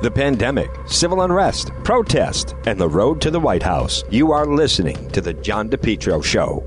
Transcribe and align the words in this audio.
the 0.00 0.10
pandemic, 0.10 0.70
civil 0.86 1.22
unrest, 1.22 1.70
protest, 1.84 2.54
and 2.66 2.80
the 2.80 2.88
road 2.88 3.20
to 3.20 3.30
the 3.30 3.40
White 3.40 3.62
House. 3.62 4.04
You 4.10 4.32
are 4.32 4.46
listening 4.46 5.10
to 5.10 5.20
The 5.20 5.34
John 5.34 5.68
DePetro 5.68 6.22
Show. 6.24 6.64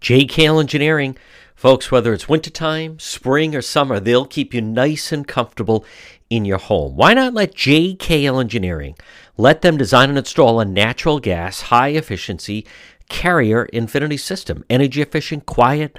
JKL 0.00 0.60
Engineering. 0.60 1.16
Folks, 1.54 1.90
whether 1.90 2.12
it's 2.12 2.28
wintertime, 2.28 3.00
spring, 3.00 3.54
or 3.54 3.60
summer, 3.60 3.98
they'll 3.98 4.24
keep 4.24 4.54
you 4.54 4.60
nice 4.60 5.10
and 5.10 5.26
comfortable 5.26 5.84
in 6.30 6.44
your 6.44 6.58
home. 6.58 6.94
Why 6.94 7.14
not 7.14 7.34
let 7.34 7.54
JKL 7.54 8.40
Engineering 8.40 8.94
let 9.36 9.62
them 9.62 9.76
design 9.76 10.08
and 10.08 10.18
install 10.18 10.60
a 10.60 10.64
natural 10.64 11.18
gas, 11.18 11.62
high 11.62 11.88
efficiency 11.88 12.64
carrier 13.08 13.64
infinity 13.64 14.18
system? 14.18 14.64
Energy 14.70 15.02
efficient, 15.02 15.46
quiet, 15.46 15.98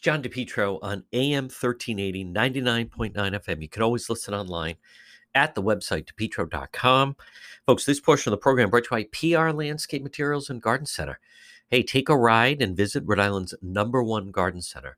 John 0.00 0.22
DePetro 0.22 0.78
on 0.80 1.04
AM 1.12 1.44
1380, 1.44 2.24
99.9 2.24 3.12
FM. 3.12 3.62
You 3.62 3.68
can 3.68 3.82
always 3.82 4.08
listen 4.08 4.32
online 4.32 4.76
at 5.34 5.54
the 5.54 5.62
website, 5.62 6.06
depetro.com. 6.06 7.16
Folks, 7.66 7.84
this 7.84 8.00
portion 8.00 8.32
of 8.32 8.38
the 8.38 8.42
program 8.42 8.70
brought 8.70 8.84
to 8.84 8.96
you 8.96 9.04
by 9.04 9.46
PR 9.46 9.50
Landscape 9.50 10.02
Materials 10.02 10.48
and 10.48 10.62
Garden 10.62 10.86
Center. 10.86 11.20
Hey, 11.68 11.82
take 11.82 12.08
a 12.08 12.16
ride 12.16 12.62
and 12.62 12.76
visit 12.76 13.04
Rhode 13.06 13.20
Island's 13.20 13.54
number 13.62 14.02
one 14.02 14.30
garden 14.30 14.62
center, 14.62 14.96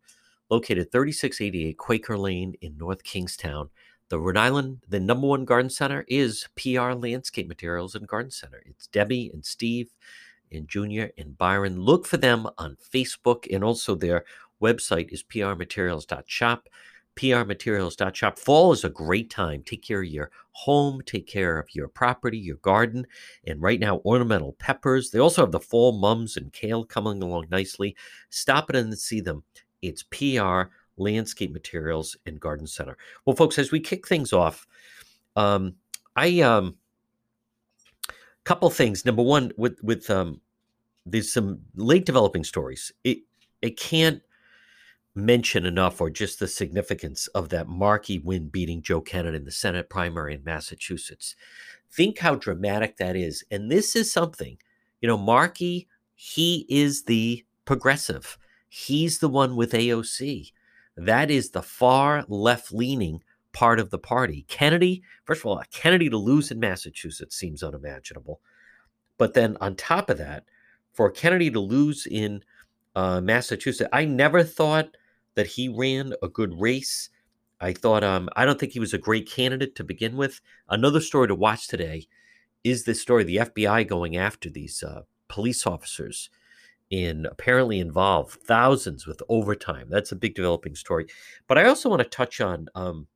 located 0.48 0.92
3688 0.92 1.76
Quaker 1.76 2.16
Lane 2.16 2.54
in 2.60 2.78
North 2.78 3.02
Kingstown. 3.02 3.70
The 4.08 4.20
Rhode 4.20 4.36
Island, 4.36 4.82
the 4.88 5.00
number 5.00 5.26
one 5.26 5.44
garden 5.44 5.68
center 5.70 6.04
is 6.06 6.46
PR 6.56 6.92
Landscape 6.92 7.48
Materials 7.48 7.94
and 7.94 8.06
Garden 8.06 8.30
Center. 8.30 8.62
It's 8.66 8.86
Debbie 8.86 9.30
and 9.34 9.44
Steve 9.44 9.90
and 10.50 10.68
Junior 10.68 11.10
and 11.18 11.36
Byron. 11.36 11.80
Look 11.80 12.06
for 12.06 12.18
them 12.18 12.46
on 12.56 12.76
Facebook 12.76 13.52
and 13.52 13.64
also 13.64 13.94
their 13.94 14.24
website 14.62 15.12
is 15.12 15.22
prmaterials.shop. 15.22 16.68
prmaterials.shop. 17.16 18.38
Fall 18.38 18.72
is 18.72 18.84
a 18.84 18.88
great 18.88 19.28
time. 19.28 19.62
Take 19.62 19.82
care 19.82 20.00
of 20.00 20.08
your 20.08 20.30
home, 20.52 21.02
take 21.04 21.26
care 21.26 21.58
of 21.58 21.74
your 21.74 21.88
property, 21.88 22.38
your 22.38 22.56
garden, 22.56 23.06
and 23.46 23.60
right 23.60 23.80
now, 23.80 23.98
ornamental 24.04 24.54
peppers. 24.58 25.10
They 25.10 25.18
also 25.18 25.42
have 25.42 25.52
the 25.52 25.60
fall 25.60 25.92
mums 25.92 26.36
and 26.36 26.52
kale 26.52 26.84
coming 26.84 27.22
along 27.22 27.48
nicely. 27.50 27.96
Stop 28.30 28.70
it 28.70 28.76
and 28.76 28.98
see 28.98 29.20
them. 29.20 29.42
It's 29.82 30.04
PR 30.04 30.62
Landscape 30.96 31.52
Materials 31.52 32.16
and 32.26 32.40
Garden 32.40 32.66
Center. 32.66 32.96
Well, 33.24 33.36
folks, 33.36 33.58
as 33.58 33.72
we 33.72 33.80
kick 33.80 34.06
things 34.06 34.32
off, 34.32 34.66
um, 35.36 35.74
I 36.16 36.40
um, 36.40 36.76
couple 38.44 38.70
things. 38.70 39.04
Number 39.04 39.22
one, 39.22 39.52
with 39.56 39.78
with 39.82 40.08
um, 40.10 40.40
there's 41.06 41.32
some 41.32 41.60
late 41.74 42.04
developing 42.04 42.44
stories. 42.44 42.92
It 43.04 43.18
it 43.60 43.78
can't 43.78 44.22
mention 45.14 45.66
enough 45.66 46.00
or 46.00 46.10
just 46.10 46.38
the 46.38 46.48
significance 46.48 47.26
of 47.28 47.50
that 47.50 47.68
Markey 47.68 48.18
win 48.18 48.48
beating 48.48 48.82
Joe 48.82 49.00
Kennedy 49.00 49.36
in 49.36 49.44
the 49.44 49.50
Senate 49.50 49.90
primary 49.90 50.34
in 50.34 50.44
Massachusetts. 50.44 51.36
Think 51.90 52.18
how 52.18 52.34
dramatic 52.34 52.96
that 52.96 53.16
is. 53.16 53.44
And 53.50 53.70
this 53.70 53.94
is 53.94 54.10
something, 54.10 54.56
you 55.00 55.08
know, 55.08 55.18
Markey, 55.18 55.88
he 56.14 56.66
is 56.68 57.04
the 57.04 57.44
progressive. 57.64 58.38
He's 58.68 59.18
the 59.18 59.28
one 59.28 59.56
with 59.56 59.72
AOC. 59.72 60.52
That 60.96 61.30
is 61.30 61.50
the 61.50 61.62
far 61.62 62.24
left 62.28 62.72
leaning 62.72 63.22
part 63.52 63.78
of 63.78 63.90
the 63.90 63.98
party. 63.98 64.46
Kennedy, 64.48 65.02
first 65.24 65.42
of 65.42 65.46
all, 65.46 65.58
a 65.58 65.66
Kennedy 65.66 66.08
to 66.08 66.16
lose 66.16 66.50
in 66.50 66.58
Massachusetts 66.58 67.36
seems 67.36 67.62
unimaginable. 67.62 68.40
But 69.18 69.34
then 69.34 69.58
on 69.60 69.76
top 69.76 70.08
of 70.08 70.18
that, 70.18 70.44
for 70.92 71.10
Kennedy 71.10 71.50
to 71.50 71.60
lose 71.60 72.06
in 72.06 72.42
uh, 72.94 73.20
Massachusetts, 73.20 73.90
I 73.92 74.04
never 74.04 74.42
thought 74.42 74.96
that 75.34 75.46
he 75.46 75.68
ran 75.68 76.14
a 76.22 76.28
good 76.28 76.60
race. 76.60 77.10
I 77.60 77.72
thought 77.72 78.02
um, 78.04 78.28
I 78.36 78.44
don't 78.44 78.58
think 78.58 78.72
he 78.72 78.80
was 78.80 78.94
a 78.94 78.98
great 78.98 79.30
candidate 79.30 79.74
to 79.76 79.84
begin 79.84 80.16
with. 80.16 80.40
Another 80.68 81.00
story 81.00 81.28
to 81.28 81.34
watch 81.34 81.68
today 81.68 82.06
is 82.64 82.84
this 82.84 83.00
story: 83.00 83.24
the 83.24 83.36
FBI 83.36 83.86
going 83.86 84.16
after 84.16 84.50
these 84.50 84.82
uh, 84.82 85.02
police 85.28 85.66
officers 85.66 86.28
in 86.92 87.24
apparently 87.24 87.80
involved 87.80 88.38
thousands 88.42 89.06
with 89.06 89.22
overtime. 89.30 89.88
That's 89.88 90.12
a 90.12 90.16
big 90.16 90.34
developing 90.34 90.74
story. 90.74 91.06
But 91.48 91.56
I 91.56 91.64
also 91.64 91.88
want 91.88 92.02
to 92.02 92.08
touch 92.08 92.40
on 92.40 92.68
um, 92.74 93.06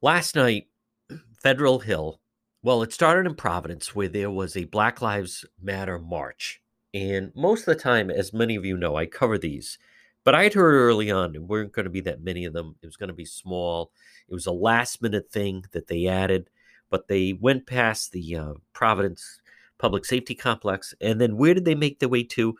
last 0.00 0.36
night, 0.36 0.68
Federal 1.42 1.80
Hill. 1.80 2.20
Well, 2.62 2.82
it 2.82 2.92
started 2.92 3.26
in 3.26 3.34
Providence 3.34 3.94
where 3.94 4.08
there 4.08 4.30
was 4.30 4.56
a 4.56 4.64
Black 4.64 5.02
Lives 5.02 5.44
Matter 5.60 5.98
march. 5.98 6.62
And 6.94 7.32
most 7.34 7.66
of 7.66 7.76
the 7.76 7.82
time, 7.82 8.10
as 8.10 8.32
many 8.32 8.54
of 8.54 8.64
you 8.64 8.76
know, 8.76 8.96
I 8.96 9.06
cover 9.06 9.36
these 9.36 9.76
but 10.26 10.34
I 10.34 10.42
had 10.42 10.54
heard 10.54 10.74
early 10.74 11.08
on 11.08 11.30
there 11.30 11.40
weren't 11.40 11.70
going 11.70 11.84
to 11.84 11.90
be 11.90 12.00
that 12.00 12.20
many 12.20 12.44
of 12.46 12.52
them. 12.52 12.74
It 12.82 12.86
was 12.86 12.96
going 12.96 13.10
to 13.10 13.14
be 13.14 13.24
small. 13.24 13.92
It 14.28 14.34
was 14.34 14.46
a 14.46 14.52
last 14.52 15.00
minute 15.00 15.30
thing 15.30 15.64
that 15.70 15.86
they 15.86 16.08
added, 16.08 16.50
but 16.90 17.06
they 17.06 17.32
went 17.32 17.68
past 17.68 18.10
the 18.10 18.34
uh, 18.34 18.54
Providence 18.72 19.40
Public 19.78 20.04
Safety 20.04 20.34
Complex. 20.34 20.96
And 21.00 21.20
then 21.20 21.36
where 21.36 21.54
did 21.54 21.64
they 21.64 21.76
make 21.76 22.00
their 22.00 22.08
way 22.08 22.24
to? 22.24 22.56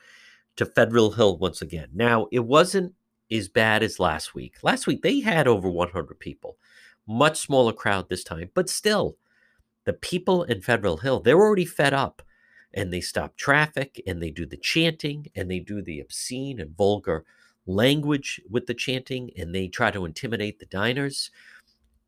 To 0.59 0.65
Federal 0.65 1.10
Hill 1.10 1.38
once 1.38 1.60
again. 1.60 1.88
Now, 1.93 2.28
it 2.31 2.44
wasn't 2.44 2.94
as 3.32 3.49
bad 3.49 3.83
as 3.83 3.98
last 3.98 4.33
week. 4.33 4.59
Last 4.62 4.87
week, 4.87 5.03
they 5.03 5.19
had 5.19 5.48
over 5.48 5.69
100 5.69 6.21
people, 6.21 6.59
much 7.04 7.41
smaller 7.41 7.72
crowd 7.72 8.09
this 8.09 8.22
time, 8.22 8.48
but 8.54 8.71
still, 8.71 9.16
the 9.86 9.92
people 9.92 10.45
in 10.45 10.62
Federal 10.62 10.98
Hill, 10.98 11.19
they're 11.19 11.41
already 11.41 11.66
fed 11.66 11.92
up 11.92 12.22
and 12.72 12.92
they 12.92 13.01
stop 13.01 13.36
traffic 13.36 14.01
and 14.07 14.22
they 14.22 14.30
do 14.30 14.47
the 14.47 14.57
chanting 14.57 15.27
and 15.34 15.51
they 15.51 15.59
do 15.59 15.83
the 15.83 15.98
obscene 15.98 16.60
and 16.60 16.77
vulgar 16.77 17.24
language 17.66 18.41
with 18.48 18.66
the 18.66 18.74
chanting 18.74 19.30
and 19.36 19.54
they 19.54 19.68
try 19.68 19.91
to 19.91 20.04
intimidate 20.04 20.59
the 20.59 20.66
diners. 20.66 21.30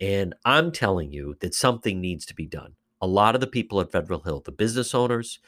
And 0.00 0.34
I'm 0.44 0.70
telling 0.70 1.12
you 1.12 1.36
that 1.40 1.54
something 1.54 2.00
needs 2.00 2.24
to 2.26 2.34
be 2.34 2.46
done. 2.46 2.74
A 3.00 3.06
lot 3.06 3.34
of 3.34 3.40
the 3.40 3.46
people 3.46 3.80
at 3.80 3.92
Federal 3.92 4.20
Hill, 4.20 4.42
the 4.44 4.52
business 4.52 4.94
owners, 4.94 5.40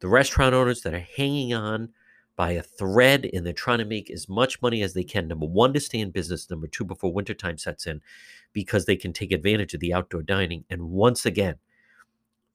the 0.00 0.08
restaurant 0.08 0.54
owners 0.54 0.82
that 0.82 0.94
are 0.94 1.06
hanging 1.16 1.54
on 1.54 1.90
by 2.36 2.50
a 2.52 2.62
thread 2.62 3.28
and 3.32 3.46
they're 3.46 3.52
trying 3.52 3.78
to 3.78 3.84
make 3.84 4.10
as 4.10 4.28
much 4.28 4.60
money 4.60 4.82
as 4.82 4.92
they 4.92 5.04
can. 5.04 5.26
Number 5.26 5.46
one, 5.46 5.72
to 5.72 5.80
stay 5.80 6.00
in 6.00 6.10
business. 6.10 6.50
Number 6.50 6.66
two, 6.66 6.84
before 6.84 7.12
wintertime 7.12 7.56
sets 7.56 7.86
in, 7.86 8.02
because 8.52 8.84
they 8.84 8.96
can 8.96 9.12
take 9.12 9.32
advantage 9.32 9.72
of 9.72 9.80
the 9.80 9.94
outdoor 9.94 10.22
dining. 10.22 10.64
And 10.68 10.90
once 10.90 11.24
again, 11.24 11.56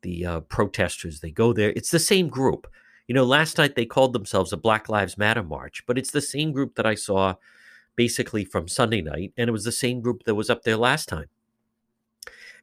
the 0.04 0.26
uh, 0.26 0.40
protesters, 0.42 1.20
they 1.20 1.32
go 1.32 1.52
there. 1.52 1.72
It's 1.72 1.92
the 1.92 2.00
same 2.00 2.28
group. 2.28 2.68
You 3.08 3.16
know, 3.16 3.26
last 3.26 3.58
night 3.58 3.76
they 3.76 3.86
called 3.86 4.14
themselves 4.14 4.54
a 4.54 4.58
Black 4.58 4.90
Lives 4.90 5.18
Matter 5.18 5.44
March, 5.44 5.84
but 5.86 5.98
it's 5.98 6.12
the 6.12 6.22
same 6.22 6.52
group 6.52 6.76
that 6.76 6.86
I 6.86 6.96
saw 6.96 7.36
basically 7.96 8.46
from 8.46 8.68
Sunday 8.68 9.02
night, 9.02 9.34
and 9.38 9.48
it 9.48 9.52
was 9.52 9.66
the 9.66 9.72
same 9.72 10.02
group 10.02 10.24
that 10.24 10.36
was 10.36 10.50
up 10.50 10.64
there 10.64 10.78
last 10.78 11.10
time. 11.10 11.28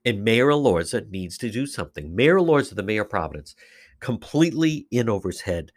And 0.05 0.25
Mayor 0.25 0.47
Elorza 0.47 1.09
needs 1.11 1.37
to 1.39 1.51
do 1.51 1.67
something. 1.67 2.15
Mayor 2.15 2.37
Elorza, 2.37 2.75
the 2.75 2.83
mayor 2.83 3.03
of 3.03 3.11
Providence, 3.11 3.55
completely 4.01 4.87
in 4.91 5.09
over 5.09 5.29
his 5.29 5.43
head 5.43 5.73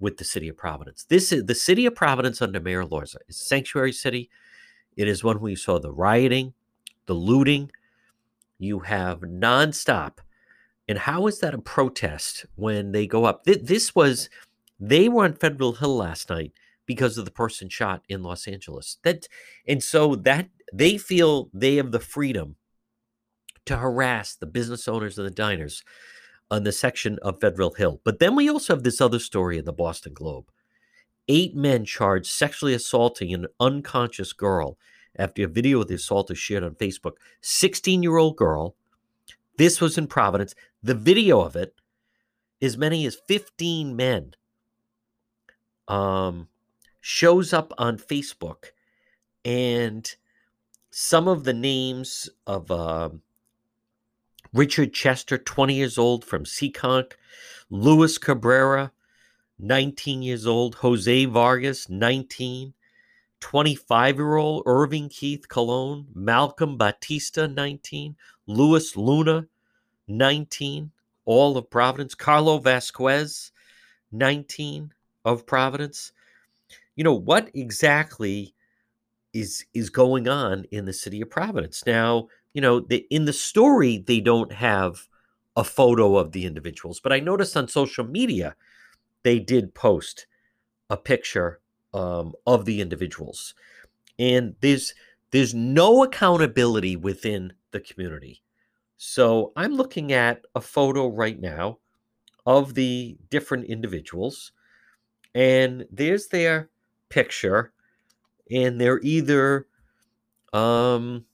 with 0.00 0.16
the 0.16 0.24
city 0.24 0.48
of 0.48 0.56
Providence. 0.56 1.04
This 1.04 1.32
is 1.32 1.44
the 1.44 1.54
city 1.54 1.86
of 1.86 1.94
Providence 1.94 2.40
under 2.40 2.60
Mayor 2.60 2.84
Elorza 2.84 3.16
is 3.28 3.40
a 3.40 3.44
sanctuary 3.44 3.92
city. 3.92 4.30
It 4.96 5.06
is 5.06 5.22
one 5.22 5.40
where 5.40 5.50
you 5.50 5.56
saw 5.56 5.78
the 5.78 5.92
rioting, 5.92 6.54
the 7.06 7.14
looting. 7.14 7.70
You 8.58 8.80
have 8.80 9.20
nonstop. 9.20 10.18
And 10.88 10.98
how 10.98 11.26
is 11.26 11.40
that 11.40 11.54
a 11.54 11.58
protest 11.58 12.46
when 12.56 12.92
they 12.92 13.06
go 13.06 13.24
up? 13.24 13.44
This 13.44 13.94
was 13.94 14.30
they 14.80 15.08
were 15.08 15.24
on 15.24 15.34
Federal 15.34 15.74
Hill 15.74 15.96
last 15.96 16.30
night 16.30 16.52
because 16.86 17.18
of 17.18 17.24
the 17.24 17.30
person 17.30 17.68
shot 17.68 18.02
in 18.08 18.22
Los 18.22 18.48
Angeles. 18.48 18.96
That 19.02 19.28
and 19.66 19.82
so 19.82 20.14
that 20.16 20.48
they 20.72 20.96
feel 20.96 21.50
they 21.52 21.76
have 21.76 21.92
the 21.92 22.00
freedom 22.00 22.56
to 23.66 23.76
harass 23.76 24.34
the 24.34 24.46
business 24.46 24.88
owners 24.88 25.18
and 25.18 25.26
the 25.26 25.30
diners 25.30 25.84
on 26.50 26.64
the 26.64 26.72
section 26.72 27.18
of 27.20 27.40
Federal 27.40 27.74
Hill. 27.74 28.00
But 28.04 28.18
then 28.18 28.34
we 28.34 28.48
also 28.48 28.74
have 28.74 28.82
this 28.82 29.00
other 29.00 29.18
story 29.18 29.58
in 29.58 29.66
the 29.66 29.72
Boston 29.72 30.14
Globe. 30.14 30.46
Eight 31.28 31.54
men 31.54 31.84
charged 31.84 32.26
sexually 32.26 32.72
assaulting 32.72 33.34
an 33.34 33.46
unconscious 33.60 34.32
girl 34.32 34.78
after 35.16 35.44
a 35.44 35.48
video 35.48 35.82
of 35.82 35.88
the 35.88 35.96
assault 35.96 36.30
is 36.30 36.38
shared 36.38 36.64
on 36.64 36.74
Facebook. 36.76 37.12
16 37.42 38.02
year 38.02 38.16
old 38.16 38.36
girl. 38.36 38.74
This 39.58 39.80
was 39.80 39.98
in 39.98 40.06
Providence. 40.06 40.54
The 40.82 40.94
video 40.94 41.40
of 41.40 41.56
it, 41.56 41.74
as 42.62 42.76
many 42.76 43.06
as 43.06 43.18
15 43.26 43.96
men, 43.96 44.34
um, 45.88 46.48
shows 47.00 47.52
up 47.52 47.72
on 47.78 47.98
Facebook. 47.98 48.72
And 49.44 50.14
some 50.90 51.28
of 51.28 51.44
the 51.44 51.54
names 51.54 52.28
of 52.46 52.70
uh, 52.70 53.10
Richard 54.52 54.92
Chester, 54.92 55.38
20 55.38 55.74
years 55.74 55.98
old 55.98 56.24
from 56.24 56.44
Seekonk, 56.44 57.12
Luis 57.70 58.18
Cabrera, 58.18 58.92
19 59.58 60.22
years 60.22 60.46
old, 60.46 60.76
Jose 60.76 61.24
Vargas, 61.24 61.88
19, 61.88 62.74
25 63.40 64.16
year 64.16 64.36
old 64.36 64.62
Irving 64.66 65.08
Keith 65.08 65.48
Cologne, 65.48 66.06
Malcolm 66.14 66.76
Batista, 66.76 67.46
19, 67.46 68.16
Luis 68.46 68.96
Luna, 68.96 69.46
19, 70.08 70.90
all 71.24 71.56
of 71.56 71.70
Providence, 71.70 72.14
Carlo 72.14 72.58
Vasquez, 72.58 73.52
19 74.12 74.92
of 75.24 75.46
Providence. 75.46 76.12
You 76.96 77.04
know, 77.04 77.14
what 77.14 77.50
exactly 77.54 78.54
is 79.32 79.66
is 79.74 79.90
going 79.90 80.26
on 80.26 80.64
in 80.70 80.84
the 80.86 80.92
city 80.92 81.20
of 81.20 81.30
Providence? 81.30 81.84
Now, 81.86 82.28
you 82.54 82.60
know, 82.60 82.80
the, 82.80 83.06
in 83.10 83.26
the 83.26 83.32
story, 83.32 83.98
they 83.98 84.20
don't 84.20 84.52
have 84.52 85.06
a 85.56 85.64
photo 85.64 86.16
of 86.16 86.32
the 86.32 86.46
individuals, 86.46 87.00
but 87.00 87.12
I 87.12 87.20
noticed 87.20 87.56
on 87.56 87.68
social 87.68 88.04
media 88.04 88.56
they 89.22 89.38
did 89.38 89.74
post 89.74 90.26
a 90.88 90.96
picture 90.96 91.60
um, 91.92 92.32
of 92.46 92.64
the 92.64 92.80
individuals, 92.80 93.54
and 94.18 94.56
there's 94.60 94.94
there's 95.30 95.54
no 95.54 96.02
accountability 96.02 96.96
within 96.96 97.52
the 97.70 97.80
community. 97.80 98.42
So 98.98 99.52
I'm 99.56 99.74
looking 99.74 100.12
at 100.12 100.44
a 100.54 100.60
photo 100.60 101.08
right 101.08 101.40
now 101.40 101.78
of 102.44 102.74
the 102.74 103.16
different 103.30 103.66
individuals, 103.66 104.52
and 105.34 105.86
there's 105.90 106.26
their 106.26 106.68
picture, 107.08 107.72
and 108.50 108.80
they're 108.80 109.00
either 109.02 109.66
um 110.52 111.24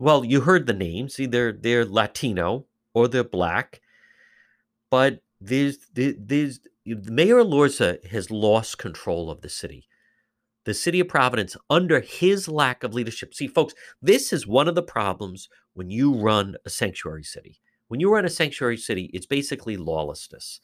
well, 0.00 0.24
you 0.24 0.40
heard 0.40 0.66
the 0.66 0.72
names. 0.72 1.20
Either 1.20 1.52
they're 1.52 1.84
Latino 1.84 2.66
or 2.94 3.06
they're 3.06 3.22
black. 3.22 3.80
But 4.90 5.22
there's 5.40 5.78
there's 5.94 6.60
Mayor 6.84 7.36
Elorza 7.36 8.04
has 8.06 8.30
lost 8.30 8.78
control 8.78 9.30
of 9.30 9.42
the 9.42 9.48
city. 9.48 9.86
The 10.64 10.74
city 10.74 11.00
of 11.00 11.08
Providence, 11.08 11.56
under 11.70 12.00
his 12.00 12.48
lack 12.48 12.82
of 12.82 12.94
leadership. 12.94 13.32
See, 13.34 13.46
folks, 13.46 13.74
this 14.02 14.32
is 14.32 14.46
one 14.46 14.68
of 14.68 14.74
the 14.74 14.82
problems 14.82 15.48
when 15.80 15.88
you 15.88 16.14
run 16.14 16.56
a 16.66 16.68
sanctuary 16.68 17.24
city. 17.24 17.58
When 17.88 18.00
you 18.00 18.12
run 18.12 18.26
a 18.26 18.28
sanctuary 18.28 18.76
city, 18.76 19.08
it's 19.14 19.24
basically 19.24 19.78
lawlessness. 19.78 20.60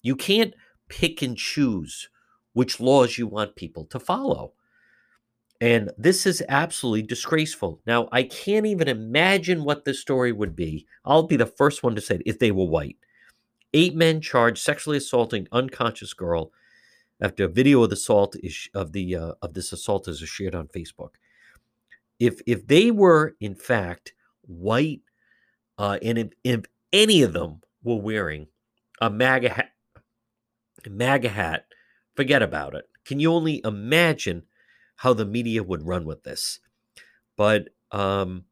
You 0.00 0.16
can't 0.16 0.54
pick 0.88 1.20
and 1.20 1.36
choose 1.36 2.08
which 2.54 2.80
laws 2.80 3.18
you 3.18 3.26
want 3.26 3.56
people 3.56 3.84
to 3.84 4.00
follow. 4.00 4.54
And 5.60 5.90
this 5.98 6.24
is 6.24 6.42
absolutely 6.48 7.02
disgraceful. 7.02 7.82
Now, 7.86 8.08
I 8.10 8.22
can't 8.22 8.64
even 8.64 8.88
imagine 8.88 9.64
what 9.64 9.84
this 9.84 10.00
story 10.00 10.32
would 10.32 10.56
be. 10.56 10.86
I'll 11.04 11.24
be 11.24 11.36
the 11.36 11.44
first 11.44 11.82
one 11.82 11.94
to 11.94 12.00
say 12.00 12.14
it 12.14 12.22
if 12.24 12.38
they 12.38 12.50
were 12.50 12.64
white. 12.64 12.96
Eight 13.74 13.94
men 13.94 14.22
charged 14.22 14.62
sexually 14.62 14.96
assaulting 14.96 15.46
unconscious 15.52 16.14
girl 16.14 16.52
after 17.20 17.44
a 17.44 17.48
video 17.48 17.82
of 17.82 17.90
the 17.90 17.96
assault 17.96 18.34
is, 18.42 18.70
of 18.72 18.92
the 18.92 19.14
uh, 19.14 19.32
of 19.42 19.52
this 19.52 19.74
assault 19.74 20.08
is 20.08 20.20
shared 20.20 20.54
on 20.54 20.68
Facebook. 20.68 21.16
If 22.18 22.40
if 22.46 22.66
they 22.66 22.90
were 22.90 23.36
in 23.42 23.54
fact 23.54 24.13
white, 24.46 25.02
uh, 25.78 25.98
and 26.02 26.18
if, 26.18 26.28
if 26.42 26.60
any 26.92 27.22
of 27.22 27.32
them 27.32 27.60
were 27.82 28.00
wearing 28.00 28.46
a 29.00 29.10
MAGA 29.10 29.50
hat, 29.50 29.70
MAGA 30.88 31.28
hat, 31.28 31.66
forget 32.14 32.42
about 32.42 32.74
it. 32.74 32.84
Can 33.04 33.20
you 33.20 33.32
only 33.32 33.60
imagine? 33.64 34.44
how 34.96 35.12
the 35.12 35.26
media 35.26 35.62
would 35.62 35.86
run 35.86 36.04
with 36.04 36.22
this. 36.22 36.60
But 37.36 37.68
um, 37.90 38.44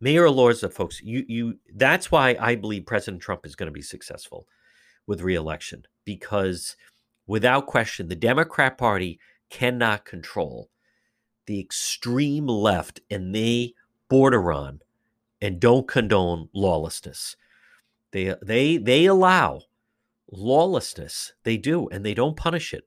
Mayor 0.00 0.24
Elorza, 0.26 0.72
folks, 0.72 1.00
you 1.02 1.24
you 1.28 1.58
that's 1.74 2.10
why 2.10 2.36
I 2.40 2.54
believe 2.54 2.86
President 2.86 3.22
Trump 3.22 3.44
is 3.44 3.56
going 3.56 3.66
to 3.66 3.72
be 3.72 3.82
successful 3.82 4.46
with 5.06 5.20
reelection 5.20 5.84
because 6.04 6.76
without 7.26 7.66
question 7.66 8.08
the 8.08 8.16
Democrat 8.16 8.78
Party 8.78 9.18
cannot 9.50 10.04
control 10.04 10.70
the 11.46 11.60
extreme 11.60 12.46
left 12.46 13.00
and 13.10 13.34
they 13.34 13.74
border 14.08 14.52
on 14.52 14.80
and 15.40 15.60
don't 15.60 15.88
condone 15.88 16.48
lawlessness. 16.54 17.36
They 18.12 18.34
they 18.42 18.76
they 18.76 19.06
allow 19.06 19.62
lawlessness. 20.30 21.32
They 21.44 21.56
do 21.56 21.88
and 21.88 22.04
they 22.04 22.14
don't 22.14 22.36
punish 22.36 22.72
it 22.72 22.84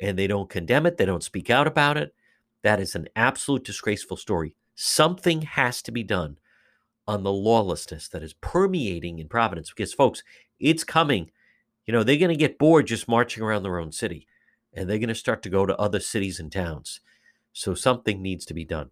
and 0.00 0.18
they 0.18 0.26
don't 0.26 0.50
condemn 0.50 0.86
it, 0.86 0.96
they 0.96 1.04
don't 1.04 1.22
speak 1.22 1.48
out 1.48 1.66
about 1.66 1.96
it. 1.96 2.14
That 2.62 2.80
is 2.80 2.94
an 2.94 3.08
absolute 3.14 3.64
disgraceful 3.64 4.16
story. 4.16 4.54
Something 4.74 5.42
has 5.42 5.82
to 5.82 5.92
be 5.92 6.02
done 6.02 6.38
on 7.06 7.22
the 7.22 7.32
lawlessness 7.32 8.08
that 8.08 8.22
is 8.22 8.34
permeating 8.34 9.18
in 9.18 9.28
Providence 9.28 9.70
because, 9.70 9.92
folks, 9.92 10.22
it's 10.58 10.84
coming. 10.84 11.30
You 11.86 11.92
know, 11.92 12.04
they're 12.04 12.16
going 12.16 12.30
to 12.30 12.36
get 12.36 12.58
bored 12.58 12.86
just 12.86 13.08
marching 13.08 13.42
around 13.42 13.64
their 13.64 13.78
own 13.78 13.92
city 13.92 14.26
and 14.72 14.88
they're 14.88 14.98
going 14.98 15.08
to 15.08 15.14
start 15.14 15.42
to 15.42 15.50
go 15.50 15.66
to 15.66 15.76
other 15.76 16.00
cities 16.00 16.38
and 16.38 16.50
towns. 16.50 17.00
So 17.52 17.74
something 17.74 18.22
needs 18.22 18.44
to 18.46 18.54
be 18.54 18.64
done. 18.64 18.90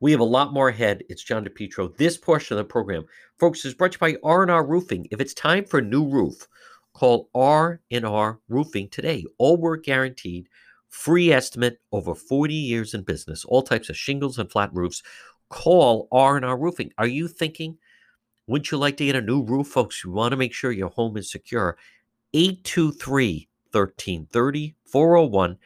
We 0.00 0.10
have 0.12 0.20
a 0.20 0.24
lot 0.24 0.52
more 0.52 0.68
ahead. 0.68 1.02
It's 1.08 1.22
John 1.22 1.44
DePetro. 1.44 1.96
This 1.96 2.16
portion 2.16 2.56
of 2.56 2.64
the 2.64 2.70
program, 2.70 3.04
folks, 3.38 3.64
is 3.64 3.74
brought 3.74 3.92
to 3.92 3.96
you 3.96 4.18
by 4.18 4.28
R&R 4.28 4.66
Roofing. 4.66 5.06
If 5.10 5.20
it's 5.20 5.34
time 5.34 5.64
for 5.64 5.78
a 5.78 5.82
new 5.82 6.08
roof, 6.08 6.48
call 6.94 7.30
R&R 7.34 8.40
Roofing 8.48 8.88
today. 8.88 9.24
All 9.38 9.56
work 9.56 9.84
guaranteed 9.84 10.48
Free 10.92 11.32
estimate 11.32 11.80
over 11.90 12.14
40 12.14 12.52
years 12.52 12.92
in 12.92 13.00
business, 13.00 13.46
all 13.46 13.62
types 13.62 13.88
of 13.88 13.96
shingles 13.96 14.38
and 14.38 14.52
flat 14.52 14.68
roofs. 14.74 15.02
Call 15.48 16.06
R&R 16.12 16.56
Roofing. 16.58 16.92
Are 16.98 17.06
you 17.06 17.28
thinking, 17.28 17.78
wouldn't 18.46 18.70
you 18.70 18.76
like 18.76 18.98
to 18.98 19.06
get 19.06 19.16
a 19.16 19.22
new 19.22 19.42
roof, 19.42 19.68
folks? 19.68 20.04
You 20.04 20.10
want 20.10 20.32
to 20.32 20.36
make 20.36 20.52
sure 20.52 20.70
your 20.70 20.90
home 20.90 21.16
is 21.16 21.30
secure. 21.30 21.78
823 22.34 23.48
1330 23.70 24.74
401 24.84 25.56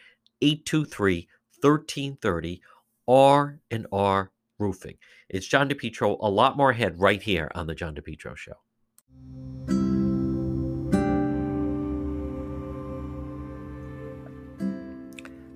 823 0.42 1.28
1330 1.60 2.62
R&R 3.08 4.30
Roofing. 4.58 4.96
It's 5.28 5.46
John 5.46 5.68
DePetro. 5.68 6.16
A 6.20 6.30
lot 6.30 6.56
more 6.56 6.70
ahead 6.70 6.98
right 6.98 7.22
here 7.22 7.50
on 7.54 7.66
the 7.66 7.74
John 7.74 7.94
DePetro 7.94 8.36
Show. 8.36 8.54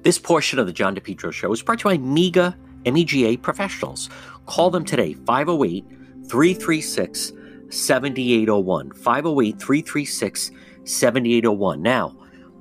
This 0.02 0.18
portion 0.18 0.58
of 0.58 0.66
the 0.66 0.72
John 0.72 0.94
DePetro 0.94 1.32
Show 1.32 1.52
is 1.52 1.62
brought 1.62 1.80
to 1.80 1.90
you 1.90 1.98
by 1.98 2.02
MEGA 2.02 2.56
MEGA 2.86 3.38
Professionals. 3.38 4.08
Call 4.46 4.70
them 4.70 4.84
today, 4.84 5.14
508 5.14 5.84
336 6.28 7.32
7801. 7.68 8.92
508 8.92 9.58
336 9.58 10.50
7801. 10.84 11.82
Now, 11.82 12.08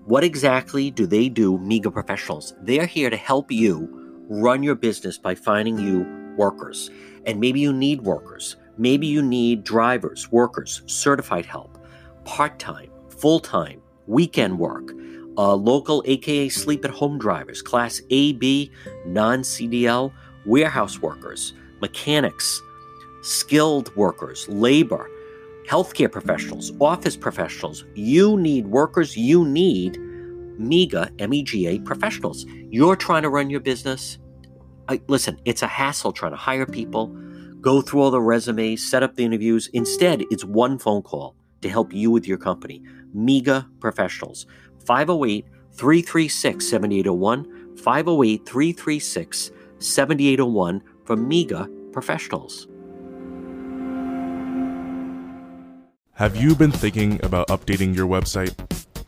what 0.06 0.24
exactly 0.24 0.92
do 0.92 1.06
they 1.06 1.30
do, 1.30 1.58
MEGA 1.60 1.92
Professionals? 1.92 2.54
They're 2.62 2.86
here 2.86 3.10
to 3.10 3.18
help 3.18 3.52
you 3.52 3.99
run 4.30 4.64
your 4.64 4.76
business 4.76 5.18
by 5.18 5.36
finding 5.36 5.78
you 5.78 6.06
workers. 6.38 6.90
And 7.26 7.40
maybe 7.40 7.60
you 7.60 7.74
need 7.74 8.02
workers. 8.02 8.56
Maybe 8.78 9.08
you 9.08 9.22
need 9.22 9.66
drivers, 9.66 10.32
workers, 10.32 10.84
certified 10.86 11.46
help, 11.46 11.78
part 12.24 12.58
time, 12.60 12.90
full 13.10 13.42
time, 13.42 13.82
weekend 14.08 14.58
work 14.58 14.94
uh, 15.40 15.56
local 15.56 16.04
aka 16.06 16.50
sleep 16.50 16.84
at 16.84 16.92
home 16.92 17.18
drivers, 17.18 17.62
Class 17.62 18.02
A, 18.10 18.34
B, 18.34 18.72
non 19.06 19.40
CDL, 19.40 20.12
warehouse 20.46 21.02
workers, 21.02 21.54
mechanics, 21.80 22.62
skilled 23.22 23.96
workers, 23.96 24.50
labor, 24.50 25.10
healthcare 25.66 26.12
professionals, 26.12 26.74
office 26.82 27.16
professionals. 27.16 27.86
You 27.96 28.38
need 28.38 28.68
workers, 28.68 29.16
you 29.16 29.46
need 29.46 29.98
MEGA, 30.60 31.12
M 31.20 31.34
E 31.34 31.44
G 31.44 31.68
A 31.68 31.80
professionals. 31.80 32.46
You're 32.70 32.96
trying 32.96 33.24
to 33.24 33.30
run 33.30 33.50
your 33.50 33.60
business. 33.60 34.18
I, 34.88 35.02
listen, 35.08 35.40
it's 35.46 35.62
a 35.62 35.68
hassle 35.68 36.12
trying 36.12 36.32
to 36.32 36.38
hire 36.38 36.66
people, 36.66 37.08
go 37.62 37.82
through 37.82 38.02
all 38.02 38.12
the 38.12 38.22
resumes, 38.22 38.88
set 38.88 39.04
up 39.04 39.16
the 39.16 39.24
interviews. 39.24 39.70
Instead, 39.74 40.24
it's 40.32 40.44
one 40.44 40.78
phone 40.78 41.02
call 41.02 41.36
to 41.62 41.70
help 41.70 41.94
you 41.94 42.12
with 42.12 42.28
your 42.28 42.38
company. 42.38 42.82
MEGA 43.14 43.68
professionals. 43.80 44.46
508 44.86 45.46
336 45.74 46.68
7801. 46.68 47.78
508 47.78 48.46
336 48.46 49.52
7801 49.80 50.84
from 51.06 51.28
MEGA 51.28 51.70
professionals. 51.92 52.68
Have 56.14 56.36
you 56.36 56.54
been 56.54 56.72
thinking 56.72 57.18
about 57.24 57.48
updating 57.48 57.96
your 57.96 58.06
website? 58.06 58.54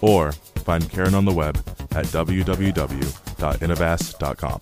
Or 0.00 0.32
find 0.32 0.90
Karen 0.90 1.14
on 1.14 1.24
the 1.24 1.32
web 1.32 1.56
at 1.92 2.06
www.innovast.com. 2.06 4.60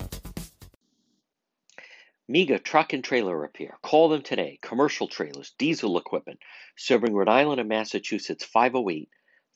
MEGA 2.27 2.59
Truck 2.61 2.95
and 2.95 3.05
Trailer 3.05 3.39
Repair. 3.39 3.77
Call 3.83 4.09
them 4.09 4.23
today. 4.23 4.59
Commercial 4.63 5.09
trailers, 5.09 5.53
diesel 5.59 5.99
equipment, 5.99 6.39
serving 6.77 7.13
Rhode 7.13 7.29
Island 7.29 7.61
and 7.61 7.69
Massachusetts 7.69 8.45
508 8.45 9.11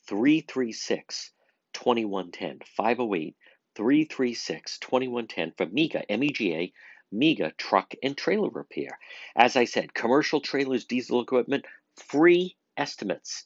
336 0.07 1.31
2110. 1.73 2.59
508 2.77 3.35
336 3.75 4.79
2110 4.79 5.53
for 5.57 5.65
MEGA, 5.65 6.11
M 6.11 6.23
E 6.23 6.29
G 6.29 6.53
A, 6.53 6.73
MEGA 7.11 7.53
Truck 7.57 7.93
and 8.03 8.15
Trailer 8.15 8.49
Repair. 8.49 8.99
As 9.35 9.55
I 9.55 9.65
said, 9.65 9.93
commercial 9.93 10.41
trailers, 10.41 10.85
diesel 10.85 11.21
equipment, 11.21 11.65
free 11.95 12.55
estimates, 12.77 13.45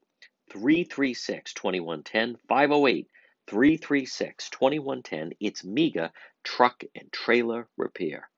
336 0.51 1.53
2110. 1.53 2.37
508 2.47 3.07
336 3.47 4.49
2110. 4.49 5.33
It's 5.39 5.63
MEGA 5.63 6.11
Truck 6.43 6.83
and 6.95 7.11
Trailer 7.11 7.67
Repair. 7.77 8.29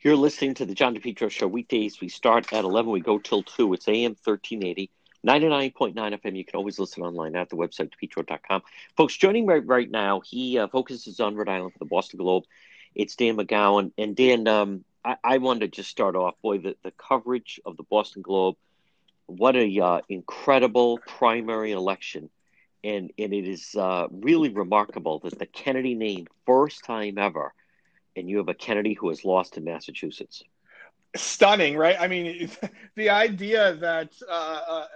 You're 0.00 0.16
listening 0.16 0.54
to 0.54 0.64
the 0.64 0.74
John 0.74 0.96
DePetro 0.96 1.30
Show 1.30 1.46
weekdays. 1.46 2.00
We 2.00 2.08
start 2.08 2.52
at 2.54 2.64
11, 2.64 2.90
we 2.90 3.00
go 3.00 3.18
till 3.18 3.42
2. 3.42 3.74
It's 3.74 3.86
AM 3.88 4.16
1380. 4.24 4.90
99.9 5.26 5.94
FM. 5.94 6.36
You 6.36 6.44
can 6.46 6.56
always 6.56 6.78
listen 6.78 7.02
online 7.02 7.36
at 7.36 7.50
the 7.50 7.56
website, 7.56 7.90
depetro.com. 7.92 8.62
Folks, 8.96 9.14
joining 9.14 9.44
me 9.44 9.56
right 9.56 9.90
now, 9.90 10.20
he 10.20 10.58
uh, 10.58 10.68
focuses 10.68 11.20
on 11.20 11.36
Rhode 11.36 11.50
Island 11.50 11.74
for 11.74 11.78
the 11.78 11.84
Boston 11.84 12.16
Globe. 12.16 12.44
It's 12.94 13.16
Dan 13.16 13.36
McGowan. 13.36 13.92
And 13.98 14.16
Dan, 14.16 14.48
um, 14.48 14.84
I, 15.04 15.16
I 15.22 15.38
wanted 15.38 15.60
to 15.60 15.68
just 15.68 15.90
start 15.90 16.16
off, 16.16 16.36
boy, 16.40 16.58
the, 16.58 16.76
the 16.82 16.92
coverage 16.92 17.60
of 17.66 17.76
the 17.76 17.82
Boston 17.82 18.22
Globe. 18.22 18.56
What 19.30 19.54
a 19.54 19.80
uh, 19.80 20.00
incredible 20.08 20.98
primary 21.06 21.70
election, 21.72 22.30
and 22.82 23.12
and 23.16 23.32
it 23.32 23.46
is 23.46 23.74
uh, 23.76 24.08
really 24.10 24.48
remarkable 24.48 25.20
that 25.20 25.38
the 25.38 25.46
Kennedy 25.46 25.94
name 25.94 26.26
first 26.46 26.84
time 26.84 27.16
ever, 27.16 27.54
and 28.16 28.28
you 28.28 28.38
have 28.38 28.48
a 28.48 28.54
Kennedy 28.54 28.94
who 28.94 29.08
has 29.08 29.24
lost 29.24 29.56
in 29.56 29.64
Massachusetts. 29.64 30.42
Stunning, 31.14 31.76
right? 31.76 31.96
I 31.98 32.08
mean, 32.08 32.50
the 32.96 33.10
idea 33.10 33.74
that 33.76 34.10
uh, 34.28 34.60
uh, 34.68 34.86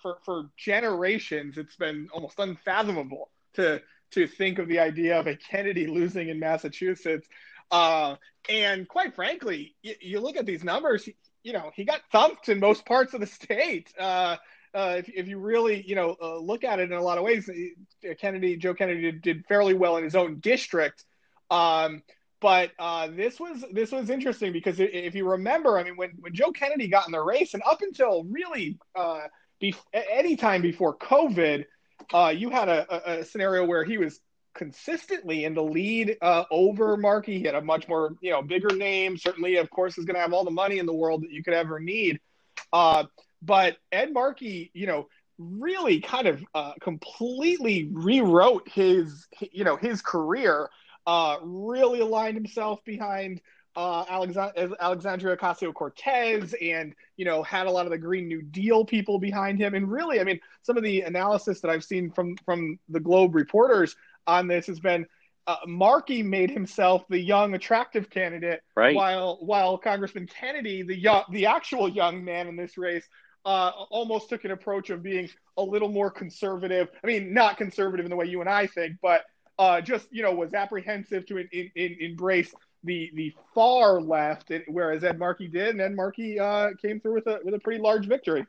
for 0.00 0.18
for 0.24 0.50
generations 0.56 1.58
it's 1.58 1.76
been 1.76 2.08
almost 2.12 2.38
unfathomable 2.38 3.30
to 3.54 3.82
to 4.12 4.26
think 4.28 4.60
of 4.60 4.68
the 4.68 4.78
idea 4.78 5.18
of 5.18 5.26
a 5.26 5.34
Kennedy 5.34 5.86
losing 5.86 6.28
in 6.28 6.38
Massachusetts. 6.38 7.28
Uh, 7.70 8.16
and 8.48 8.88
quite 8.88 9.14
frankly, 9.14 9.74
you, 9.82 9.94
you, 10.00 10.20
look 10.20 10.36
at 10.36 10.46
these 10.46 10.64
numbers, 10.64 11.08
you 11.42 11.52
know, 11.52 11.70
he 11.74 11.84
got 11.84 12.00
thumped 12.12 12.48
in 12.48 12.60
most 12.60 12.84
parts 12.86 13.14
of 13.14 13.20
the 13.20 13.26
state. 13.26 13.92
Uh, 14.00 14.36
uh, 14.72 14.94
if, 14.98 15.08
if 15.08 15.26
you 15.26 15.38
really, 15.38 15.82
you 15.82 15.96
know, 15.96 16.16
uh, 16.22 16.38
look 16.38 16.62
at 16.62 16.78
it 16.78 16.92
in 16.92 16.96
a 16.96 17.02
lot 17.02 17.18
of 17.18 17.24
ways, 17.24 17.48
uh, 17.48 18.14
Kennedy, 18.20 18.56
Joe 18.56 18.72
Kennedy 18.72 19.02
did, 19.02 19.22
did 19.22 19.46
fairly 19.46 19.74
well 19.74 19.96
in 19.96 20.04
his 20.04 20.14
own 20.14 20.38
district. 20.38 21.04
Um, 21.50 22.02
but 22.40 22.70
uh, 22.78 23.08
this 23.08 23.38
was 23.38 23.64
this 23.72 23.92
was 23.92 24.08
interesting 24.08 24.52
because 24.52 24.80
if 24.80 25.14
you 25.14 25.28
remember, 25.28 25.78
I 25.78 25.82
mean, 25.82 25.96
when, 25.96 26.12
when 26.20 26.32
Joe 26.32 26.52
Kennedy 26.52 26.88
got 26.88 27.06
in 27.06 27.12
the 27.12 27.20
race, 27.20 27.54
and 27.54 27.62
up 27.68 27.82
until 27.82 28.24
really 28.24 28.78
uh, 28.94 29.22
be, 29.60 29.74
any 29.92 30.36
time 30.36 30.62
before 30.62 30.96
COVID, 30.96 31.64
uh, 32.14 32.32
you 32.34 32.48
had 32.48 32.68
a, 32.68 33.20
a, 33.20 33.24
scenario 33.24 33.66
where 33.66 33.84
he 33.84 33.98
was 33.98 34.20
consistently 34.54 35.44
in 35.44 35.54
the 35.54 35.62
lead 35.62 36.16
uh, 36.20 36.44
over 36.50 36.96
Markey. 36.96 37.38
He 37.38 37.44
had 37.44 37.54
a 37.54 37.60
much 37.60 37.88
more, 37.88 38.14
you 38.20 38.30
know, 38.30 38.42
bigger 38.42 38.74
name. 38.74 39.16
Certainly, 39.16 39.56
of 39.56 39.70
course, 39.70 39.98
is 39.98 40.04
going 40.04 40.14
to 40.14 40.20
have 40.20 40.32
all 40.32 40.44
the 40.44 40.50
money 40.50 40.78
in 40.78 40.86
the 40.86 40.92
world 40.92 41.22
that 41.22 41.30
you 41.30 41.42
could 41.42 41.54
ever 41.54 41.80
need. 41.80 42.20
Uh, 42.72 43.04
but 43.42 43.76
Ed 43.90 44.12
Markey, 44.12 44.70
you 44.74 44.86
know, 44.86 45.08
really 45.38 46.00
kind 46.00 46.26
of 46.26 46.44
uh, 46.54 46.72
completely 46.80 47.88
rewrote 47.92 48.68
his, 48.68 49.26
you 49.52 49.64
know, 49.64 49.76
his 49.76 50.02
career. 50.02 50.68
Uh, 51.06 51.38
really 51.42 52.00
aligned 52.00 52.36
himself 52.36 52.84
behind 52.84 53.40
uh, 53.74 54.04
Alexandria 54.08 55.36
Ocasio 55.36 55.72
Cortez 55.72 56.54
and, 56.60 56.94
you 57.16 57.24
know, 57.24 57.42
had 57.42 57.66
a 57.66 57.70
lot 57.70 57.86
of 57.86 57.90
the 57.90 57.98
Green 57.98 58.28
New 58.28 58.42
Deal 58.42 58.84
people 58.84 59.18
behind 59.18 59.58
him. 59.58 59.74
And 59.74 59.90
really, 59.90 60.20
I 60.20 60.24
mean, 60.24 60.40
some 60.62 60.76
of 60.76 60.82
the 60.82 61.02
analysis 61.02 61.60
that 61.60 61.70
I've 61.70 61.84
seen 61.84 62.10
from, 62.10 62.36
from 62.44 62.78
the 62.88 63.00
Globe 63.00 63.34
reporters 63.34 63.96
on 64.26 64.46
this 64.46 64.66
has 64.66 64.80
been 64.80 65.06
uh, 65.46 65.56
Markey 65.66 66.22
made 66.22 66.50
himself 66.50 67.04
the 67.08 67.18
young, 67.18 67.54
attractive 67.54 68.08
candidate, 68.10 68.60
right. 68.76 68.94
while 68.94 69.38
while 69.40 69.78
Congressman 69.78 70.26
Kennedy, 70.26 70.82
the 70.82 70.96
young, 70.96 71.24
the 71.30 71.46
actual 71.46 71.88
young 71.88 72.24
man 72.24 72.46
in 72.46 72.56
this 72.56 72.78
race, 72.78 73.04
uh, 73.44 73.72
almost 73.90 74.28
took 74.28 74.44
an 74.44 74.50
approach 74.50 74.90
of 74.90 75.02
being 75.02 75.28
a 75.56 75.62
little 75.62 75.88
more 75.88 76.10
conservative. 76.10 76.88
I 77.02 77.06
mean, 77.06 77.34
not 77.34 77.56
conservative 77.56 78.06
in 78.06 78.10
the 78.10 78.16
way 78.16 78.26
you 78.26 78.40
and 78.40 78.50
I 78.50 78.66
think, 78.66 78.98
but 79.02 79.24
uh, 79.58 79.80
just 79.80 80.06
you 80.10 80.22
know 80.22 80.32
was 80.32 80.54
apprehensive 80.54 81.26
to 81.26 81.38
in, 81.38 81.48
in, 81.52 81.70
in 81.74 81.96
embrace 82.00 82.54
the 82.84 83.10
the 83.14 83.34
far 83.54 84.00
left, 84.00 84.52
whereas 84.68 85.04
Ed 85.04 85.18
Markey 85.18 85.48
did, 85.48 85.70
and 85.70 85.80
Ed 85.80 85.96
Markey 85.96 86.38
uh, 86.38 86.70
came 86.80 87.00
through 87.00 87.14
with 87.14 87.26
a 87.26 87.40
with 87.42 87.54
a 87.54 87.58
pretty 87.58 87.80
large 87.80 88.06
victory. 88.06 88.46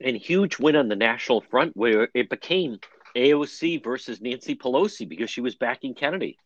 And 0.00 0.16
huge 0.16 0.58
win 0.58 0.76
on 0.76 0.88
the 0.88 0.96
national 0.96 1.40
front, 1.40 1.76
where 1.76 2.08
it 2.14 2.28
became 2.28 2.78
AOC 3.14 3.82
versus 3.82 4.20
Nancy 4.20 4.54
Pelosi 4.54 5.08
because 5.08 5.30
she 5.30 5.40
was 5.40 5.54
backing 5.54 5.94
Kennedy. 5.94 6.38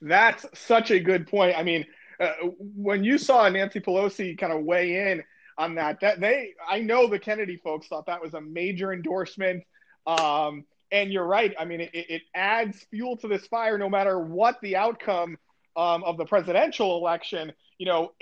That's 0.00 0.46
such 0.54 0.90
a 0.90 1.00
good 1.00 1.26
point. 1.26 1.56
I 1.56 1.62
mean, 1.62 1.84
uh, 2.20 2.32
when 2.58 3.04
you 3.04 3.18
saw 3.18 3.48
Nancy 3.48 3.80
Pelosi 3.80 4.36
kind 4.38 4.52
of 4.52 4.64
weigh 4.64 5.12
in 5.12 5.22
on 5.56 5.74
that, 5.76 6.00
that 6.00 6.20
they, 6.20 6.54
I 6.68 6.80
know 6.80 7.08
the 7.08 7.18
Kennedy 7.18 7.56
folks 7.56 7.88
thought 7.88 8.06
that 8.06 8.22
was 8.22 8.34
a 8.34 8.40
major 8.40 8.92
endorsement. 8.92 9.64
Um, 10.06 10.64
and 10.90 11.12
you're 11.12 11.26
right. 11.26 11.54
I 11.58 11.64
mean, 11.64 11.82
it, 11.82 11.90
it, 11.92 12.22
adds 12.34 12.86
fuel 12.90 13.16
to 13.18 13.28
this 13.28 13.46
fire, 13.46 13.76
no 13.76 13.90
matter 13.90 14.18
what 14.18 14.58
the 14.62 14.76
outcome 14.76 15.36
um, 15.76 16.02
of 16.04 16.16
the 16.16 16.24
presidential 16.24 16.96
election. 16.96 17.52
You 17.78 17.86
know, 17.86 18.12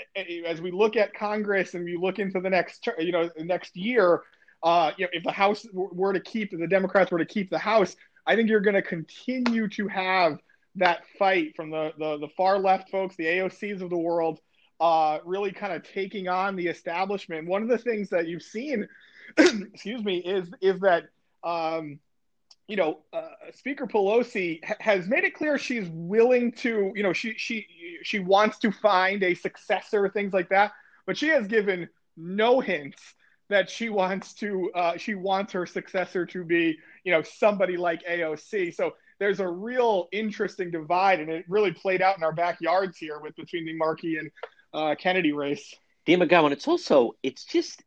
as 0.45 0.61
we 0.61 0.71
look 0.71 0.97
at 0.97 1.15
Congress 1.15 1.75
and 1.75 1.85
we 1.85 1.97
look 1.97 2.19
into 2.19 2.41
the 2.41 2.51
next, 2.51 2.87
you 2.99 3.13
know, 3.13 3.31
next 3.39 3.77
year, 3.77 4.23
uh, 4.67 4.91
you 4.97 5.05
know, 5.05 5.11
if 5.13 5.23
the 5.23 5.31
House 5.31 5.65
were 5.73 6.13
to 6.13 6.19
keep, 6.19 6.51
the 6.51 6.67
Democrats 6.67 7.13
were 7.13 7.21
to 7.21 7.25
keep 7.25 7.51
the 7.51 7.59
House, 7.59 7.95
I 8.27 8.35
think 8.35 8.51
you're 8.51 8.59
going 8.59 8.75
to 8.75 8.83
continue 8.83 9.69
to 9.69 9.87
have 9.87 10.41
that 10.75 11.05
fight 11.21 11.55
from 11.55 11.71
the, 11.71 11.93
the, 12.01 12.19
the 12.19 12.29
far 12.37 12.59
left 12.59 12.91
folks, 12.91 13.15
the 13.15 13.27
AOCs 13.27 13.81
of 13.81 13.91
the 13.91 13.97
world, 13.97 14.41
uh, 14.81 15.21
really 15.25 15.53
kind 15.53 15.73
of 15.73 15.85
taking 15.85 16.27
on 16.27 16.57
the 16.57 16.67
establishment. 16.67 17.47
One 17.47 17.63
of 17.63 17.69
the 17.69 17.79
things 17.79 18.11
that 18.11 18.27
you've 18.27 18.43
seen, 18.43 18.89
excuse 19.39 20.03
me, 20.03 20.19
is 20.19 20.49
is 20.61 20.81
that 20.81 21.05
um, 21.45 22.01
you 22.67 22.75
know 22.75 22.99
uh, 23.13 23.29
Speaker 23.55 23.87
Pelosi 23.87 24.65
ha- 24.65 24.75
has 24.81 25.07
made 25.07 25.23
it 25.23 25.35
clear 25.35 25.59
she's 25.59 25.89
willing 25.93 26.51
to, 26.55 26.93
you 26.97 27.05
know, 27.05 27.13
she 27.13 27.35
she 27.37 27.69
she 28.03 28.19
wants 28.19 28.59
to 28.59 28.73
find 28.73 29.23
a 29.23 29.35
successor, 29.35 30.09
things 30.09 30.33
like 30.33 30.49
that, 30.49 30.73
but 31.07 31.17
she 31.17 31.29
has 31.29 31.47
given 31.47 31.89
no 32.17 32.59
hints 32.59 33.15
that 33.49 33.71
she 33.71 33.89
wants 33.89 34.35
to 34.35 34.71
uh, 34.75 34.97
she 34.97 35.15
wants 35.15 35.53
her 35.53 35.67
successor 35.67 36.27
to 36.27 36.45
be 36.45 36.79
you 37.05 37.13
know 37.13 37.23
somebody 37.23 37.77
like 37.77 38.05
AOC. 38.05 38.75
So 38.75 38.95
there's 39.19 39.41
a 39.41 39.49
real 39.49 40.09
interesting 40.13 40.71
divide, 40.71 41.21
and 41.21 41.31
it 41.31 41.45
really 41.49 41.73
played 41.73 42.03
out 42.03 42.17
in 42.17 42.25
our 42.25 42.33
backyards 42.33 42.99
here 42.99 43.19
with 43.21 43.37
between 43.37 43.65
the 43.65 43.75
Markey 43.75 44.17
and 44.19 44.31
uh, 44.75 44.95
Kennedy 44.97 45.33
race. 45.33 45.75
Dan 46.07 46.21
McGowan, 46.21 46.53
it's 46.53 46.69
also 46.69 47.13
it's 47.23 47.45
just 47.45 47.83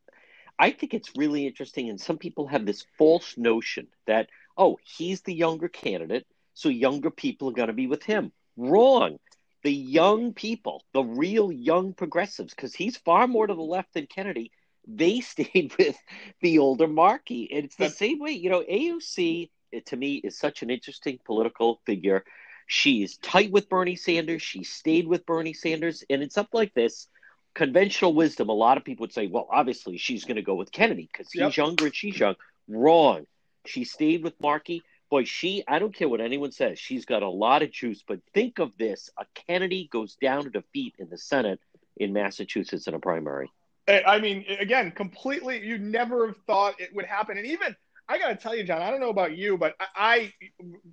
I 0.57 0.71
think 0.71 0.93
it's 0.93 1.11
really 1.15 1.45
interesting, 1.45 1.89
and 1.89 1.99
some 1.99 2.17
people 2.17 2.47
have 2.47 2.65
this 2.65 2.85
false 2.97 3.37
notion 3.37 3.87
that 4.07 4.29
oh 4.57 4.77
he's 4.83 5.21
the 5.21 5.33
younger 5.33 5.67
candidate, 5.67 6.25
so 6.53 6.69
younger 6.69 7.11
people 7.11 7.49
are 7.49 7.53
going 7.53 7.67
to 7.67 7.73
be 7.73 7.87
with 7.87 8.03
him. 8.03 8.31
Wrong. 8.57 9.19
The 9.61 9.73
young 9.73 10.33
people, 10.33 10.85
the 10.93 11.03
real 11.03 11.51
young 11.51 11.93
progressives, 11.93 12.53
because 12.53 12.73
he's 12.73 12.95
far 12.95 13.27
more 13.27 13.45
to 13.45 13.53
the 13.53 13.61
left 13.61 13.93
than 13.93 14.07
Kennedy 14.07 14.53
they 14.95 15.21
stayed 15.21 15.73
with 15.77 15.97
the 16.41 16.59
older 16.59 16.87
Markey. 16.87 17.49
And 17.51 17.65
it's 17.65 17.75
the 17.75 17.89
same 17.89 18.19
way, 18.19 18.31
you 18.31 18.49
know, 18.49 18.63
AOC 18.63 19.49
to 19.85 19.97
me 19.97 20.15
is 20.15 20.37
such 20.37 20.63
an 20.63 20.69
interesting 20.69 21.19
political 21.25 21.81
figure. 21.85 22.23
She's 22.67 23.17
tight 23.17 23.51
with 23.51 23.69
Bernie 23.69 23.95
Sanders. 23.95 24.41
She 24.41 24.63
stayed 24.63 25.07
with 25.07 25.25
Bernie 25.25 25.53
Sanders. 25.53 26.03
And 26.09 26.21
it's 26.21 26.37
up 26.37 26.49
like 26.53 26.73
this 26.73 27.07
conventional 27.53 28.13
wisdom. 28.13 28.49
A 28.49 28.53
lot 28.53 28.77
of 28.77 28.85
people 28.85 29.03
would 29.03 29.13
say, 29.13 29.27
well, 29.27 29.47
obviously 29.51 29.97
she's 29.97 30.25
going 30.25 30.35
to 30.35 30.41
go 30.41 30.55
with 30.55 30.71
Kennedy 30.71 31.09
because 31.11 31.31
he's 31.31 31.41
yep. 31.41 31.57
younger 31.57 31.85
and 31.85 31.95
she's 31.95 32.19
young. 32.19 32.35
Wrong. 32.67 33.25
She 33.65 33.83
stayed 33.83 34.23
with 34.23 34.39
Markey. 34.39 34.83
Boy, 35.09 35.23
she, 35.23 35.63
I 35.67 35.79
don't 35.79 35.93
care 35.93 36.07
what 36.07 36.21
anyone 36.21 36.51
says, 36.51 36.77
she's 36.77 37.05
got 37.05 37.23
a 37.23 37.29
lot 37.29 37.63
of 37.63 37.71
juice. 37.71 38.03
But 38.07 38.19
think 38.33 38.59
of 38.59 38.71
this 38.77 39.09
a 39.17 39.25
Kennedy 39.33 39.89
goes 39.91 40.15
down 40.15 40.43
to 40.43 40.49
defeat 40.51 40.95
in 40.99 41.09
the 41.09 41.17
Senate 41.17 41.59
in 41.97 42.13
Massachusetts 42.13 42.87
in 42.87 42.93
a 42.93 42.99
primary. 42.99 43.51
I 43.89 44.19
mean, 44.19 44.45
again, 44.59 44.91
completely, 44.91 45.65
you 45.65 45.77
never 45.77 46.27
have 46.27 46.37
thought 46.45 46.79
it 46.79 46.93
would 46.93 47.05
happen. 47.05 47.37
And 47.37 47.47
even, 47.47 47.75
I 48.07 48.19
got 48.19 48.29
to 48.29 48.35
tell 48.35 48.55
you, 48.55 48.63
John, 48.63 48.81
I 48.81 48.91
don't 48.91 48.99
know 48.99 49.09
about 49.09 49.35
you, 49.35 49.57
but 49.57 49.75
I, 49.79 49.85
I 49.95 50.33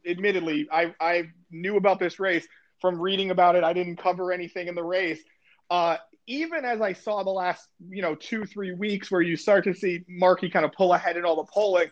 admittedly, 0.08 0.68
I, 0.72 0.94
I 1.00 1.30
knew 1.50 1.76
about 1.76 1.98
this 1.98 2.18
race 2.18 2.46
from 2.80 3.00
reading 3.00 3.30
about 3.30 3.56
it. 3.56 3.64
I 3.64 3.72
didn't 3.72 3.96
cover 3.96 4.32
anything 4.32 4.68
in 4.68 4.74
the 4.74 4.84
race. 4.84 5.20
Uh, 5.70 5.96
even 6.26 6.64
as 6.64 6.80
I 6.80 6.92
saw 6.92 7.22
the 7.22 7.30
last, 7.30 7.66
you 7.88 8.02
know, 8.02 8.14
two, 8.14 8.44
three 8.44 8.72
weeks 8.72 9.10
where 9.10 9.20
you 9.20 9.36
start 9.36 9.64
to 9.64 9.74
see 9.74 10.04
Markey 10.08 10.50
kind 10.50 10.64
of 10.64 10.72
pull 10.72 10.92
ahead 10.92 11.16
in 11.16 11.24
all 11.24 11.36
the 11.36 11.50
polling, 11.52 11.90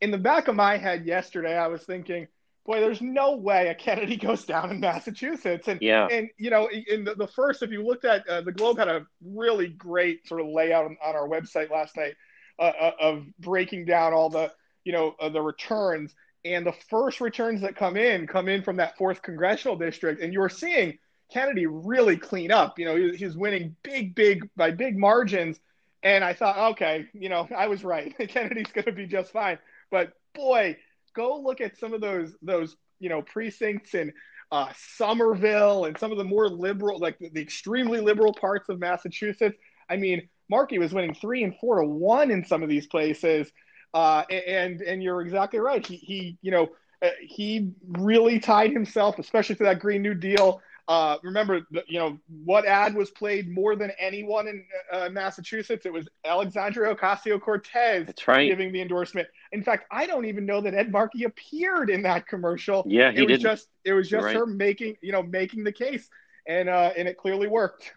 in 0.00 0.10
the 0.10 0.18
back 0.18 0.48
of 0.48 0.56
my 0.56 0.76
head 0.76 1.06
yesterday, 1.06 1.56
I 1.56 1.68
was 1.68 1.82
thinking, 1.84 2.26
boy, 2.64 2.80
there's 2.80 3.00
no 3.00 3.36
way 3.36 3.68
a 3.68 3.74
Kennedy 3.74 4.16
goes 4.28 4.44
down 4.44 4.70
in 4.70 4.80
Massachusetts. 4.80 5.68
And 5.68 5.80
yeah, 5.80 6.06
and 6.10 6.28
you 6.38 6.50
know, 6.50 6.68
in 6.68 7.04
the, 7.04 7.14
the 7.14 7.26
first, 7.26 7.62
if 7.62 7.70
you 7.70 7.84
looked 7.84 8.04
at 8.04 8.26
uh, 8.28 8.40
the 8.42 8.52
Globe 8.52 8.78
had 8.78 8.88
a 8.88 9.06
really 9.24 9.68
great 9.68 10.26
sort 10.26 10.40
of 10.40 10.48
layout 10.48 10.84
on, 10.84 10.96
on 11.04 11.14
our 11.14 11.28
website 11.28 11.70
last 11.70 11.96
night 11.96 12.14
uh, 12.58 12.72
uh 12.80 12.92
of 13.00 13.24
breaking 13.38 13.84
down 13.84 14.12
all 14.12 14.28
the 14.28 14.52
you 14.84 14.92
know 14.92 15.14
uh, 15.20 15.28
the 15.28 15.40
returns. 15.40 16.14
And 16.44 16.66
the 16.66 16.74
first 16.90 17.20
returns 17.20 17.60
that 17.60 17.76
come 17.76 17.96
in 17.96 18.26
come 18.26 18.48
in 18.48 18.62
from 18.62 18.78
that 18.78 18.98
fourth 18.98 19.22
congressional 19.22 19.76
district, 19.76 20.20
and 20.20 20.32
you're 20.32 20.48
seeing 20.48 20.98
Kennedy 21.32 21.66
really 21.66 22.16
clean 22.16 22.50
up. 22.50 22.78
You 22.78 22.84
know, 22.84 22.96
he, 22.96 23.16
he's 23.16 23.36
winning 23.36 23.76
big, 23.82 24.14
big 24.14 24.48
by 24.56 24.70
big 24.70 24.98
margins. 24.98 25.58
And 26.02 26.24
I 26.24 26.34
thought, 26.34 26.72
okay, 26.72 27.06
you 27.12 27.28
know, 27.28 27.48
I 27.56 27.68
was 27.68 27.84
right. 27.84 28.14
Kennedy's 28.28 28.72
going 28.72 28.84
to 28.84 28.92
be 28.92 29.06
just 29.06 29.32
fine. 29.32 29.58
But 29.90 30.12
boy, 30.34 30.76
go 31.14 31.38
look 31.40 31.60
at 31.60 31.78
some 31.78 31.94
of 31.94 32.00
those 32.00 32.34
those 32.42 32.76
you 33.00 33.08
know 33.08 33.22
precincts 33.22 33.94
in 33.94 34.12
uh, 34.52 34.70
Somerville 34.96 35.86
and 35.86 35.98
some 35.98 36.12
of 36.12 36.18
the 36.18 36.24
more 36.24 36.46
liberal, 36.46 36.98
like 36.98 37.18
the, 37.18 37.30
the 37.30 37.40
extremely 37.40 38.00
liberal 38.00 38.34
parts 38.34 38.68
of 38.68 38.78
Massachusetts. 38.78 39.56
I 39.88 39.96
mean, 39.96 40.28
Markey 40.50 40.78
was 40.78 40.92
winning 40.92 41.14
three 41.14 41.42
and 41.42 41.56
four 41.58 41.80
to 41.80 41.86
one 41.86 42.30
in 42.30 42.44
some 42.44 42.62
of 42.62 42.68
these 42.68 42.86
places, 42.86 43.50
uh, 43.94 44.24
and 44.30 44.82
and 44.82 45.02
you're 45.02 45.22
exactly 45.22 45.58
right. 45.58 45.84
He 45.84 45.96
he 45.96 46.38
you 46.42 46.50
know 46.50 46.68
uh, 47.02 47.08
he 47.20 47.72
really 47.88 48.38
tied 48.38 48.70
himself, 48.70 49.18
especially 49.18 49.56
to 49.56 49.64
that 49.64 49.80
Green 49.80 50.02
New 50.02 50.14
Deal. 50.14 50.60
Uh, 50.88 51.16
remember, 51.22 51.60
you 51.86 51.98
know, 51.98 52.18
what 52.44 52.66
ad 52.66 52.94
was 52.94 53.10
played 53.10 53.48
more 53.48 53.76
than 53.76 53.92
anyone 53.98 54.48
in 54.48 54.64
uh, 54.90 55.08
Massachusetts? 55.10 55.86
It 55.86 55.92
was 55.92 56.08
Alexandria 56.24 56.94
Ocasio 56.94 57.40
Cortez 57.40 58.08
right. 58.26 58.48
giving 58.48 58.72
the 58.72 58.80
endorsement. 58.80 59.28
In 59.52 59.62
fact, 59.62 59.86
I 59.92 60.06
don't 60.06 60.24
even 60.24 60.44
know 60.44 60.60
that 60.60 60.74
Ed 60.74 60.90
Markey 60.90 61.24
appeared 61.24 61.88
in 61.88 62.02
that 62.02 62.26
commercial. 62.26 62.84
Yeah, 62.86 63.12
he 63.12 63.18
it 63.18 63.20
was 63.20 63.28
didn't. 63.28 63.42
just 63.42 63.68
it 63.84 63.92
was 63.92 64.08
just 64.08 64.24
right. 64.24 64.36
her 64.36 64.44
making 64.44 64.96
you 65.02 65.12
know 65.12 65.22
making 65.22 65.62
the 65.62 65.72
case, 65.72 66.08
and 66.48 66.68
uh, 66.68 66.92
and 66.96 67.06
it 67.06 67.16
clearly 67.16 67.46
worked. 67.46 67.92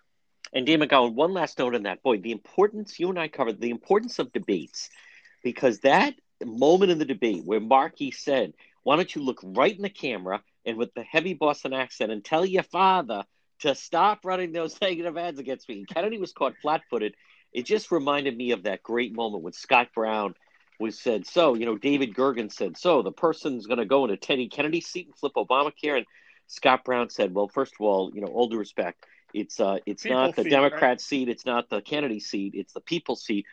And 0.53 0.65
Dan 0.65 0.79
McGowan, 0.79 1.15
one 1.15 1.33
last 1.33 1.57
note 1.57 1.73
on 1.73 1.83
that. 1.83 2.03
Boy, 2.03 2.19
the 2.19 2.31
importance 2.31 2.99
you 2.99 3.09
and 3.09 3.19
I 3.19 3.29
covered 3.29 3.59
the 3.59 3.71
importance 3.71 4.19
of 4.19 4.31
debates, 4.31 4.89
because 5.43 5.79
that 5.79 6.13
moment 6.43 6.91
in 6.91 6.99
the 6.99 7.05
debate 7.05 7.43
where 7.45 7.59
Markey 7.59 8.11
said, 8.11 8.53
"Why 8.83 8.95
don't 8.95 9.15
you 9.15 9.23
look 9.23 9.39
right 9.43 9.75
in 9.75 9.81
the 9.81 9.89
camera?" 9.89 10.43
And 10.65 10.77
with 10.77 10.93
the 10.93 11.03
heavy 11.03 11.33
Boston 11.33 11.73
accent 11.73 12.11
and 12.11 12.23
tell 12.23 12.45
your 12.45 12.63
father 12.63 13.23
to 13.59 13.75
stop 13.75 14.25
running 14.25 14.51
those 14.51 14.79
negative 14.81 15.17
ads 15.17 15.39
against 15.39 15.67
me. 15.69 15.85
Kennedy 15.85 16.17
was 16.17 16.33
caught 16.33 16.55
flat 16.61 16.81
footed. 16.89 17.15
It 17.53 17.65
just 17.65 17.91
reminded 17.91 18.35
me 18.35 18.51
of 18.51 18.63
that 18.63 18.83
great 18.83 19.13
moment 19.13 19.43
when 19.43 19.53
Scott 19.53 19.89
Brown 19.95 20.35
was 20.79 20.99
said, 20.99 21.25
So, 21.25 21.55
you 21.55 21.65
know, 21.65 21.77
David 21.77 22.13
Gergen 22.13 22.51
said, 22.51 22.77
So 22.77 23.01
the 23.01 23.11
person's 23.11 23.65
going 23.67 23.79
to 23.79 23.85
go 23.85 24.03
into 24.03 24.17
Teddy 24.17 24.49
Kennedy's 24.49 24.87
seat 24.87 25.07
and 25.07 25.15
flip 25.15 25.33
Obamacare. 25.37 25.97
And 25.97 26.05
Scott 26.47 26.83
Brown 26.83 27.09
said, 27.09 27.33
Well, 27.33 27.47
first 27.47 27.73
of 27.79 27.85
all, 27.85 28.11
you 28.13 28.21
know, 28.21 28.27
all 28.27 28.49
due 28.49 28.57
respect, 28.57 29.05
it's 29.33 29.59
uh, 29.59 29.77
it's 29.85 30.03
People 30.03 30.17
not 30.17 30.35
the 30.35 30.43
seat, 30.43 30.49
Democrat 30.49 30.81
right? 30.81 31.01
seat, 31.01 31.29
it's 31.29 31.45
not 31.45 31.69
the 31.69 31.81
Kennedy 31.81 32.19
seat, 32.19 32.53
it's 32.55 32.73
the 32.73 32.81
people's 32.81 33.23
seat 33.23 33.45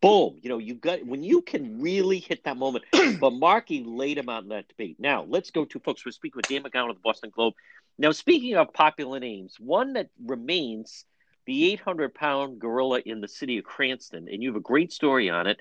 boom, 0.00 0.38
you 0.42 0.48
know, 0.48 0.58
you 0.58 0.74
got 0.74 1.04
when 1.04 1.22
you 1.22 1.42
can 1.42 1.80
really 1.80 2.18
hit 2.18 2.44
that 2.44 2.56
moment. 2.56 2.84
but 3.20 3.32
Markey 3.32 3.84
laid 3.84 4.18
him 4.18 4.28
out 4.28 4.42
in 4.42 4.50
that 4.50 4.68
debate. 4.68 4.96
Now 4.98 5.24
let's 5.28 5.50
go 5.50 5.64
to 5.64 5.78
folks. 5.80 6.04
We're 6.04 6.12
speaking 6.12 6.36
with 6.36 6.48
Dan 6.48 6.62
McGowan 6.62 6.90
of 6.90 6.96
the 6.96 7.02
Boston 7.02 7.30
Globe. 7.30 7.54
Now, 7.98 8.12
speaking 8.12 8.54
of 8.54 8.72
popular 8.72 9.18
names, 9.18 9.56
one 9.58 9.94
that 9.94 10.10
remains 10.24 11.04
the 11.46 11.72
800 11.72 12.14
pound 12.14 12.60
gorilla 12.60 13.00
in 13.04 13.20
the 13.20 13.28
city 13.28 13.58
of 13.58 13.64
Cranston, 13.64 14.28
and 14.28 14.42
you 14.42 14.50
have 14.50 14.56
a 14.56 14.60
great 14.60 14.92
story 14.92 15.30
on 15.30 15.46
it, 15.46 15.60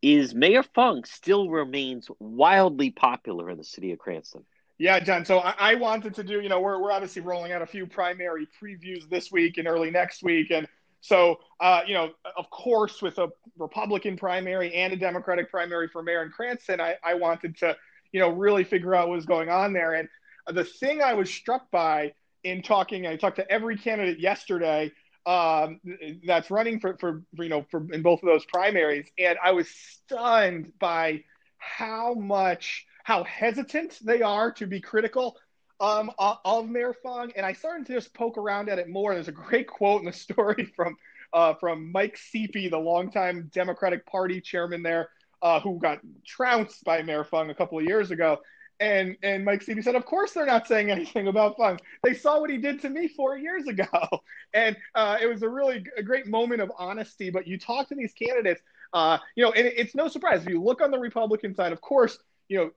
is 0.00 0.34
Mayor 0.34 0.62
Fung 0.62 1.02
still 1.04 1.48
remains 1.48 2.08
wildly 2.20 2.90
popular 2.90 3.50
in 3.50 3.58
the 3.58 3.64
city 3.64 3.90
of 3.92 3.98
Cranston. 3.98 4.44
Yeah, 4.76 5.00
John. 5.00 5.24
So 5.24 5.38
I, 5.38 5.54
I 5.58 5.74
wanted 5.76 6.14
to 6.16 6.24
do, 6.24 6.40
you 6.40 6.48
know, 6.48 6.60
we're, 6.60 6.80
we're 6.80 6.92
obviously 6.92 7.22
rolling 7.22 7.52
out 7.52 7.62
a 7.62 7.66
few 7.66 7.86
primary 7.86 8.46
previews 8.60 9.08
this 9.08 9.32
week 9.32 9.56
and 9.58 9.66
early 9.66 9.90
next 9.90 10.22
week. 10.22 10.50
And 10.50 10.68
so, 11.04 11.40
uh, 11.60 11.82
you 11.86 11.92
know, 11.92 12.12
of 12.34 12.48
course, 12.48 13.02
with 13.02 13.18
a 13.18 13.28
Republican 13.58 14.16
primary 14.16 14.72
and 14.72 14.90
a 14.90 14.96
Democratic 14.96 15.50
primary 15.50 15.86
for 15.86 16.02
mayor 16.02 16.22
in 16.22 16.30
Cranston, 16.30 16.80
I, 16.80 16.96
I 17.04 17.12
wanted 17.12 17.58
to, 17.58 17.76
you 18.12 18.20
know, 18.20 18.30
really 18.30 18.64
figure 18.64 18.94
out 18.94 19.08
what 19.08 19.16
was 19.16 19.26
going 19.26 19.50
on 19.50 19.74
there. 19.74 19.92
And 19.92 20.08
the 20.46 20.64
thing 20.64 21.02
I 21.02 21.12
was 21.12 21.28
struck 21.28 21.70
by 21.70 22.14
in 22.42 22.62
talking, 22.62 23.06
I 23.06 23.16
talked 23.16 23.36
to 23.36 23.50
every 23.52 23.76
candidate 23.76 24.18
yesterday 24.18 24.92
um, 25.26 25.78
that's 26.26 26.50
running 26.50 26.80
for, 26.80 26.96
for, 26.96 27.22
you 27.34 27.50
know, 27.50 27.66
for 27.70 27.86
in 27.92 28.00
both 28.00 28.22
of 28.22 28.26
those 28.26 28.46
primaries, 28.46 29.06
and 29.18 29.36
I 29.44 29.52
was 29.52 29.68
stunned 29.68 30.72
by 30.78 31.22
how 31.58 32.14
much, 32.14 32.86
how 33.02 33.24
hesitant 33.24 33.98
they 34.02 34.22
are 34.22 34.50
to 34.52 34.66
be 34.66 34.80
critical 34.80 35.36
um, 35.80 36.10
of 36.18 36.68
Mayor 36.68 36.94
Fung, 36.94 37.32
and 37.36 37.44
I 37.44 37.52
started 37.52 37.86
to 37.86 37.94
just 37.94 38.14
poke 38.14 38.38
around 38.38 38.68
at 38.68 38.78
it 38.78 38.88
more. 38.88 39.14
There's 39.14 39.28
a 39.28 39.32
great 39.32 39.66
quote 39.66 40.00
in 40.00 40.06
the 40.06 40.12
story 40.12 40.72
from 40.76 40.96
uh, 41.32 41.54
from 41.54 41.90
Mike 41.90 42.16
Sepe, 42.16 42.70
the 42.70 42.78
longtime 42.78 43.50
Democratic 43.52 44.06
Party 44.06 44.40
chairman 44.40 44.82
there, 44.82 45.08
uh, 45.42 45.60
who 45.60 45.78
got 45.78 45.98
trounced 46.24 46.84
by 46.84 47.02
Mayor 47.02 47.24
Fung 47.24 47.50
a 47.50 47.54
couple 47.54 47.78
of 47.78 47.84
years 47.84 48.10
ago. 48.10 48.38
And 48.80 49.16
and 49.22 49.44
Mike 49.44 49.64
Sepe 49.64 49.82
said, 49.82 49.94
of 49.94 50.04
course 50.04 50.32
they're 50.32 50.46
not 50.46 50.66
saying 50.66 50.90
anything 50.92 51.28
about 51.28 51.56
Fung. 51.56 51.78
They 52.02 52.14
saw 52.14 52.40
what 52.40 52.50
he 52.50 52.58
did 52.58 52.80
to 52.82 52.88
me 52.88 53.08
four 53.08 53.36
years 53.36 53.66
ago, 53.66 53.88
and 54.54 54.76
uh, 54.94 55.18
it 55.20 55.26
was 55.26 55.42
a 55.42 55.48
really 55.48 55.84
a 55.96 56.02
great 56.02 56.26
moment 56.26 56.60
of 56.60 56.70
honesty. 56.78 57.30
But 57.30 57.46
you 57.46 57.58
talk 57.58 57.88
to 57.88 57.94
these 57.94 58.12
candidates, 58.12 58.62
uh, 58.92 59.18
you 59.34 59.44
know, 59.44 59.52
and 59.52 59.66
it's 59.66 59.94
no 59.94 60.08
surprise 60.08 60.42
if 60.42 60.48
you 60.48 60.62
look 60.62 60.80
on 60.80 60.90
the 60.90 60.98
Republican 60.98 61.54
side. 61.54 61.72
Of 61.72 61.80
course, 61.80 62.18
you 62.48 62.58
know, 62.58 62.70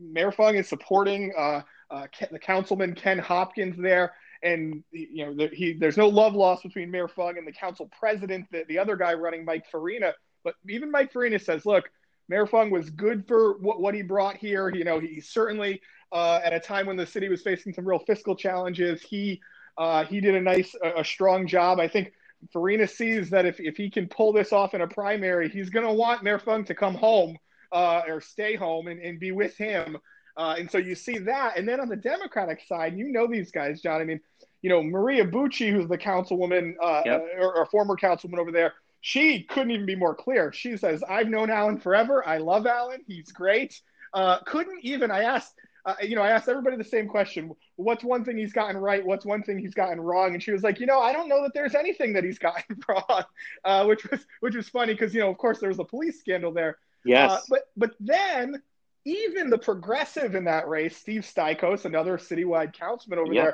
Mayor 0.00 0.32
Fung 0.32 0.56
is 0.56 0.68
supporting 0.68 1.32
uh, 1.36 1.62
uh, 1.92 2.06
the 2.30 2.38
councilman 2.38 2.94
Ken 2.94 3.18
Hopkins 3.18 3.76
there, 3.76 4.06
and 4.42 4.82
you 4.90 5.24
know 5.24 5.34
the, 5.34 5.46
he 5.54 5.66
there's 5.74 5.96
no 5.96 6.08
love 6.08 6.34
lost 6.34 6.62
between 6.62 6.90
Mayor 6.90 7.08
Fung 7.08 7.38
and 7.38 7.46
the 7.46 7.52
council 7.52 7.88
president, 8.00 8.46
the, 8.50 8.64
the 8.68 8.78
other 8.78 8.96
guy 8.96 9.12
running 9.14 9.44
Mike 9.44 9.66
Farina. 9.70 10.14
But 10.44 10.54
even 10.68 10.90
Mike 10.90 11.12
Farina 11.12 11.38
says, 11.38 11.64
look, 11.64 11.84
Mayor 12.28 12.46
Fung 12.46 12.70
was 12.70 12.90
good 12.90 13.28
for 13.28 13.58
what, 13.58 13.80
what 13.80 13.94
he 13.94 14.02
brought 14.02 14.36
here. 14.36 14.68
You 14.70 14.84
know, 14.84 14.98
he 14.98 15.20
certainly 15.20 15.80
uh, 16.10 16.40
at 16.42 16.52
a 16.52 16.60
time 16.60 16.86
when 16.86 16.96
the 16.96 17.06
city 17.06 17.28
was 17.28 17.42
facing 17.42 17.72
some 17.74 17.86
real 17.86 18.00
fiscal 18.00 18.34
challenges, 18.34 19.02
he 19.02 19.40
Uh, 19.78 20.04
he 20.04 20.20
did 20.20 20.34
a 20.34 20.40
nice, 20.40 20.76
a, 20.82 21.00
a 21.00 21.04
strong 21.04 21.46
job. 21.46 21.80
I 21.80 21.88
think 21.88 22.12
Farina 22.52 22.86
sees 22.86 23.30
that 23.30 23.46
if, 23.46 23.58
if 23.58 23.74
he 23.82 23.88
can 23.88 24.06
pull 24.06 24.30
this 24.34 24.52
off 24.52 24.74
in 24.74 24.82
a 24.82 24.86
primary, 24.86 25.48
he's 25.48 25.70
going 25.70 25.86
to 25.86 25.96
want 26.04 26.22
Mayor 26.22 26.38
Fung 26.38 26.64
to 26.66 26.74
come 26.74 26.94
home 26.94 27.38
uh, 27.70 28.02
or 28.06 28.20
stay 28.20 28.54
home 28.54 28.90
and, 28.90 29.00
and 29.00 29.18
be 29.18 29.32
with 29.32 29.56
him. 29.56 29.96
Uh, 30.36 30.54
and 30.58 30.70
so 30.70 30.78
you 30.78 30.94
see 30.94 31.18
that. 31.18 31.58
And 31.58 31.68
then 31.68 31.80
on 31.80 31.88
the 31.88 31.96
Democratic 31.96 32.62
side, 32.66 32.96
you 32.96 33.08
know 33.08 33.26
these 33.26 33.50
guys, 33.50 33.80
John. 33.80 34.00
I 34.00 34.04
mean, 34.04 34.20
you 34.62 34.70
know, 34.70 34.82
Maria 34.82 35.24
Bucci, 35.24 35.70
who's 35.70 35.88
the 35.88 35.98
councilwoman 35.98 36.74
uh, 36.82 37.02
yep. 37.04 37.26
or, 37.38 37.56
or 37.56 37.66
former 37.66 37.96
councilwoman 37.96 38.38
over 38.38 38.52
there, 38.52 38.74
she 39.00 39.42
couldn't 39.42 39.72
even 39.72 39.86
be 39.86 39.96
more 39.96 40.14
clear. 40.14 40.52
She 40.52 40.76
says, 40.76 41.02
I've 41.08 41.28
known 41.28 41.50
Allan 41.50 41.78
forever. 41.78 42.26
I 42.26 42.38
love 42.38 42.66
Allan. 42.66 43.02
He's 43.06 43.32
great. 43.32 43.80
Uh, 44.14 44.38
couldn't 44.40 44.78
even, 44.84 45.10
I 45.10 45.24
asked, 45.24 45.54
uh, 45.84 45.94
you 46.00 46.14
know, 46.14 46.22
I 46.22 46.30
asked 46.30 46.48
everybody 46.48 46.76
the 46.76 46.84
same 46.84 47.08
question. 47.08 47.50
What's 47.74 48.04
one 48.04 48.24
thing 48.24 48.38
he's 48.38 48.52
gotten 48.52 48.76
right? 48.76 49.04
What's 49.04 49.26
one 49.26 49.42
thing 49.42 49.58
he's 49.58 49.74
gotten 49.74 50.00
wrong? 50.00 50.34
And 50.34 50.42
she 50.42 50.52
was 50.52 50.62
like, 50.62 50.78
you 50.78 50.86
know, 50.86 51.00
I 51.00 51.12
don't 51.12 51.28
know 51.28 51.42
that 51.42 51.52
there's 51.54 51.74
anything 51.74 52.12
that 52.12 52.22
he's 52.22 52.38
gotten 52.38 52.78
wrong, 52.88 53.24
uh, 53.64 53.84
which 53.86 54.08
was 54.08 54.24
which 54.40 54.54
was 54.54 54.68
funny 54.68 54.94
because 54.94 55.12
you 55.12 55.20
know, 55.20 55.30
of 55.30 55.38
course, 55.38 55.58
there 55.58 55.68
was 55.68 55.80
a 55.80 55.84
police 55.84 56.20
scandal 56.20 56.52
there. 56.52 56.78
Yes. 57.04 57.32
Uh, 57.32 57.40
but 57.48 57.62
but 57.76 57.90
then 57.98 58.62
even 59.04 59.50
the 59.50 59.58
progressive 59.58 60.34
in 60.34 60.44
that 60.44 60.68
race, 60.68 60.96
Steve 60.96 61.22
Stycos, 61.22 61.84
another 61.84 62.18
citywide 62.18 62.72
councilman 62.72 63.18
over 63.18 63.32
yep. 63.32 63.44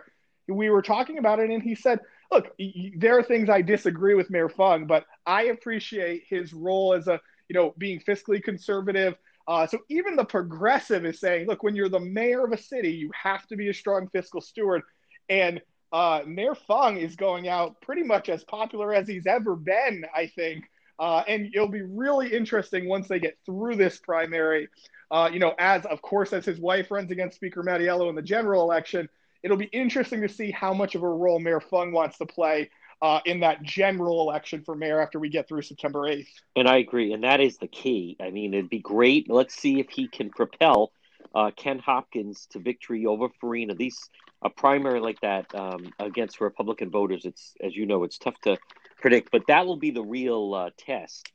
there, 0.46 0.56
we 0.56 0.70
were 0.70 0.82
talking 0.82 1.18
about 1.18 1.40
it, 1.40 1.50
and 1.50 1.62
he 1.62 1.74
said, 1.74 2.00
"Look, 2.30 2.54
there 2.96 3.18
are 3.18 3.22
things 3.22 3.48
I 3.48 3.62
disagree 3.62 4.14
with 4.14 4.30
Mayor 4.30 4.48
Fung, 4.48 4.86
but 4.86 5.04
I 5.26 5.44
appreciate 5.44 6.24
his 6.28 6.52
role 6.52 6.94
as 6.94 7.08
a 7.08 7.20
you 7.48 7.54
know 7.54 7.74
being 7.78 8.00
fiscally 8.00 8.42
conservative." 8.42 9.16
Uh, 9.48 9.66
so 9.66 9.78
even 9.88 10.14
the 10.14 10.24
progressive 10.24 11.06
is 11.06 11.18
saying, 11.18 11.46
look, 11.46 11.62
when 11.62 11.74
you're 11.74 11.88
the 11.88 11.98
mayor 11.98 12.44
of 12.44 12.52
a 12.52 12.58
city, 12.58 12.90
you 12.90 13.10
have 13.14 13.46
to 13.46 13.56
be 13.56 13.70
a 13.70 13.74
strong 13.74 14.06
fiscal 14.08 14.42
steward. 14.42 14.82
And 15.30 15.62
uh, 15.90 16.20
Mayor 16.26 16.54
Fung 16.54 16.98
is 16.98 17.16
going 17.16 17.48
out 17.48 17.80
pretty 17.80 18.02
much 18.02 18.28
as 18.28 18.44
popular 18.44 18.92
as 18.92 19.08
he's 19.08 19.26
ever 19.26 19.56
been, 19.56 20.04
I 20.14 20.26
think. 20.26 20.64
Uh, 20.98 21.22
and 21.26 21.50
it'll 21.54 21.66
be 21.66 21.80
really 21.80 22.30
interesting 22.30 22.88
once 22.88 23.08
they 23.08 23.20
get 23.20 23.38
through 23.46 23.76
this 23.76 23.96
primary. 23.98 24.68
Uh, 25.10 25.30
you 25.32 25.38
know, 25.38 25.54
as 25.58 25.84
of 25.86 26.02
course, 26.02 26.32
as 26.32 26.44
his 26.44 26.58
wife 26.58 26.90
runs 26.90 27.10
against 27.10 27.36
Speaker 27.36 27.62
Mattiello 27.62 28.08
in 28.08 28.14
the 28.14 28.22
general 28.22 28.62
election, 28.62 29.08
it'll 29.42 29.56
be 29.56 29.66
interesting 29.66 30.20
to 30.22 30.28
see 30.28 30.50
how 30.50 30.72
much 30.74 30.94
of 30.94 31.02
a 31.02 31.08
role 31.08 31.38
Mayor 31.38 31.60
Fung 31.60 31.92
wants 31.92 32.18
to 32.18 32.26
play 32.26 32.70
uh, 33.00 33.20
in 33.24 33.40
that 33.40 33.62
general 33.62 34.20
election 34.20 34.62
for 34.64 34.74
mayor 34.74 35.00
after 35.00 35.18
we 35.18 35.28
get 35.28 35.48
through 35.48 35.62
September 35.62 36.00
8th. 36.00 36.26
And 36.56 36.68
I 36.68 36.78
agree. 36.78 37.12
And 37.12 37.24
that 37.24 37.40
is 37.40 37.56
the 37.58 37.68
key. 37.68 38.16
I 38.20 38.30
mean, 38.30 38.54
it'd 38.54 38.70
be 38.70 38.80
great. 38.80 39.30
Let's 39.30 39.54
see 39.54 39.78
if 39.78 39.88
he 39.88 40.08
can 40.08 40.30
propel 40.30 40.92
uh, 41.34 41.50
Ken 41.56 41.78
Hopkins 41.78 42.46
to 42.50 42.58
victory 42.58 43.06
over 43.06 43.28
Farina. 43.40 43.74
These 43.74 44.10
a 44.42 44.50
primary 44.50 45.00
like 45.00 45.20
that 45.20 45.52
um, 45.54 45.92
against 45.98 46.40
Republican 46.40 46.90
voters, 46.90 47.24
it's 47.24 47.54
as 47.62 47.74
you 47.74 47.86
know, 47.86 48.04
it's 48.04 48.18
tough 48.18 48.40
to 48.42 48.56
predict. 49.00 49.30
But 49.32 49.42
that 49.48 49.66
will 49.66 49.76
be 49.76 49.90
the 49.90 50.02
real 50.02 50.54
uh, 50.54 50.70
test 50.76 51.30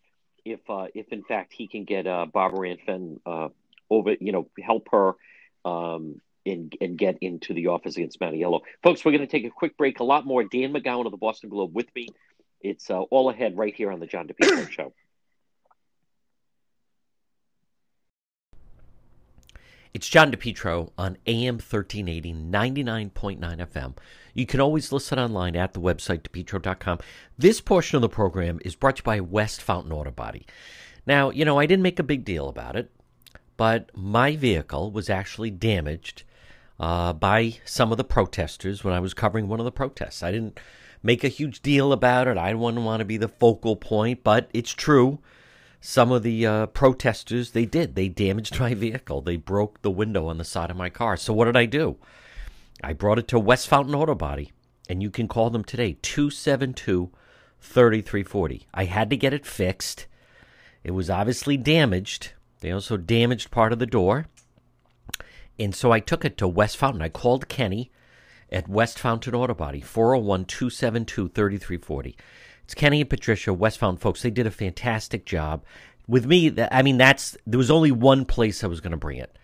if 0.46 0.60
uh, 0.70 0.88
if 0.94 1.12
in 1.12 1.24
fact 1.24 1.54
he 1.54 1.68
can 1.68 1.84
get 1.84 2.08
uh, 2.08 2.26
Barbara 2.26 2.70
Ann 2.70 2.78
Fenn 2.86 3.20
uh, 3.26 3.50
over, 3.90 4.16
you 4.20 4.32
know, 4.32 4.50
help 4.62 4.90
her 4.92 5.14
um, 5.66 6.22
and, 6.46 6.76
and 6.82 6.98
get 6.98 7.18
into 7.22 7.54
the 7.54 7.68
office 7.68 7.96
against 7.98 8.20
Mattiello. 8.20 8.62
Folks, 8.82 9.04
we're 9.04 9.12
going 9.12 9.22
to 9.22 9.28
take 9.28 9.46
a 9.46 9.50
quick 9.50 9.78
break. 9.78 10.00
A 10.00 10.04
lot 10.04 10.26
more. 10.26 10.44
Dan 10.44 10.74
McGowan 10.74 11.06
of 11.06 11.12
the 11.12 11.18
Boston 11.18 11.50
Globe 11.50 11.74
with 11.74 11.94
me. 11.96 12.08
It's 12.62 12.90
uh, 12.90 13.02
all 13.02 13.30
ahead 13.30 13.58
right 13.58 13.74
here 13.74 13.92
on 13.92 14.00
the 14.00 14.08
John 14.08 14.28
DePetro 14.28 14.70
Show. 14.70 14.94
It's 19.94 20.10
John 20.10 20.32
DePetro 20.32 20.90
on 20.98 21.18
AM 21.28 21.58
1380, 21.58 22.34
99.9 22.34 23.40
FM. 23.40 23.96
You 24.34 24.48
can 24.48 24.60
always 24.60 24.92
listen 24.92 25.20
online 25.20 25.56
at 25.56 25.74
the 25.74 25.80
website, 25.80 26.22
depetro.com. 26.24 26.98
This 27.38 27.62
portion 27.62 27.98
of 27.98 28.02
the 28.02 28.10
program 28.10 28.60
is 28.66 28.74
brought 28.74 28.96
to 28.96 29.02
you 29.02 29.04
by 29.04 29.20
West 29.20 29.62
Fountain 29.62 29.92
Auto 29.92 30.10
Body. 30.10 30.48
Now, 31.06 31.30
you 31.30 31.46
know, 31.46 31.60
I 31.60 31.68
didn't 31.68 31.84
make 31.84 32.00
a 32.00 32.04
big 32.04 32.26
deal 32.26 32.50
about 32.50 32.76
it, 32.76 32.90
but 33.58 33.90
my 33.96 34.36
vehicle 34.36 34.92
was 34.92 35.10
actually 35.10 35.52
damaged 35.52 36.24
uh, 36.80 37.14
by 37.14 37.58
some 37.66 37.92
of 37.92 37.98
the 37.98 38.04
protesters 38.04 38.84
when 38.84 38.94
I 38.94 39.00
was 39.00 39.14
covering 39.14 39.48
one 39.48 39.60
of 39.60 39.66
the 39.66 39.72
protests. 39.72 40.24
I 40.24 40.32
didn't 40.32 40.60
make 41.02 41.24
a 41.24 41.30
huge 41.30 41.62
deal 41.62 41.92
about 41.92 42.28
it. 42.28 42.38
I 42.38 42.48
didn't 42.54 42.84
want 42.84 43.00
to 43.00 43.06
be 43.06 43.18
the 43.18 43.28
focal 43.28 43.76
point, 43.76 44.24
but 44.24 44.50
it's 44.54 44.72
true. 44.72 45.20
Some 45.82 46.12
of 46.12 46.24
the 46.24 46.46
uh, 46.46 46.66
protesters, 46.68 47.52
they 47.52 47.66
did. 47.66 47.96
They 47.96 48.10
damaged 48.10 48.60
my 48.60 48.74
vehicle. 48.74 49.22
They 49.22 49.36
broke 49.36 49.82
the 49.82 49.92
window 49.92 50.28
on 50.28 50.38
the 50.38 50.46
side 50.46 50.72
of 50.72 50.78
my 50.78 50.90
car. 50.90 51.18
So 51.18 51.34
what 51.34 51.46
did 51.46 51.58
I 51.58 51.66
do? 51.66 51.98
I 52.84 52.94
brought 52.94 53.20
it 53.20 53.28
to 53.30 53.40
West 53.40 53.68
Fountain 53.68 53.96
Auto 53.96 54.16
Body, 54.16 54.52
and 54.90 55.02
you 55.02 55.10
can 55.10 55.28
call 55.28 55.50
them 55.50 55.64
today, 55.64 55.98
272 56.02 57.12
3340. 57.62 58.68
I 58.74 58.86
had 58.86 59.10
to 59.10 59.18
get 59.18 59.34
it 59.34 59.46
fixed. 59.46 60.08
It 60.84 60.92
was 60.92 61.10
obviously 61.10 61.56
damaged. 61.56 62.34
They 62.64 62.72
also 62.72 62.96
damaged 62.96 63.52
part 63.52 63.74
of 63.74 63.80
the 63.80 63.86
door. 63.86 64.28
And 65.60 65.76
so 65.76 65.92
I 65.92 66.00
took 66.00 66.24
it 66.24 66.38
to 66.38 66.48
West 66.48 66.78
Fountain. 66.78 67.02
I 67.02 67.10
called 67.10 67.50
Kenny 67.50 67.92
at 68.50 68.70
West 68.70 68.98
Fountain 68.98 69.36
Auto 69.36 69.54
Body, 69.54 69.82
401 69.82 70.46
272 70.46 71.28
3340. 71.28 72.16
It's 72.64 72.74
Kenny 72.74 73.02
and 73.02 73.10
Patricia, 73.10 73.54
West 73.54 73.80
Fountain 73.80 74.00
folks. 74.00 74.22
They 74.22 74.30
did 74.30 74.48
a 74.48 74.52
fantastic 74.52 75.26
job. 75.26 75.66
With 76.08 76.26
me, 76.26 76.56
I 76.72 76.82
mean, 76.84 76.98
that's 76.98 77.36
there 77.46 77.58
was 77.58 77.70
only 77.70 77.92
one 77.92 78.24
place 78.24 78.64
I 78.64 78.68
was 78.68 78.80
going 78.80 78.92
to 78.92 78.98
bring 78.98 79.18
it. 79.18 79.38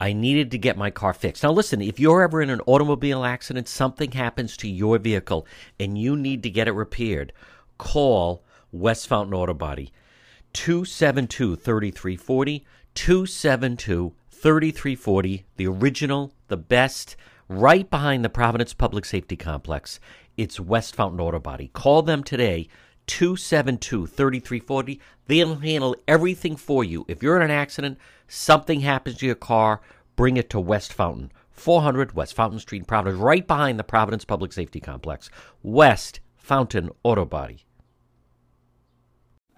I 0.00 0.14
needed 0.14 0.50
to 0.52 0.58
get 0.58 0.78
my 0.78 0.90
car 0.90 1.12
fixed. 1.12 1.42
Now, 1.42 1.52
listen, 1.52 1.82
if 1.82 2.00
you're 2.00 2.22
ever 2.22 2.40
in 2.40 2.48
an 2.48 2.62
automobile 2.66 3.22
accident, 3.22 3.68
something 3.68 4.12
happens 4.12 4.56
to 4.56 4.68
your 4.68 4.98
vehicle, 4.98 5.46
and 5.78 5.98
you 5.98 6.16
need 6.16 6.42
to 6.44 6.50
get 6.50 6.68
it 6.68 6.72
repaired, 6.72 7.34
call 7.76 8.42
West 8.72 9.08
Fountain 9.08 9.34
Auto 9.34 9.52
Body, 9.52 9.92
272 10.52 11.56
3340, 11.56 12.64
272 12.94 14.14
3340, 14.30 15.44
the 15.56 15.66
original, 15.66 16.34
the 16.48 16.56
best, 16.56 17.16
right 17.48 17.88
behind 17.88 18.24
the 18.24 18.28
Providence 18.28 18.74
Public 18.74 19.04
Safety 19.04 19.36
Complex. 19.36 20.00
It's 20.36 20.58
West 20.60 20.94
Fountain 20.94 21.20
Auto 21.20 21.38
Body. 21.38 21.70
Call 21.72 22.02
them 22.02 22.24
today, 22.24 22.68
272 23.06 24.06
3340. 24.06 25.00
They'll 25.26 25.56
handle 25.56 25.96
everything 26.08 26.56
for 26.56 26.84
you. 26.84 27.04
If 27.08 27.22
you're 27.22 27.36
in 27.36 27.42
an 27.42 27.50
accident, 27.50 27.98
something 28.28 28.80
happens 28.80 29.18
to 29.18 29.26
your 29.26 29.34
car, 29.34 29.80
bring 30.16 30.36
it 30.36 30.50
to 30.50 30.60
West 30.60 30.92
Fountain. 30.92 31.32
400 31.50 32.14
West 32.14 32.34
Fountain 32.34 32.58
Street, 32.58 32.86
Providence, 32.86 33.20
right 33.20 33.46
behind 33.46 33.78
the 33.78 33.84
Providence 33.84 34.24
Public 34.24 34.52
Safety 34.52 34.80
Complex. 34.80 35.30
West 35.62 36.20
Fountain 36.36 36.90
Auto 37.04 37.24
Body. 37.24 37.64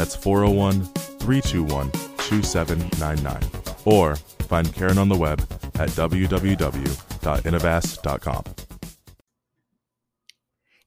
That's 0.00 0.16
401 0.16 0.84
321 1.20 1.90
2799 1.90 3.50
or 3.84 4.16
find 4.16 4.72
Karen 4.72 4.96
on 4.96 5.10
the 5.10 5.14
web 5.14 5.40
at 5.74 5.90
www.innovast.com. 5.90 8.44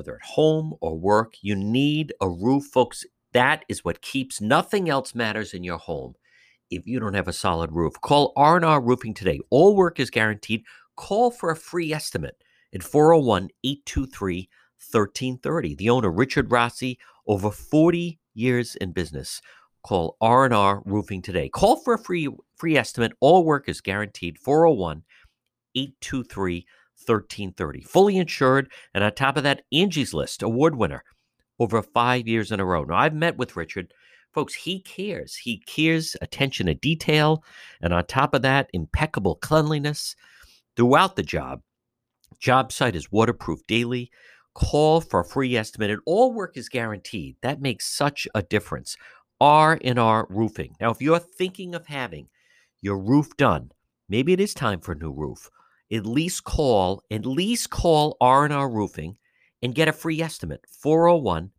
whether 0.00 0.16
at 0.16 0.22
home 0.22 0.72
or 0.80 0.96
work. 0.96 1.34
You 1.42 1.54
need 1.54 2.14
a 2.22 2.28
roof, 2.28 2.64
folks. 2.64 3.04
That 3.34 3.66
is 3.68 3.84
what 3.84 4.00
keeps 4.00 4.40
nothing 4.40 4.88
else 4.88 5.14
matters 5.14 5.52
in 5.52 5.62
your 5.62 5.76
home. 5.76 6.14
If 6.70 6.86
you 6.86 7.00
don't 7.00 7.12
have 7.12 7.28
a 7.28 7.34
solid 7.34 7.72
roof, 7.72 8.00
call 8.00 8.32
R&R 8.34 8.80
Roofing 8.80 9.12
today. 9.12 9.40
All 9.50 9.76
work 9.76 10.00
is 10.00 10.08
guaranteed. 10.08 10.64
Call 10.96 11.30
for 11.30 11.50
a 11.50 11.56
free 11.56 11.92
estimate 11.92 12.42
at 12.74 12.80
401-823-1330. 12.80 15.76
The 15.76 15.90
owner, 15.90 16.10
Richard 16.10 16.50
Rossi, 16.50 16.98
over 17.26 17.50
40 17.50 18.18
years 18.32 18.76
in 18.76 18.92
business. 18.92 19.42
Call 19.82 20.16
R&R 20.22 20.82
Roofing 20.86 21.20
today. 21.20 21.50
Call 21.50 21.76
for 21.76 21.92
a 21.92 21.98
free 21.98 22.26
free 22.56 22.78
estimate. 22.78 23.12
All 23.20 23.44
work 23.44 23.68
is 23.68 23.82
guaranteed. 23.82 24.38
401 24.38 25.02
823 25.74 26.66
1330. 27.06 27.82
Fully 27.82 28.16
insured, 28.16 28.70
and 28.94 29.02
on 29.04 29.12
top 29.14 29.36
of 29.36 29.42
that, 29.44 29.62
Angie's 29.72 30.14
List 30.14 30.42
award 30.42 30.76
winner 30.76 31.04
over 31.58 31.82
five 31.82 32.26
years 32.26 32.50
in 32.50 32.60
a 32.60 32.64
row. 32.64 32.84
Now, 32.84 32.96
I've 32.96 33.14
met 33.14 33.36
with 33.36 33.56
Richard. 33.56 33.92
Folks, 34.32 34.54
he 34.54 34.80
cares. 34.80 35.36
He 35.36 35.58
cares 35.66 36.16
attention 36.22 36.66
to 36.66 36.74
detail. 36.74 37.44
And 37.80 37.92
on 37.92 38.06
top 38.06 38.34
of 38.34 38.42
that, 38.42 38.70
impeccable 38.72 39.36
cleanliness 39.36 40.16
throughout 40.76 41.16
the 41.16 41.22
job. 41.22 41.60
Job 42.38 42.72
site 42.72 42.96
is 42.96 43.12
waterproof 43.12 43.60
daily. 43.66 44.10
Call 44.54 45.00
for 45.00 45.20
a 45.20 45.24
free 45.24 45.56
estimate, 45.56 45.90
and 45.90 46.00
all 46.06 46.32
work 46.32 46.56
is 46.56 46.68
guaranteed. 46.68 47.36
That 47.42 47.60
makes 47.60 47.86
such 47.86 48.26
a 48.34 48.42
difference. 48.42 48.96
R&R 49.40 50.26
Roofing. 50.28 50.74
Now, 50.80 50.90
if 50.90 51.00
you're 51.00 51.18
thinking 51.18 51.74
of 51.74 51.86
having 51.86 52.28
your 52.82 52.98
roof 52.98 53.36
done, 53.36 53.72
maybe 54.08 54.32
it 54.32 54.40
is 54.40 54.54
time 54.54 54.80
for 54.80 54.92
a 54.92 54.98
new 54.98 55.12
roof. 55.12 55.50
At 55.92 56.06
least 56.06 56.44
call, 56.44 57.02
at 57.10 57.26
least 57.26 57.70
call 57.70 58.16
R&R 58.20 58.68
Roofing 58.70 59.18
and 59.62 59.74
get 59.74 59.88
a 59.88 59.92
free 59.92 60.20
estimate. 60.20 60.64
401 60.68 61.50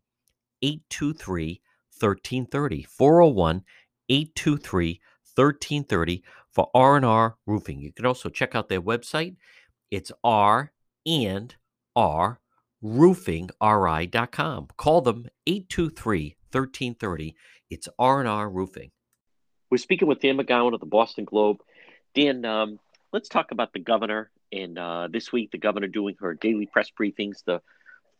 823 0.62 1.60
1330. 1.98 2.82
401 2.84 3.64
823 4.08 5.00
1330 5.34 6.22
for 6.50 6.70
R&R 6.74 7.36
Roofing. 7.46 7.80
You 7.80 7.92
can 7.92 8.06
also 8.06 8.28
check 8.28 8.54
out 8.54 8.68
their 8.68 8.82
website. 8.82 9.36
It's 9.90 10.12
R 10.24 10.72
and 11.06 11.54
R 11.94 12.40
roofing 12.82 13.50
roofingri.com. 13.62 14.68
Call 14.76 15.00
them 15.00 15.28
823 15.46 16.36
1330. 16.50 17.36
It's 17.70 17.88
R&R 17.98 18.50
Roofing. 18.50 18.90
We're 19.70 19.78
speaking 19.78 20.08
with 20.08 20.20
Dan 20.20 20.36
McGowan 20.36 20.74
of 20.74 20.80
the 20.80 20.86
Boston 20.86 21.24
Globe. 21.24 21.58
Dan, 22.14 22.44
um, 22.44 22.78
let's 23.12 23.28
talk 23.28 23.50
about 23.50 23.72
the 23.72 23.80
governor. 23.80 24.30
And 24.52 24.78
uh, 24.78 25.08
this 25.10 25.32
week, 25.32 25.50
the 25.50 25.58
governor 25.58 25.88
doing 25.88 26.16
her 26.20 26.34
daily 26.34 26.66
press 26.66 26.90
briefings. 26.98 27.44
The 27.44 27.60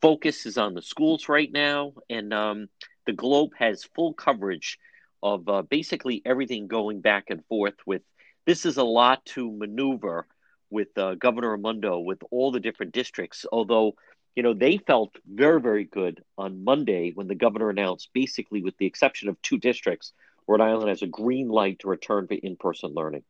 focus 0.00 0.46
is 0.46 0.58
on 0.58 0.74
the 0.74 0.82
schools 0.82 1.28
right 1.28 1.50
now, 1.50 1.94
and 2.08 2.32
um, 2.32 2.68
the 3.06 3.12
Globe 3.12 3.50
has 3.58 3.84
full 3.84 4.14
coverage 4.14 4.78
of 5.22 5.48
uh, 5.48 5.62
basically 5.62 6.22
everything 6.24 6.66
going 6.66 7.00
back 7.00 7.26
and 7.28 7.44
forth. 7.46 7.74
With 7.86 8.02
this 8.46 8.66
is 8.66 8.76
a 8.76 8.84
lot 8.84 9.24
to 9.26 9.50
maneuver 9.50 10.26
with 10.70 10.96
uh, 10.96 11.14
Governor 11.14 11.50
Raimondo 11.50 11.98
with 11.98 12.18
all 12.30 12.50
the 12.50 12.60
different 12.60 12.92
districts. 12.92 13.44
Although 13.52 13.94
you 14.34 14.42
know, 14.42 14.54
they 14.54 14.78
felt 14.78 15.14
very, 15.30 15.60
very 15.60 15.84
good 15.84 16.22
on 16.38 16.64
Monday 16.64 17.12
when 17.14 17.28
the 17.28 17.34
governor 17.34 17.70
announced, 17.70 18.08
basically, 18.14 18.62
with 18.62 18.76
the 18.78 18.86
exception 18.86 19.28
of 19.28 19.40
two 19.42 19.58
districts, 19.58 20.12
Rhode 20.48 20.62
Island 20.62 20.88
has 20.88 21.02
a 21.02 21.06
green 21.06 21.48
light 21.48 21.80
to 21.80 21.88
return 21.88 22.26
to 22.28 22.34
in 22.34 22.56
person 22.56 22.94
learning. 22.94 23.24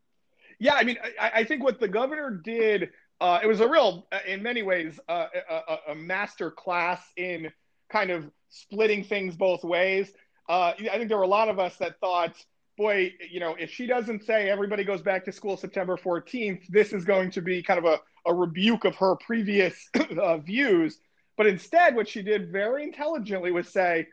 Yeah, 0.62 0.74
I 0.74 0.84
mean, 0.84 0.96
I, 1.20 1.30
I, 1.34 1.44
think 1.44 1.64
what 1.64 1.80
the 1.80 1.88
governor 1.88 2.30
did, 2.30 2.90
uh, 3.20 3.40
it 3.42 3.48
was 3.48 3.58
a 3.58 3.68
real, 3.68 4.06
uh, 4.12 4.20
in 4.28 4.44
many 4.44 4.62
ways, 4.62 5.00
uh, 5.08 5.26
a, 5.50 5.90
a, 5.90 5.94
master 5.96 6.52
class 6.52 7.00
in 7.16 7.50
kind 7.90 8.12
of 8.12 8.30
splitting 8.48 9.02
things 9.02 9.34
both 9.34 9.64
ways. 9.64 10.12
Uh, 10.48 10.72
I 10.78 10.98
think 10.98 11.08
there 11.08 11.16
were 11.16 11.24
a 11.24 11.26
lot 11.26 11.48
of 11.48 11.58
us 11.58 11.76
that 11.78 11.98
thought, 11.98 12.36
boy, 12.78 13.12
you 13.28 13.40
know, 13.40 13.56
if 13.58 13.72
she 13.72 13.88
doesn't 13.88 14.24
say 14.24 14.48
everybody 14.48 14.84
goes 14.84 15.02
back 15.02 15.24
to 15.24 15.32
school 15.32 15.56
September 15.56 15.96
14th, 15.96 16.64
this 16.68 16.92
is 16.92 17.04
going 17.04 17.32
to 17.32 17.42
be 17.42 17.60
kind 17.60 17.84
of 17.84 17.84
a, 17.84 17.98
a 18.30 18.32
rebuke 18.32 18.84
of 18.84 18.94
her 18.94 19.16
previous 19.16 19.90
uh, 20.16 20.36
views. 20.36 21.00
But 21.36 21.48
instead, 21.48 21.96
what 21.96 22.06
she 22.06 22.22
did 22.22 22.52
very 22.52 22.84
intelligently 22.84 23.50
was 23.50 23.68
say, 23.68 24.06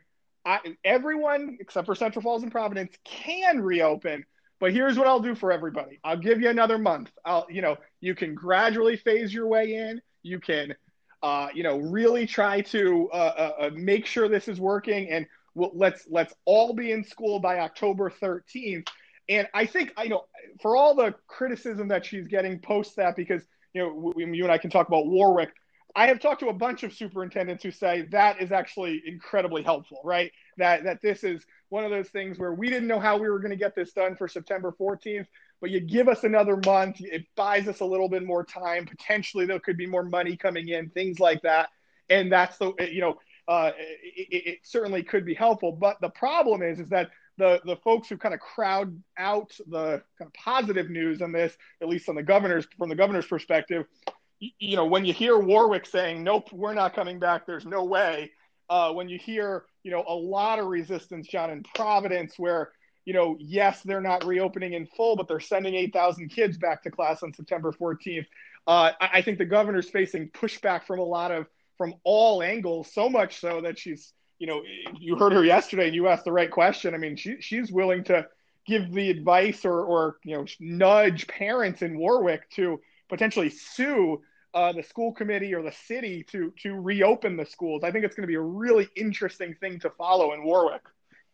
everyone 0.83 1.59
except 1.59 1.85
for 1.85 1.93
Central 1.93 2.23
Falls 2.23 2.41
and 2.41 2.51
Providence 2.51 2.95
can 3.05 3.61
reopen, 3.61 4.25
but 4.59 4.73
here's 4.73 4.97
what 4.97 5.07
I'll 5.07 5.19
do 5.19 5.35
for 5.35 5.51
everybody. 5.51 5.99
I'll 6.03 6.17
give 6.17 6.41
you 6.41 6.49
another 6.49 6.77
month. 6.77 7.11
I'll, 7.25 7.47
you 7.49 7.61
know, 7.61 7.77
you 8.01 8.15
can 8.15 8.35
gradually 8.35 8.97
phase 8.97 9.33
your 9.33 9.47
way 9.47 9.75
in. 9.75 10.01
You 10.21 10.39
can, 10.39 10.75
uh, 11.23 11.47
you 11.53 11.63
know, 11.63 11.77
really 11.77 12.25
try 12.25 12.61
to 12.61 13.09
uh, 13.13 13.15
uh, 13.15 13.51
uh 13.61 13.69
make 13.73 14.05
sure 14.05 14.27
this 14.27 14.47
is 14.47 14.59
working, 14.59 15.09
and 15.09 15.25
we'll, 15.55 15.71
let's 15.73 16.05
let's 16.09 16.33
all 16.45 16.73
be 16.73 16.91
in 16.91 17.03
school 17.03 17.39
by 17.39 17.59
October 17.59 18.11
13th. 18.21 18.87
And 19.29 19.47
I 19.53 19.65
think, 19.65 19.93
you 20.01 20.09
know, 20.09 20.25
for 20.61 20.75
all 20.75 20.95
the 20.95 21.13
criticism 21.27 21.87
that 21.89 22.05
she's 22.05 22.27
getting 22.27 22.59
post 22.59 22.95
that, 22.95 23.15
because 23.15 23.43
you 23.73 23.81
know, 23.83 24.11
we, 24.15 24.25
you 24.25 24.43
and 24.43 24.51
I 24.51 24.57
can 24.57 24.69
talk 24.69 24.87
about 24.87 25.07
Warwick. 25.07 25.51
I 25.95 26.07
have 26.07 26.19
talked 26.19 26.41
to 26.41 26.49
a 26.49 26.53
bunch 26.53 26.83
of 26.83 26.93
superintendents 26.93 27.63
who 27.63 27.71
say 27.71 28.07
that 28.11 28.41
is 28.41 28.51
actually 28.51 29.01
incredibly 29.05 29.63
helpful, 29.63 30.01
right? 30.03 30.31
That 30.57 30.83
that 30.83 31.01
this 31.01 31.23
is 31.23 31.45
one 31.69 31.83
of 31.83 31.91
those 31.91 32.09
things 32.09 32.37
where 32.37 32.53
we 32.53 32.69
didn't 32.69 32.87
know 32.87 32.99
how 32.99 33.17
we 33.17 33.29
were 33.29 33.39
going 33.39 33.51
to 33.51 33.57
get 33.57 33.75
this 33.75 33.93
done 33.93 34.15
for 34.15 34.27
September 34.27 34.73
14th, 34.79 35.27
but 35.61 35.69
you 35.69 35.79
give 35.79 36.07
us 36.07 36.23
another 36.23 36.59
month, 36.65 36.97
it 36.99 37.25
buys 37.35 37.67
us 37.67 37.79
a 37.79 37.85
little 37.85 38.09
bit 38.09 38.23
more 38.23 38.43
time. 38.43 38.85
Potentially, 38.85 39.45
there 39.45 39.59
could 39.59 39.77
be 39.77 39.85
more 39.85 40.03
money 40.03 40.35
coming 40.35 40.69
in, 40.69 40.89
things 40.89 41.19
like 41.19 41.41
that, 41.43 41.69
and 42.09 42.31
that's 42.31 42.57
the 42.57 42.73
you 42.91 43.01
know, 43.01 43.17
uh, 43.47 43.71
it, 43.77 44.43
it 44.45 44.59
certainly 44.63 45.03
could 45.03 45.25
be 45.25 45.33
helpful. 45.33 45.71
But 45.71 45.99
the 46.01 46.09
problem 46.09 46.61
is, 46.61 46.79
is 46.79 46.89
that 46.89 47.11
the 47.37 47.61
the 47.65 47.77
folks 47.77 48.07
who 48.09 48.17
kind 48.17 48.33
of 48.33 48.39
crowd 48.39 49.01
out 49.17 49.51
the 49.67 50.01
kind 50.17 50.27
of 50.27 50.33
positive 50.33 50.89
news 50.89 51.21
on 51.21 51.31
this, 51.31 51.57
at 51.81 51.87
least 51.87 52.07
on 52.09 52.15
the 52.15 52.23
governor's 52.23 52.67
from 52.77 52.89
the 52.89 52.95
governor's 52.95 53.25
perspective, 53.25 53.85
you, 54.39 54.51
you 54.59 54.75
know, 54.75 54.85
when 54.85 55.05
you 55.05 55.13
hear 55.13 55.37
Warwick 55.37 55.85
saying, 55.85 56.23
"Nope, 56.23 56.51
we're 56.53 56.73
not 56.73 56.93
coming 56.93 57.19
back. 57.19 57.45
There's 57.45 57.65
no 57.65 57.83
way," 57.83 58.31
uh, 58.69 58.93
when 58.93 59.09
you 59.09 59.17
hear, 59.17 59.65
you 59.83 59.91
know, 59.91 60.03
a 60.07 60.13
lot 60.13 60.59
of 60.59 60.67
resistance, 60.67 61.27
John, 61.27 61.49
in 61.49 61.63
Providence, 61.75 62.37
where 62.37 62.71
you 63.05 63.13
know, 63.13 63.37
yes, 63.39 63.81
they're 63.81 64.01
not 64.01 64.25
reopening 64.25 64.73
in 64.73 64.85
full, 64.85 65.15
but 65.15 65.27
they're 65.27 65.39
sending 65.39 65.73
8,000 65.73 66.29
kids 66.29 66.57
back 66.57 66.83
to 66.83 66.91
class 66.91 67.23
on 67.23 67.33
September 67.33 67.71
14th. 67.71 68.27
Uh, 68.67 68.91
I, 69.01 69.09
I 69.13 69.21
think 69.23 69.39
the 69.39 69.45
governor's 69.45 69.89
facing 69.89 70.29
pushback 70.29 70.83
from 70.83 70.99
a 70.99 71.03
lot 71.03 71.31
of 71.31 71.47
from 71.77 71.95
all 72.03 72.43
angles, 72.43 72.93
so 72.93 73.09
much 73.09 73.39
so 73.39 73.61
that 73.61 73.79
she's 73.79 74.13
you 74.39 74.47
know, 74.47 74.63
you 74.97 75.17
heard 75.17 75.33
her 75.33 75.43
yesterday 75.43 75.87
and 75.87 75.95
you 75.95 76.07
asked 76.07 76.23
the 76.23 76.31
right 76.31 76.49
question. 76.49 76.95
I 76.95 76.97
mean, 76.97 77.17
she, 77.17 77.41
she's 77.41 77.71
willing 77.71 78.05
to 78.05 78.25
give 78.65 78.91
the 78.93 79.09
advice 79.09 79.65
or, 79.65 79.83
or, 79.83 80.17
you 80.23 80.37
know, 80.37 80.45
nudge 80.59 81.27
parents 81.27 81.81
in 81.81 81.99
Warwick 81.99 82.49
to 82.51 82.79
potentially 83.09 83.49
sue 83.49 84.21
uh, 84.53 84.71
the 84.71 84.83
school 84.83 85.13
committee 85.13 85.53
or 85.53 85.61
the 85.61 85.71
city 85.71 86.23
to, 86.31 86.53
to 86.63 86.73
reopen 86.73 87.37
the 87.37 87.45
schools. 87.45 87.83
I 87.83 87.91
think 87.91 88.05
it's 88.05 88.15
going 88.15 88.23
to 88.23 88.27
be 88.27 88.35
a 88.35 88.41
really 88.41 88.89
interesting 88.95 89.55
thing 89.59 89.79
to 89.81 89.89
follow 89.91 90.33
in 90.33 90.43
Warwick. 90.43 90.81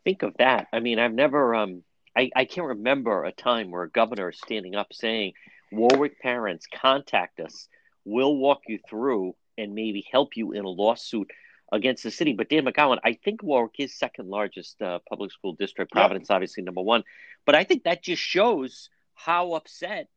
Think 0.04 0.24
of 0.24 0.36
that. 0.38 0.68
I 0.74 0.80
mean, 0.80 1.00
I've 1.00 1.14
never, 1.14 1.56
um, 1.56 1.84
I, 2.16 2.30
I 2.36 2.46
can't 2.46 2.68
remember 2.68 3.24
a 3.24 3.32
time 3.32 3.72
where 3.72 3.84
a 3.84 3.90
governor 3.90 4.30
is 4.30 4.40
standing 4.40 4.76
up 4.76 4.88
saying, 4.92 5.34
Warwick 5.72 6.20
parents, 6.20 6.68
contact 6.74 7.40
us. 7.40 7.68
We'll 8.04 8.36
walk 8.36 8.62
you 8.68 8.80
through 8.88 9.36
and 9.58 9.74
maybe 9.74 10.06
help 10.12 10.36
you 10.36 10.52
in 10.52 10.64
a 10.66 10.70
lawsuit 10.70 11.32
against 11.72 12.04
the 12.04 12.12
city. 12.12 12.34
But 12.34 12.50
Dan 12.50 12.66
McGowan, 12.66 13.00
I 13.04 13.14
think 13.14 13.42
Warwick 13.42 13.76
is 13.80 13.98
second 13.98 14.30
largest 14.30 14.82
uh, 14.82 15.00
public 15.10 15.32
school 15.32 15.54
district. 15.54 15.92
Providence, 15.92 16.28
yep. 16.30 16.36
obviously, 16.36 16.64
number 16.64 16.82
one. 16.82 17.04
But 17.46 17.56
I 17.56 17.64
think 17.64 17.84
that 17.84 18.04
just 18.04 18.22
shows 18.22 18.90
how 19.16 19.54
upset 19.54 20.10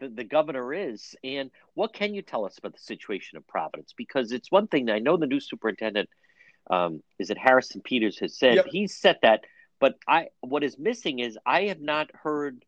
the, 0.00 0.08
the 0.08 0.24
governor 0.24 0.72
is. 0.72 1.14
And 1.24 1.50
what 1.74 1.92
can 1.92 2.14
you 2.14 2.22
tell 2.22 2.44
us 2.44 2.58
about 2.58 2.74
the 2.74 2.80
situation 2.80 3.36
of 3.36 3.46
Providence? 3.46 3.94
Because 3.96 4.32
it's 4.32 4.50
one 4.50 4.66
thing 4.66 4.90
I 4.90 4.98
know 4.98 5.16
the 5.16 5.26
new 5.26 5.40
superintendent 5.40 6.08
um, 6.70 7.02
is 7.18 7.30
it 7.30 7.38
Harrison 7.38 7.80
Peters 7.80 8.18
has 8.18 8.36
said 8.36 8.56
yep. 8.56 8.66
he's 8.66 8.96
set 8.96 9.20
that. 9.22 9.44
But 9.80 9.96
I 10.06 10.28
what 10.40 10.64
is 10.64 10.78
missing 10.78 11.20
is 11.20 11.38
I 11.46 11.62
have 11.64 11.80
not 11.80 12.10
heard 12.12 12.64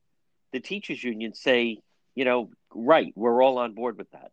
the 0.53 0.61
teachers 0.61 1.03
union 1.03 1.35
say, 1.35 1.79
you 2.15 2.25
know, 2.25 2.51
right, 2.75 3.13
we're 3.17 3.43
all 3.43 3.59
on 3.59 3.75
board 3.75 3.99
with 3.99 4.11
that. 4.13 4.31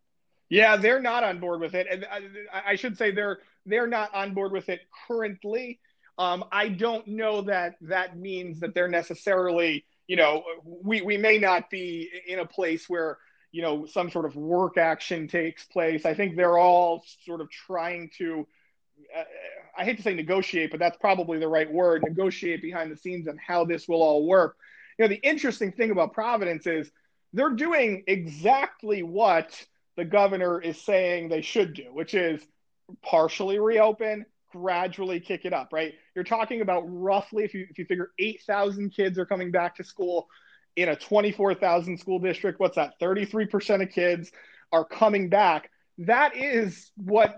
Yeah, 0.48 0.76
they're 0.76 1.02
not 1.02 1.24
on 1.24 1.40
board 1.40 1.60
with 1.60 1.74
it, 1.74 1.86
and 1.90 2.06
I, 2.10 2.72
I 2.72 2.74
should 2.76 2.96
say 2.96 3.10
they're 3.10 3.40
they're 3.66 3.86
not 3.86 4.14
on 4.14 4.32
board 4.32 4.52
with 4.52 4.68
it 4.68 4.80
currently. 5.06 5.80
Um, 6.18 6.44
I 6.50 6.68
don't 6.68 7.06
know 7.06 7.42
that 7.42 7.76
that 7.82 8.16
means 8.16 8.60
that 8.60 8.74
they're 8.74 8.88
necessarily, 8.88 9.84
you 10.08 10.16
know, 10.16 10.42
we 10.64 11.02
we 11.02 11.16
may 11.16 11.38
not 11.38 11.70
be 11.70 12.10
in 12.26 12.40
a 12.40 12.46
place 12.46 12.88
where 12.88 13.18
you 13.52 13.62
know 13.62 13.86
some 13.86 14.10
sort 14.10 14.24
of 14.24 14.34
work 14.34 14.76
action 14.76 15.28
takes 15.28 15.64
place. 15.64 16.04
I 16.04 16.14
think 16.14 16.34
they're 16.34 16.58
all 16.58 17.04
sort 17.24 17.40
of 17.40 17.50
trying 17.50 18.10
to. 18.18 18.46
Uh, 19.16 19.22
I 19.76 19.84
hate 19.84 19.98
to 19.98 20.02
say 20.02 20.14
negotiate, 20.14 20.72
but 20.72 20.80
that's 20.80 20.96
probably 20.96 21.38
the 21.38 21.46
right 21.46 21.70
word. 21.70 22.02
Negotiate 22.02 22.62
behind 22.62 22.90
the 22.90 22.96
scenes 22.96 23.28
on 23.28 23.38
how 23.38 23.64
this 23.64 23.86
will 23.86 24.02
all 24.02 24.26
work. 24.26 24.56
You 24.98 25.04
know, 25.04 25.08
the 25.08 25.20
interesting 25.22 25.70
thing 25.70 25.92
about 25.92 26.14
Providence 26.14 26.66
is 26.66 26.90
they're 27.32 27.50
doing 27.50 28.02
exactly 28.08 29.02
what 29.04 29.64
the 29.96 30.04
governor 30.04 30.60
is 30.60 30.80
saying 30.80 31.28
they 31.28 31.42
should 31.42 31.74
do, 31.74 31.84
which 31.92 32.14
is 32.14 32.40
partially 33.02 33.58
reopen, 33.58 34.24
gradually 34.50 35.20
kick 35.20 35.44
it 35.44 35.52
up, 35.52 35.72
right? 35.72 35.94
You're 36.14 36.24
talking 36.24 36.60
about 36.60 36.82
roughly, 36.86 37.44
if 37.44 37.54
you, 37.54 37.66
if 37.70 37.78
you 37.78 37.84
figure 37.84 38.10
8,000 38.18 38.90
kids 38.90 39.18
are 39.18 39.26
coming 39.26 39.50
back 39.50 39.76
to 39.76 39.84
school 39.84 40.28
in 40.76 40.88
a 40.90 40.96
24,000 40.96 41.98
school 41.98 42.18
district, 42.18 42.60
what's 42.60 42.76
that? 42.76 42.98
33% 43.00 43.82
of 43.82 43.90
kids 43.90 44.30
are 44.72 44.84
coming 44.84 45.28
back. 45.28 45.70
That 45.98 46.36
is 46.36 46.92
what, 46.96 47.36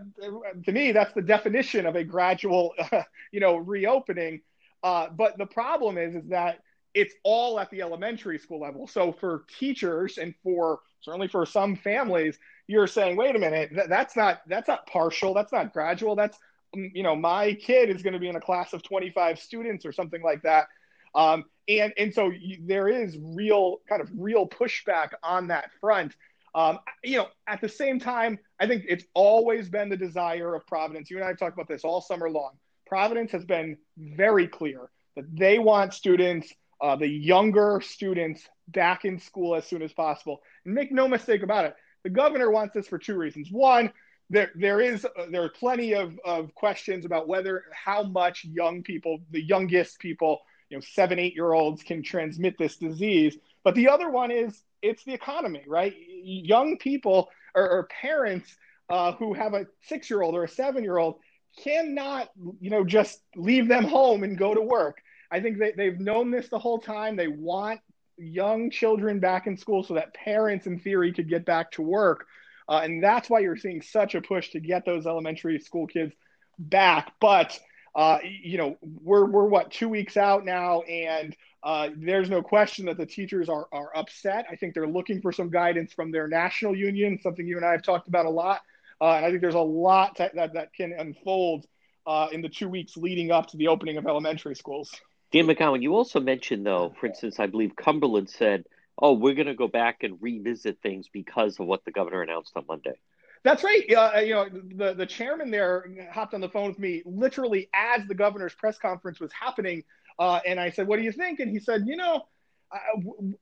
to 0.65 0.73
me, 0.73 0.93
that's 0.93 1.15
the 1.15 1.23
definition 1.23 1.87
of 1.87 1.97
a 1.97 2.05
gradual, 2.05 2.75
uh, 2.93 3.03
you 3.33 3.41
know, 3.41 3.57
reopening. 3.57 4.43
Uh, 4.83 5.09
but 5.11 5.39
the 5.39 5.47
problem 5.47 5.99
is, 5.99 6.15
is 6.15 6.29
that 6.29 6.61
it's 6.95 7.15
all 7.23 7.61
at 7.61 7.71
the 7.71 7.83
elementary 7.83 8.39
school 8.39 8.61
level. 8.61 8.87
So 8.87 9.13
for 9.13 9.45
teachers 9.59 10.19
and 10.19 10.35
for 10.43 10.81
certainly 11.01 11.29
for 11.29 11.47
some 11.47 11.77
families, 11.77 12.39
you're 12.67 12.87
saying, 12.87 13.17
wait 13.17 13.37
a 13.37 13.39
minute, 13.39 13.71
that's 13.89 14.17
not 14.17 14.41
that's 14.47 14.69
not 14.69 14.87
partial, 14.87 15.35
that's 15.35 15.53
not 15.53 15.73
gradual, 15.73 16.17
that's 16.17 16.39
you 16.75 17.03
know 17.03 17.17
my 17.17 17.55
kid 17.55 17.91
is 17.91 18.03
going 18.03 18.13
to 18.13 18.19
be 18.19 18.29
in 18.29 18.37
a 18.37 18.41
class 18.41 18.73
of 18.73 18.83
25 18.83 19.39
students 19.39 19.85
or 19.85 19.93
something 19.93 20.23
like 20.23 20.43
that. 20.43 20.67
Um, 21.15 21.45
and 21.69 21.93
and 21.99 22.15
so 22.15 22.31
you, 22.31 22.59
there 22.67 22.89
is 22.89 23.17
real 23.21 23.79
kind 23.89 24.01
of 24.01 24.09
real 24.17 24.49
pushback 24.49 25.11
on 25.23 25.49
that 25.49 25.71
front. 25.81 26.15
Um, 26.55 26.81
you 27.05 27.17
know, 27.19 27.29
at 27.47 27.61
the 27.61 27.69
same 27.69 28.01
time, 28.01 28.39
I 28.59 28.67
think 28.67 28.85
it's 28.89 29.05
always 29.15 29.69
been 29.69 29.89
the 29.89 29.97
desire 29.97 30.55
of 30.55 30.67
Providence. 30.67 31.11
You 31.11 31.17
and 31.17 31.25
I 31.25 31.29
have 31.29 31.39
talked 31.39 31.55
about 31.55 31.69
this 31.69 31.85
all 31.85 32.01
summer 32.01 32.29
long. 32.29 32.53
Providence 32.87 33.31
has 33.33 33.45
been 33.45 33.77
very 33.97 34.49
clear 34.49 34.91
that 35.15 35.25
they 35.37 35.59
want 35.61 35.95
students 35.95 36.53
uh, 36.81 36.97
the 36.97 37.07
younger 37.07 37.81
students 37.83 38.43
back 38.69 39.05
in 39.05 39.19
school 39.19 39.55
as 39.55 39.67
soon 39.67 39.83
as 39.83 39.93
possible. 39.93 40.41
And 40.65 40.75
make 40.75 40.91
no 40.91 41.09
mistake 41.09 41.43
about 41.43 41.67
it, 41.67 41.75
the 42.05 42.11
governor 42.11 42.51
wants 42.51 42.75
this 42.75 42.89
for 42.89 42.99
two 42.99 43.17
reasons. 43.17 43.49
One, 43.51 43.93
there 44.31 44.51
there 44.55 44.81
is 44.81 45.05
uh, 45.05 45.27
there 45.31 45.43
are 45.43 45.51
plenty 45.51 45.95
of, 45.95 46.19
of 46.25 46.55
questions 46.55 47.05
about 47.05 47.29
whether 47.29 47.65
how 47.73 48.03
much 48.03 48.45
young 48.45 48.83
people, 48.83 49.19
the 49.31 49.43
youngest 49.43 49.99
people, 49.99 50.41
you 50.71 50.77
know, 50.77 50.83
seven 50.93 51.19
eight 51.19 51.35
year 51.35 51.53
olds 51.53 51.83
can 51.83 52.03
transmit 52.03 52.57
this 52.57 52.77
disease. 52.77 53.37
But 53.65 53.75
the 53.75 53.89
other 53.89 54.09
one 54.09 54.31
is 54.31 54.63
it's 54.81 55.05
the 55.05 55.13
economy, 55.13 55.65
right? 55.67 55.95
Young 56.23 56.79
people 56.79 57.29
or, 57.55 57.69
or 57.69 57.89
parents 58.01 58.57
uh, 58.89 59.13
who 59.13 59.35
have 59.35 59.53
a 59.55 59.67
six 59.83 60.09
year 60.09 60.23
old 60.23 60.35
or 60.35 60.45
a 60.45 60.49
seven 60.49 60.85
year 60.85 60.97
old 60.97 61.17
cannot, 61.63 62.31
you 62.61 62.71
know, 62.71 62.85
just 62.85 63.21
leave 63.37 63.69
them 63.69 63.85
home 63.85 64.23
and 64.23 64.39
go 64.39 64.55
to 64.55 64.63
work. 64.63 64.99
I 65.31 65.41
think 65.41 65.59
they, 65.59 65.73
they've 65.73 65.99
known 65.99 66.31
this 66.31 66.49
the 66.49 66.59
whole 66.59 66.79
time. 66.79 67.17
They 67.17 67.29
want 67.29 67.81
young 68.17 68.71
children 68.71 69.19
back 69.21 69.47
in 69.47 69.57
school 69.57 69.83
so 69.83 69.95
that 69.95 70.15
parents, 70.15 70.67
in 70.67 70.79
theory, 70.79 71.13
could 71.13 71.29
get 71.29 71.45
back 71.45 71.73
to 71.73 71.83
work. 71.83 72.27
Uh, 72.71 72.81
and 72.85 73.03
that's 73.03 73.29
why 73.29 73.41
you're 73.41 73.57
seeing 73.57 73.83
such 73.83 74.15
a 74.15 74.21
push 74.21 74.51
to 74.51 74.61
get 74.61 74.87
those 74.87 75.05
elementary 75.05 75.59
school 75.59 75.89
kids 75.89 76.15
back. 76.59 77.13
But 77.21 77.59
uh, 77.95 78.19
you 78.23 78.57
know, 78.57 78.79
we're 79.03 79.27
we're 79.27 79.47
what 79.47 79.73
two 79.73 79.89
weeks 79.89 80.17
out 80.17 80.45
now, 80.45 80.83
and 80.83 81.37
uh, 81.65 81.89
there's 81.97 82.31
no 82.31 82.41
question 82.41 82.87
that 82.87 82.97
the 82.97 83.07
teachers 83.07 83.49
are 83.49 83.67
are 83.73 83.91
upset. 83.97 84.47
I 84.49 84.55
think 84.55 84.75
they're 84.75 84.87
looking 84.87 85.21
for 85.21 85.33
some 85.33 85.51
guidance 85.51 85.93
from 85.93 86.13
their 86.13 86.29
national 86.29 86.77
union, 86.77 87.19
something 87.21 87.45
you 87.45 87.57
and 87.57 87.67
I 87.67 87.73
have 87.73 87.83
talked 87.83 88.07
about 88.07 88.27
a 88.27 88.31
lot. 88.31 88.61
Uh, 89.01 89.15
and 89.15 89.25
I 89.27 89.31
think 89.31 89.41
there's 89.41 89.55
a 89.55 89.61
lot 89.61 90.19
that 90.19 90.37
that, 90.37 90.55
that 90.55 90.73
can 90.73 90.93
unfold 90.93 91.67
uh, 92.07 92.29
in 92.31 92.41
the 92.41 92.49
two 92.49 92.69
weeks 92.69 92.97
leading 92.97 93.33
up 93.33 93.49
to 93.49 93.57
the 93.57 93.67
opening 93.67 93.97
of 93.97 94.07
elementary 94.07 94.55
schools. 94.55 94.95
Dan 95.33 95.47
McGowan, 95.47 95.83
you 95.83 95.95
also 95.95 96.21
mentioned, 96.21 96.67
though, 96.67 96.93
for 96.99 97.07
instance, 97.07 97.39
I 97.39 97.47
believe 97.47 97.77
Cumberland 97.77 98.29
said, 98.31 98.65
oh, 99.01 99.15
we're 99.15 99.35
going 99.35 99.47
to 99.47 99.55
go 99.55 99.69
back 99.69 100.03
and 100.03 100.19
revisit 100.21 100.79
things 100.83 101.09
because 101.13 101.59
of 101.59 101.67
what 101.67 101.85
the 101.85 101.91
governor 101.91 102.23
announced 102.23 102.53
on 102.57 102.65
Monday. 102.69 102.99
That's 103.43 103.65
right. 103.65 103.91
Uh, 103.91 104.21
you 104.21 104.35
know, 104.35 104.49
the, 104.51 104.93
the 104.93 105.07
chairman 105.07 105.51
there 105.51 105.87
hopped 106.13 106.35
on 106.35 106.43
the 106.43 106.49
phone 106.49 106.69
with 106.69 106.79
me 106.79 107.03
literally 107.07 107.71
as 107.73 108.07
the 108.07 108.15
governor's 108.15 108.53
press 108.53 108.79
conference 108.79 109.19
was 109.19 109.33
happening. 109.33 109.83
Uh, 110.19 110.41
and 110.47 110.61
I 110.61 110.71
said, 110.71 110.87
what 110.87 110.99
do 110.99 111.03
you 111.03 111.13
think? 111.13 111.41
And 111.41 111.51
he 111.51 111.59
said, 111.59 111.85
you 111.87 111.97
know, 111.97 112.27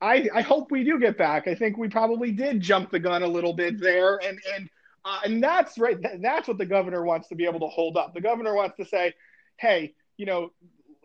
I, 0.00 0.28
I 0.32 0.40
hope 0.40 0.70
we 0.70 0.84
do 0.84 1.00
get 1.00 1.18
back. 1.18 1.48
I 1.48 1.54
think 1.54 1.76
we 1.76 1.88
probably 1.88 2.30
did 2.30 2.60
jump 2.60 2.90
the 2.90 3.00
gun 3.00 3.22
a 3.22 3.28
little 3.28 3.52
bit 3.52 3.80
there. 3.80 4.16
And, 4.16 4.38
and, 4.54 4.70
uh, 5.04 5.18
and 5.24 5.42
that's 5.42 5.76
right. 5.78 5.98
That's 6.20 6.46
what 6.46 6.58
the 6.58 6.66
governor 6.66 7.04
wants 7.04 7.28
to 7.28 7.34
be 7.34 7.44
able 7.44 7.60
to 7.60 7.66
hold 7.66 7.96
up. 7.96 8.14
The 8.14 8.20
governor 8.20 8.54
wants 8.54 8.76
to 8.76 8.84
say, 8.84 9.14
hey, 9.56 9.94
you 10.16 10.26
know, 10.26 10.52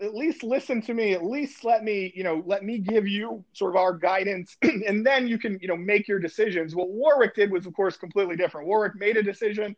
at 0.04 0.14
least 0.14 0.44
listen 0.44 0.82
to 0.82 0.94
me 0.94 1.14
at 1.14 1.24
least 1.24 1.64
let 1.64 1.84
me 1.84 2.12
you 2.16 2.24
know 2.24 2.44
let 2.46 2.64
me 2.64 2.78
give 2.78 3.08
you 3.08 3.44
sort 3.54 3.72
of 3.72 3.78
our 3.78 3.94
guidance 3.94 4.58
and 4.62 5.06
then 5.06 5.28
you 5.28 5.40
can 5.40 5.58
you 5.62 5.68
know 5.68 5.78
make 5.78 6.08
your 6.08 6.20
decisions. 6.20 6.76
What 6.76 6.90
warwick 6.90 7.36
did 7.36 7.52
was 7.52 7.66
of 7.66 7.74
course 7.74 7.98
completely 7.98 8.36
different. 8.36 8.68
Warwick 8.68 8.96
made 8.96 9.18
a 9.18 9.24
decision 9.24 9.76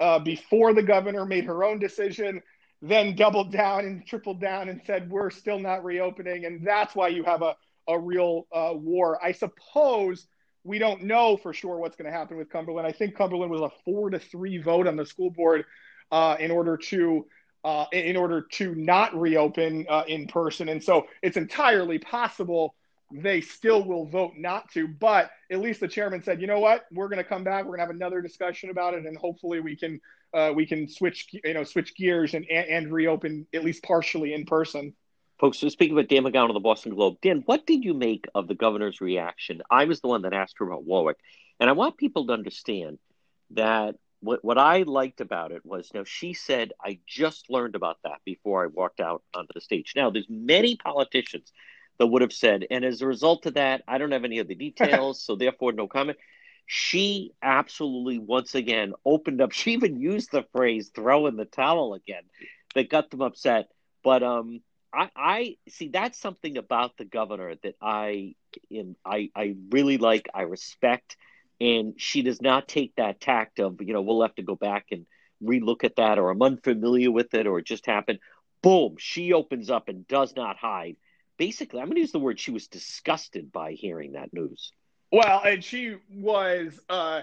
uh, 0.00 0.18
before 0.20 0.72
the 0.72 0.82
governor 0.82 1.24
made 1.24 1.44
her 1.44 1.64
own 1.64 1.78
decision 1.78 2.40
then 2.84 3.14
doubled 3.14 3.52
down 3.52 3.84
and 3.84 4.04
tripled 4.04 4.40
down 4.40 4.68
and 4.68 4.80
said 4.84 5.08
we're 5.08 5.30
still 5.30 5.58
not 5.58 5.84
reopening 5.84 6.44
and 6.46 6.66
that's 6.66 6.94
why 6.94 7.08
you 7.08 7.22
have 7.22 7.42
a, 7.42 7.54
a 7.88 7.98
real 7.98 8.46
uh, 8.52 8.72
war. 8.74 9.24
I 9.24 9.32
suppose 9.32 10.26
we 10.64 10.78
don't 10.78 11.04
know 11.04 11.36
for 11.36 11.52
sure 11.52 11.78
what's 11.78 11.96
going 11.96 12.10
to 12.10 12.16
happen 12.16 12.36
with 12.36 12.50
cumberland. 12.50 12.86
I 12.86 12.92
think 12.92 13.16
cumberland 13.16 13.50
was 13.50 13.60
a 13.60 13.70
four 13.84 14.10
to 14.10 14.18
three 14.18 14.58
vote 14.58 14.86
on 14.86 14.96
the 14.96 15.06
school 15.06 15.30
board 15.30 15.64
uh, 16.10 16.36
in 16.38 16.50
order 16.50 16.76
to 16.76 17.26
uh, 17.64 17.86
in 17.92 18.16
order 18.16 18.42
to 18.52 18.74
not 18.74 19.18
reopen 19.18 19.86
uh, 19.88 20.04
in 20.08 20.26
person. 20.26 20.68
And 20.68 20.82
so 20.82 21.06
it's 21.22 21.36
entirely 21.36 21.98
possible 21.98 22.74
they 23.14 23.40
still 23.40 23.84
will 23.84 24.06
vote 24.06 24.32
not 24.36 24.70
to. 24.72 24.88
But 24.88 25.30
at 25.50 25.60
least 25.60 25.80
the 25.80 25.88
chairman 25.88 26.22
said, 26.22 26.40
you 26.40 26.46
know 26.46 26.60
what, 26.60 26.86
we're 26.90 27.08
going 27.08 27.18
to 27.18 27.24
come 27.24 27.44
back. 27.44 27.64
We're 27.64 27.76
going 27.76 27.80
to 27.80 27.86
have 27.86 27.94
another 27.94 28.20
discussion 28.20 28.70
about 28.70 28.94
it, 28.94 29.04
and 29.06 29.16
hopefully 29.16 29.60
we 29.60 29.76
can 29.76 30.00
uh, 30.34 30.50
we 30.54 30.64
can 30.64 30.88
switch 30.88 31.28
you 31.44 31.54
know 31.54 31.64
switch 31.64 31.94
gears 31.94 32.34
and, 32.34 32.46
and, 32.50 32.66
and 32.68 32.92
reopen 32.92 33.46
at 33.52 33.64
least 33.64 33.82
partially 33.82 34.32
in 34.32 34.44
person. 34.46 34.94
Folks, 35.38 35.58
so 35.58 35.68
speaking 35.68 35.96
with 35.96 36.08
Dan 36.08 36.22
McGowan 36.22 36.48
of 36.48 36.54
the 36.54 36.60
Boston 36.60 36.94
Globe, 36.94 37.16
Dan, 37.20 37.42
what 37.46 37.66
did 37.66 37.84
you 37.84 37.94
make 37.94 38.26
of 38.34 38.46
the 38.46 38.54
governor's 38.54 39.00
reaction? 39.00 39.60
I 39.70 39.86
was 39.86 40.00
the 40.00 40.08
one 40.08 40.22
that 40.22 40.32
asked 40.32 40.54
her 40.58 40.66
about 40.66 40.84
Warwick, 40.84 41.18
and 41.58 41.68
I 41.68 41.72
want 41.72 41.96
people 41.96 42.26
to 42.26 42.32
understand 42.32 42.98
that 43.50 43.96
what 44.22 44.44
what 44.44 44.58
I 44.58 44.82
liked 44.82 45.20
about 45.20 45.52
it 45.52 45.64
was 45.66 45.90
now 45.94 46.04
she 46.04 46.34
said 46.34 46.72
I 46.84 47.00
just 47.06 47.50
learned 47.50 47.74
about 47.76 47.98
that 48.04 48.20
before 48.24 48.64
I 48.64 48.68
walked 48.68 49.00
out 49.00 49.22
onto 49.34 49.52
the 49.54 49.60
stage. 49.60 49.94
Now 49.96 50.10
there's 50.10 50.28
many 50.30 50.76
politicians 50.76 51.52
that 51.98 52.06
would 52.06 52.22
have 52.22 52.32
said, 52.32 52.66
and 52.70 52.84
as 52.84 53.02
a 53.02 53.06
result 53.06 53.46
of 53.46 53.54
that, 53.54 53.82
I 53.88 53.98
don't 53.98 54.12
have 54.12 54.24
any 54.24 54.38
of 54.38 54.48
the 54.48 54.54
details, 54.54 55.22
so 55.22 55.36
therefore 55.36 55.72
no 55.72 55.88
comment. 55.88 56.18
She 56.66 57.32
absolutely 57.42 58.18
once 58.18 58.54
again 58.54 58.94
opened 59.04 59.40
up. 59.40 59.52
She 59.52 59.72
even 59.72 60.00
used 60.00 60.30
the 60.32 60.44
phrase 60.52 60.90
"throw 60.94 61.26
in 61.26 61.36
the 61.36 61.44
towel" 61.44 61.94
again, 61.94 62.22
that 62.74 62.88
got 62.90 63.10
them 63.10 63.22
upset. 63.22 63.68
But 64.04 64.22
um, 64.22 64.60
I, 64.92 65.10
I 65.16 65.56
see 65.68 65.88
that's 65.88 66.18
something 66.20 66.56
about 66.58 66.96
the 66.96 67.04
governor 67.04 67.54
that 67.62 67.74
I 67.80 68.34
am 68.72 68.96
I 69.04 69.30
I 69.34 69.56
really 69.70 69.98
like. 69.98 70.28
I 70.34 70.42
respect 70.42 71.16
and 71.62 71.94
she 71.96 72.22
does 72.22 72.42
not 72.42 72.66
take 72.66 72.92
that 72.96 73.20
tact 73.20 73.60
of 73.60 73.80
you 73.80 73.92
know 73.92 74.02
we'll 74.02 74.22
have 74.22 74.34
to 74.34 74.42
go 74.42 74.56
back 74.56 74.86
and 74.90 75.06
relook 75.42 75.84
at 75.84 75.96
that 75.96 76.18
or 76.18 76.30
i'm 76.30 76.42
unfamiliar 76.42 77.10
with 77.10 77.32
it 77.34 77.46
or 77.46 77.58
it 77.58 77.66
just 77.66 77.86
happened. 77.86 78.18
Boom 78.62 78.96
she 78.98 79.32
opens 79.32 79.70
up 79.70 79.88
and 79.88 80.06
does 80.06 80.34
not 80.36 80.56
hide. 80.56 80.96
Basically 81.38 81.80
i'm 81.80 81.86
going 81.86 81.96
to 81.96 82.00
use 82.00 82.12
the 82.12 82.18
word 82.18 82.38
she 82.38 82.50
was 82.50 82.66
disgusted 82.66 83.52
by 83.52 83.72
hearing 83.72 84.12
that 84.12 84.32
news. 84.32 84.72
Well 85.10 85.42
and 85.44 85.62
she 85.62 85.96
was 86.12 86.78
uh 86.88 87.22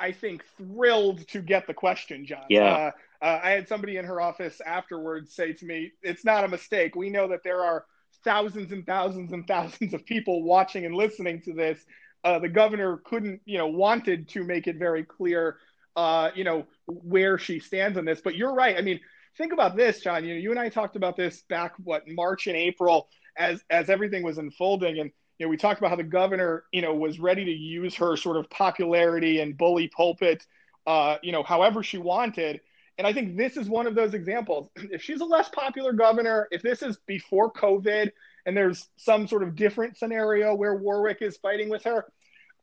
i 0.00 0.12
think 0.12 0.44
thrilled 0.56 1.26
to 1.28 1.40
get 1.40 1.66
the 1.66 1.74
question 1.74 2.26
john. 2.26 2.44
Yeah. 2.48 2.64
Uh, 2.64 2.90
uh, 3.24 3.40
i 3.42 3.50
had 3.50 3.66
somebody 3.66 3.96
in 3.96 4.04
her 4.04 4.20
office 4.20 4.60
afterwards 4.64 5.34
say 5.34 5.52
to 5.52 5.64
me 5.64 5.92
it's 6.02 6.24
not 6.24 6.44
a 6.44 6.48
mistake. 6.48 6.94
We 6.94 7.10
know 7.10 7.28
that 7.28 7.42
there 7.42 7.64
are 7.64 7.86
thousands 8.24 8.72
and 8.72 8.84
thousands 8.86 9.32
and 9.32 9.46
thousands 9.46 9.94
of 9.94 10.04
people 10.04 10.42
watching 10.42 10.84
and 10.86 10.94
listening 10.94 11.40
to 11.42 11.52
this 11.52 11.84
uh, 12.24 12.38
the 12.38 12.48
governor 12.48 12.98
couldn't, 13.04 13.40
you 13.44 13.58
know, 13.58 13.66
wanted 13.68 14.28
to 14.30 14.44
make 14.44 14.66
it 14.66 14.76
very 14.76 15.04
clear, 15.04 15.56
uh, 15.96 16.30
you 16.34 16.44
know, 16.44 16.66
where 16.86 17.38
she 17.38 17.60
stands 17.60 17.96
on 17.98 18.04
this. 18.04 18.20
But 18.20 18.36
you're 18.36 18.54
right. 18.54 18.76
I 18.76 18.82
mean, 18.82 19.00
think 19.36 19.52
about 19.52 19.76
this, 19.76 20.00
John. 20.00 20.24
You 20.24 20.34
know, 20.34 20.40
you 20.40 20.50
and 20.50 20.58
I 20.58 20.68
talked 20.68 20.96
about 20.96 21.16
this 21.16 21.42
back 21.48 21.74
what 21.82 22.08
March 22.08 22.46
and 22.46 22.56
April 22.56 23.08
as 23.36 23.62
as 23.70 23.88
everything 23.88 24.22
was 24.22 24.38
unfolding, 24.38 24.98
and 24.98 25.10
you 25.38 25.46
know, 25.46 25.50
we 25.50 25.56
talked 25.56 25.78
about 25.78 25.90
how 25.90 25.96
the 25.96 26.02
governor, 26.02 26.64
you 26.72 26.82
know, 26.82 26.94
was 26.94 27.20
ready 27.20 27.44
to 27.44 27.50
use 27.50 27.94
her 27.94 28.16
sort 28.16 28.36
of 28.36 28.50
popularity 28.50 29.40
and 29.40 29.56
bully 29.56 29.88
pulpit, 29.88 30.44
uh, 30.86 31.16
you 31.22 31.32
know, 31.32 31.42
however 31.42 31.82
she 31.82 31.98
wanted. 31.98 32.60
And 32.98 33.06
I 33.06 33.12
think 33.12 33.36
this 33.36 33.56
is 33.56 33.68
one 33.68 33.86
of 33.86 33.94
those 33.94 34.14
examples. 34.14 34.68
If 34.90 35.02
she's 35.02 35.20
a 35.20 35.24
less 35.24 35.48
popular 35.50 35.92
governor, 35.92 36.48
if 36.50 36.62
this 36.62 36.82
is 36.82 36.98
before 37.06 37.52
COVID, 37.52 38.10
and 38.46 38.56
there's 38.56 38.88
some 38.96 39.28
sort 39.28 39.42
of 39.42 39.56
different 39.56 39.96
scenario 39.96 40.54
where 40.54 40.74
Warwick 40.74 41.22
is 41.22 41.36
fighting 41.36 41.68
with 41.68 41.84
her, 41.84 42.06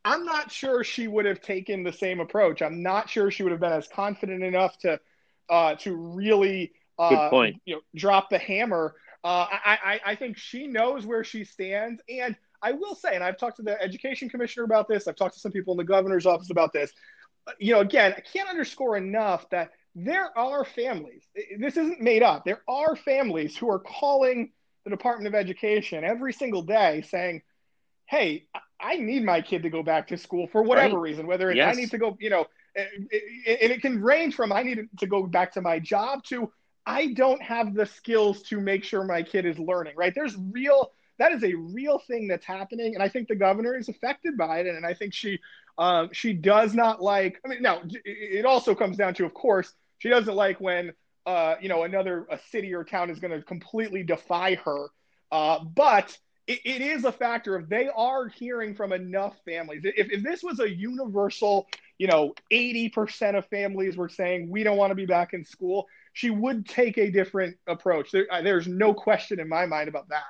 I'm 0.04 0.24
not 0.24 0.52
sure 0.52 0.84
she 0.84 1.08
would 1.08 1.26
have 1.26 1.42
taken 1.42 1.84
the 1.84 1.92
same 1.92 2.20
approach. 2.20 2.62
I'm 2.62 2.84
not 2.84 3.10
sure 3.10 3.32
she 3.32 3.44
would 3.44 3.52
have 3.52 3.62
been 3.62 3.72
as 3.72 3.88
confident 3.88 4.44
enough 4.44 4.78
to 4.80 5.00
uh, 5.50 5.76
to 5.76 5.96
really 5.96 6.74
uh, 7.00 7.30
you 7.66 7.76
know 7.76 7.82
drop 7.96 8.30
the 8.30 8.38
hammer. 8.38 8.96
Uh, 9.24 9.48
I, 9.50 9.78
I, 9.84 10.00
I 10.12 10.16
think 10.16 10.38
she 10.38 10.68
knows 10.68 11.06
where 11.06 11.24
she 11.24 11.44
stands, 11.44 12.02
and 12.08 12.36
I 12.62 12.74
will 12.74 12.94
say, 12.94 13.16
and 13.16 13.24
I've 13.24 13.38
talked 13.38 13.58
to 13.58 13.64
the 13.64 13.82
education 13.82 14.30
commissioner 14.30 14.64
about 14.64 14.88
this. 14.88 15.08
I've 15.08 15.16
talked 15.16 15.34
to 15.34 15.40
some 15.40 15.52
people 15.52 15.74
in 15.74 15.78
the 15.78 15.84
governor's 15.84 16.28
office 16.28 16.52
about 16.52 16.72
this. 16.72 16.92
You 17.60 17.74
know, 17.74 17.80
again, 17.80 18.14
I 18.16 18.22
can't 18.22 18.50
underscore 18.50 18.98
enough 18.98 19.50
that 19.50 19.72
there 19.96 20.38
are 20.38 20.66
families. 20.66 21.24
This 21.58 21.78
isn't 21.78 22.02
made 22.02 22.22
up. 22.22 22.44
There 22.46 22.62
are 22.68 22.96
families 22.96 23.56
who 23.56 23.70
are 23.72 23.80
calling 23.80 24.52
the 24.86 24.90
Department 24.90 25.28
of 25.28 25.36
Education 25.36 26.04
every 26.04 26.32
single 26.32 26.62
day 26.62 27.04
saying, 27.10 27.42
hey, 28.06 28.48
I 28.80 28.98
need 28.98 29.24
my 29.24 29.42
kid 29.42 29.64
to 29.64 29.70
go 29.70 29.84
back 29.84 30.08
to 30.08 30.18
school 30.18 30.48
for 30.48 30.64
whatever 30.64 30.96
right. 30.96 31.10
reason, 31.10 31.28
whether 31.28 31.50
it's 31.50 31.58
yes. 31.58 31.76
I 31.76 31.80
need 31.80 31.92
to 31.92 31.98
go, 31.98 32.16
you 32.20 32.30
know, 32.30 32.46
and 32.76 33.08
it 33.12 33.82
can 33.82 34.02
range 34.02 34.36
from 34.36 34.52
I 34.52 34.64
need 34.64 34.88
to 35.00 35.08
go 35.08 35.26
back 35.26 35.54
to 35.54 35.62
my 35.62 35.80
job 35.80 36.24
to 36.26 36.52
I 36.86 37.14
don't 37.14 37.42
have 37.42 37.74
the 37.74 37.86
skills 37.86 38.44
to 38.44 38.62
make 38.62 38.84
sure 38.84 39.04
my 39.04 39.24
kid 39.24 39.46
is 39.46 39.58
learning, 39.58 39.96
right? 39.96 40.14
There's 40.14 40.36
real 40.38 40.92
that 41.18 41.32
is 41.32 41.44
a 41.44 41.54
real 41.54 42.00
thing 42.00 42.28
that's 42.28 42.46
happening, 42.46 42.94
and 42.94 43.02
I 43.02 43.08
think 43.08 43.28
the 43.28 43.36
governor 43.36 43.76
is 43.76 43.88
affected 43.88 44.38
by 44.38 44.60
it, 44.60 44.68
and 44.68 44.86
I 44.86 44.94
think 44.94 45.14
she 45.14 45.40
um, 45.78 46.10
she 46.12 46.34
does 46.34 46.74
not 46.76 47.02
like. 47.02 47.40
I 47.44 47.48
mean, 47.48 47.62
now 47.62 47.82
it 48.04 48.46
also 48.46 48.76
comes 48.76 48.98
down 48.98 49.14
to, 49.16 49.26
of 49.26 49.34
course, 49.34 49.74
she 49.98 50.10
doesn't 50.10 50.36
like 50.36 50.60
when 50.60 50.94
uh, 51.26 51.56
you 51.62 51.70
know 51.70 51.84
another 51.84 52.26
a 52.30 52.40
city 52.52 52.74
or 52.74 52.84
town 52.84 53.10
is 53.10 53.20
going 53.20 53.32
to 53.32 53.42
completely 53.42 54.04
defy 54.04 54.56
her. 54.56 54.88
Uh, 55.32 55.64
but 55.64 56.18
it, 56.48 56.60
it 56.66 56.82
is 56.82 57.06
a 57.06 57.12
factor 57.12 57.56
of 57.56 57.70
they 57.70 57.90
are 57.90 58.28
hearing 58.28 58.76
from 58.76 58.94
enough 58.94 59.36
families. 59.46 59.82
If, 59.84 60.12
if 60.12 60.24
this 60.24 60.44
was 60.44 60.60
a 60.60 60.70
universal, 60.70 61.68
you 61.98 62.08
know, 62.08 62.34
80% 62.52 63.38
of 63.38 63.46
families 63.48 63.98
were 63.98 64.10
saying 64.10 64.50
we 64.50 64.64
don't 64.64 64.78
want 64.78 64.92
to 64.92 64.96
be 64.96 65.06
back 65.06 65.34
in 65.34 65.44
school, 65.44 65.88
she 66.14 66.30
would 66.30 66.68
take 66.68 66.98
a 66.98 67.10
different 67.10 67.58
approach. 67.68 68.12
There, 68.12 68.28
there's 68.44 68.68
no 68.68 68.94
question 68.94 69.40
in 69.40 69.50
my 69.50 69.66
mind 69.66 69.90
about 69.90 70.10
that. 70.10 70.24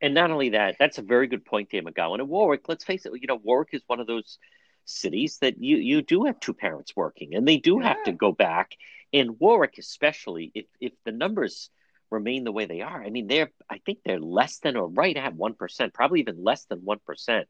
And 0.00 0.14
not 0.14 0.30
only 0.30 0.50
that, 0.50 0.76
that's 0.78 0.96
a 0.96 1.02
very 1.02 1.26
good 1.26 1.44
point, 1.44 1.70
Dan 1.70 1.84
McGowan. 1.84 2.20
And 2.20 2.28
Warwick, 2.28 2.68
let's 2.68 2.84
face 2.84 3.04
it, 3.04 3.12
you 3.20 3.26
know, 3.26 3.36
Warwick 3.36 3.70
is 3.72 3.82
one 3.86 4.00
of 4.00 4.06
those 4.06 4.38
cities 4.86 5.38
that 5.38 5.62
you 5.62 5.76
you 5.76 6.02
do 6.02 6.24
have 6.24 6.40
two 6.40 6.54
parents 6.54 6.96
working, 6.96 7.34
and 7.34 7.46
they 7.46 7.58
do 7.58 7.78
yeah. 7.80 7.88
have 7.88 8.04
to 8.04 8.12
go 8.12 8.32
back. 8.32 8.76
In 9.12 9.36
Warwick, 9.38 9.78
especially, 9.78 10.52
if 10.54 10.66
if 10.80 10.92
the 11.04 11.12
numbers 11.12 11.70
remain 12.10 12.44
the 12.44 12.52
way 12.52 12.66
they 12.66 12.80
are, 12.80 13.02
I 13.02 13.10
mean, 13.10 13.26
they're 13.26 13.50
I 13.68 13.78
think 13.78 13.98
they're 14.04 14.20
less 14.20 14.58
than 14.58 14.76
or 14.76 14.88
right 14.88 15.16
at 15.16 15.34
one 15.34 15.54
percent, 15.54 15.94
probably 15.94 16.20
even 16.20 16.42
less 16.42 16.64
than 16.66 16.80
one 16.80 17.00
percent. 17.04 17.48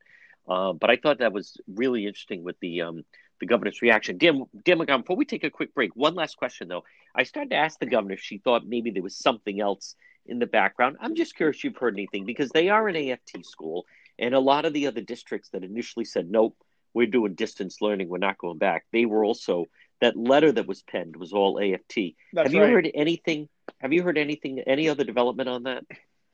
Uh, 0.49 0.73
but 0.73 0.91
I 0.91 0.97
thought 0.97 1.19
that 1.19 1.33
was 1.33 1.57
really 1.69 2.07
interesting 2.07 2.43
with 2.43 2.59
the 2.61 2.83
um, 2.83 3.05
the 3.41 3.47
governor's 3.47 3.83
reaction. 3.83 4.19
Dan, 4.19 4.45
Dan 4.65 4.79
McGowan, 4.79 5.01
before 5.01 5.17
we 5.17 5.25
take 5.25 5.45
a 5.45 5.51
quick 5.51 5.75
break, 5.75 5.97
one 5.97 6.15
last 6.15 6.37
question 6.37 6.69
though. 6.69 6.85
I 7.15 7.25
started 7.25 7.51
to 7.51 7.57
ask 7.57 7.79
the 7.79 7.87
governor 7.87 8.15
if 8.15 8.21
she 8.21 8.39
thought 8.39 8.67
maybe 8.67 8.91
there 8.91 9.03
was 9.03 9.17
something 9.17 9.61
else 9.61 9.97
in 10.27 10.39
the 10.39 10.47
background. 10.47 10.97
I'm 11.01 11.15
just 11.15 11.35
curious 11.35 11.59
if 11.59 11.65
you've 11.65 11.77
heard 11.77 11.95
anything 11.95 12.25
because 12.25 12.51
they 12.51 12.69
are 12.69 12.87
an 12.87 12.97
AFT 12.97 13.45
school, 13.45 13.87
and 14.19 14.35
a 14.35 14.41
lot 14.41 14.65
of 14.65 14.73
the 14.73 14.87
other 14.87 15.01
districts 15.01 15.51
that 15.51 15.65
initially 15.65 16.05
said 16.05 16.31
nope, 16.31 16.57
we're 16.95 17.07
doing 17.07 17.35
distance 17.35 17.81
learning, 17.81 18.09
we're 18.09 18.19
not 18.19 18.39
going 18.39 18.59
back. 18.59 18.85
They 18.93 19.07
were 19.07 19.25
also 19.25 19.67
that 20.01 20.17
letter 20.17 20.51
that 20.53 20.67
was 20.67 20.83
penned 20.83 21.17
was 21.17 21.33
all 21.33 21.61
AFT. 21.61 22.15
That's 22.33 22.47
have 22.47 22.55
you 22.55 22.63
right. 22.63 22.71
heard 22.71 22.91
anything? 22.95 23.49
Have 23.81 23.93
you 23.93 24.03
heard 24.03 24.19
anything? 24.19 24.61
Any 24.61 24.89
other 24.89 25.05
development 25.05 25.49
on 25.49 25.65
that? 25.65 25.85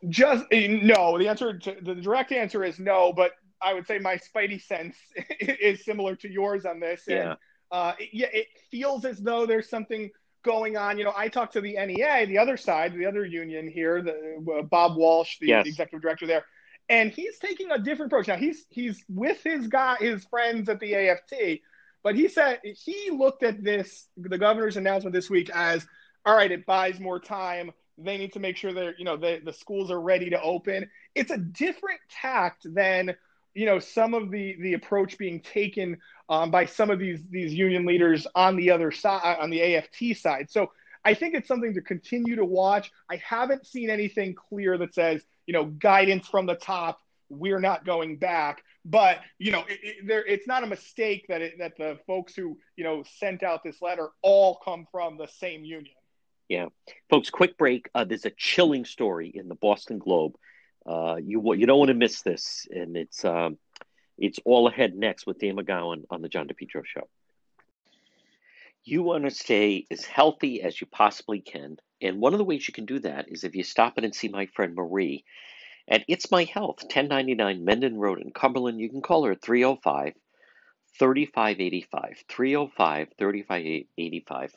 Just 0.09 0.45
eh, 0.53 0.79
no. 0.83 1.19
The 1.19 1.29
answer, 1.29 1.59
to, 1.59 1.77
the 1.81 1.95
direct 1.95 2.33
answer 2.33 2.64
is 2.64 2.79
no. 2.79 3.12
But 3.12 3.33
I 3.61 3.75
would 3.75 3.87
say 3.87 3.99
my 3.99 4.19
spidey 4.19 4.62
sense 4.62 4.97
is 5.41 5.85
similar 5.85 6.17
to 6.17 6.31
yours 6.31 6.64
on 6.64 6.81
this. 6.81 7.03
Yeah. 7.07 7.31
And, 7.31 7.37
uh, 7.73 7.93
yeah, 8.12 8.29
it 8.33 8.47
feels 8.71 9.05
as 9.05 9.19
though 9.19 9.47
there's 9.47 9.69
something 9.69 10.11
going 10.45 10.77
on. 10.77 10.99
You 10.99 11.05
know, 11.05 11.14
I 11.17 11.29
talked 11.29 11.55
to 11.55 11.61
the 11.61 11.73
NEA, 11.73 12.27
the 12.27 12.39
other 12.39 12.57
side, 12.57 12.95
the 12.95 13.07
other 13.07 13.25
union 13.25 13.69
here, 13.69 14.03
the 14.03 14.59
uh, 14.59 14.62
Bob 14.62 14.97
Walsh, 14.97 15.39
the, 15.41 15.49
yes. 15.49 15.64
the 15.64 15.71
executive 15.71 16.03
director 16.03 16.27
there 16.27 16.45
and 16.89 17.11
he's 17.11 17.39
taking 17.39 17.71
a 17.71 17.79
different 17.79 18.12
approach 18.12 18.29
now. 18.29 18.37
He's 18.37 18.64
he's 18.71 19.03
with 19.09 19.43
his 19.43 19.67
guy, 19.67 19.97
his 19.99 20.25
friends 20.25 20.69
at 20.69 20.81
the 20.81 20.95
AFT, 20.95 21.61
but 22.07 22.14
he 22.14 22.28
said 22.28 22.61
he 22.62 23.11
looked 23.11 23.42
at 23.42 23.64
this 23.64 24.07
the 24.16 24.38
governor's 24.38 24.76
announcement 24.76 25.12
this 25.12 25.28
week 25.28 25.50
as 25.52 25.84
all 26.24 26.36
right. 26.36 26.52
It 26.52 26.64
buys 26.64 27.00
more 27.00 27.18
time. 27.18 27.72
They 27.98 28.16
need 28.16 28.32
to 28.34 28.38
make 28.38 28.57
sure 28.57 28.72
that 28.72 28.94
you 28.96 29.04
know 29.04 29.16
the 29.16 29.40
the 29.44 29.52
schools 29.52 29.90
are 29.90 30.00
ready 30.00 30.30
to 30.30 30.40
open. 30.40 30.88
It's 31.16 31.32
a 31.32 31.36
different 31.36 31.98
tact 32.09 32.72
than 32.72 33.16
you 33.54 33.66
know 33.66 33.80
some 33.80 34.14
of 34.14 34.30
the 34.30 34.57
the 34.61 34.74
approach 34.74 35.18
being 35.18 35.40
taken 35.40 35.98
um, 36.28 36.52
by 36.52 36.66
some 36.66 36.90
of 36.90 37.00
these 37.00 37.24
these 37.28 37.52
union 37.52 37.84
leaders 37.84 38.24
on 38.36 38.54
the 38.54 38.70
other 38.70 38.92
side 38.92 39.38
on 39.40 39.50
the 39.50 39.74
AFT 39.74 40.16
side. 40.16 40.48
So 40.48 40.70
I 41.04 41.14
think 41.14 41.34
it's 41.34 41.48
something 41.48 41.74
to 41.74 41.80
continue 41.80 42.36
to 42.36 42.44
watch. 42.44 42.92
I 43.11 43.16
haven't 43.16 43.66
seen 43.66 43.90
anything 43.90 44.36
clear 44.36 44.78
that 44.78 44.94
says 44.94 45.24
you 45.46 45.52
know, 45.52 45.64
guidance 45.64 46.28
from 46.28 46.46
the 46.46 46.54
top. 46.54 47.00
We're 47.28 47.61
not 47.61 47.84
going 47.84 48.18
back, 48.18 48.62
but 48.87 49.18
you 49.39 49.51
know, 49.51 49.64
it, 49.68 49.80
it, 49.82 50.07
there, 50.07 50.24
it's 50.24 50.47
not 50.47 50.62
a 50.62 50.66
mistake 50.66 51.26
that 51.28 51.43
it, 51.43 51.59
that 51.59 51.76
the 51.76 51.99
folks 52.07 52.34
who 52.34 52.57
you 52.76 52.84
know 52.84 53.03
sent 53.18 53.43
out 53.43 53.62
this 53.64 53.82
letter 53.82 54.09
all 54.22 54.61
come 54.64 54.87
from 54.91 55.18
the 55.18 55.26
same 55.26 55.64
union. 55.64 55.93
Yeah, 56.49 56.66
folks. 57.11 57.28
Quick 57.28 57.59
break. 57.59 57.91
Uh, 57.95 58.05
there's 58.05 58.24
a 58.24 58.32
chilling 58.37 58.84
story 58.84 59.30
in 59.34 59.49
the 59.49 59.57
Boston 59.57 59.99
Globe. 59.99 60.37
Uh, 60.87 61.16
you 61.16 61.55
you 61.55 61.66
don't 61.66 61.78
want 61.78 61.89
to 61.89 61.95
miss 61.95 62.22
this, 62.22 62.68
and 62.70 62.97
it's 62.97 63.24
um, 63.24 63.59
it's 64.16 64.39
all 64.45 64.68
ahead 64.68 64.95
next 64.95 65.26
with 65.26 65.41
Dan 65.41 65.57
McGowan 65.57 66.05
on 66.09 66.22
the 66.22 66.28
John 66.28 66.47
DePetro 66.47 66.84
Show. 66.87 67.09
You 68.84 69.03
want 69.03 69.24
to 69.24 69.32
stay 69.32 69.84
as 69.91 70.05
healthy 70.05 70.62
as 70.62 70.80
you 70.80 70.87
possibly 70.87 71.41
can. 71.41 71.76
And 72.01 72.20
one 72.20 72.34
of 72.34 72.39
the 72.39 72.45
ways 72.45 72.68
you 72.68 72.74
can 72.74 72.87
do 72.87 73.01
that 73.01 73.28
is 73.28 73.43
if 73.43 73.57
you 73.57 73.64
stop 73.64 73.99
in 73.99 74.05
and 74.05 74.14
see 74.14 74.28
my 74.28 74.47
friend 74.47 74.76
Marie 74.76 75.24
at 75.89 76.05
It's 76.09 76.30
My 76.30 76.45
Health, 76.45 76.82
1099 76.82 77.64
Mendon 77.64 77.99
Road 77.99 78.20
in 78.20 78.32
Cumberland. 78.32 78.80
You 78.80 78.89
can 78.89 79.03
call 79.03 79.24
her 79.24 79.32
at 79.32 79.43
305 79.43 80.14
3585. 80.99 82.24
305 82.28 83.09
3585. 83.18 84.57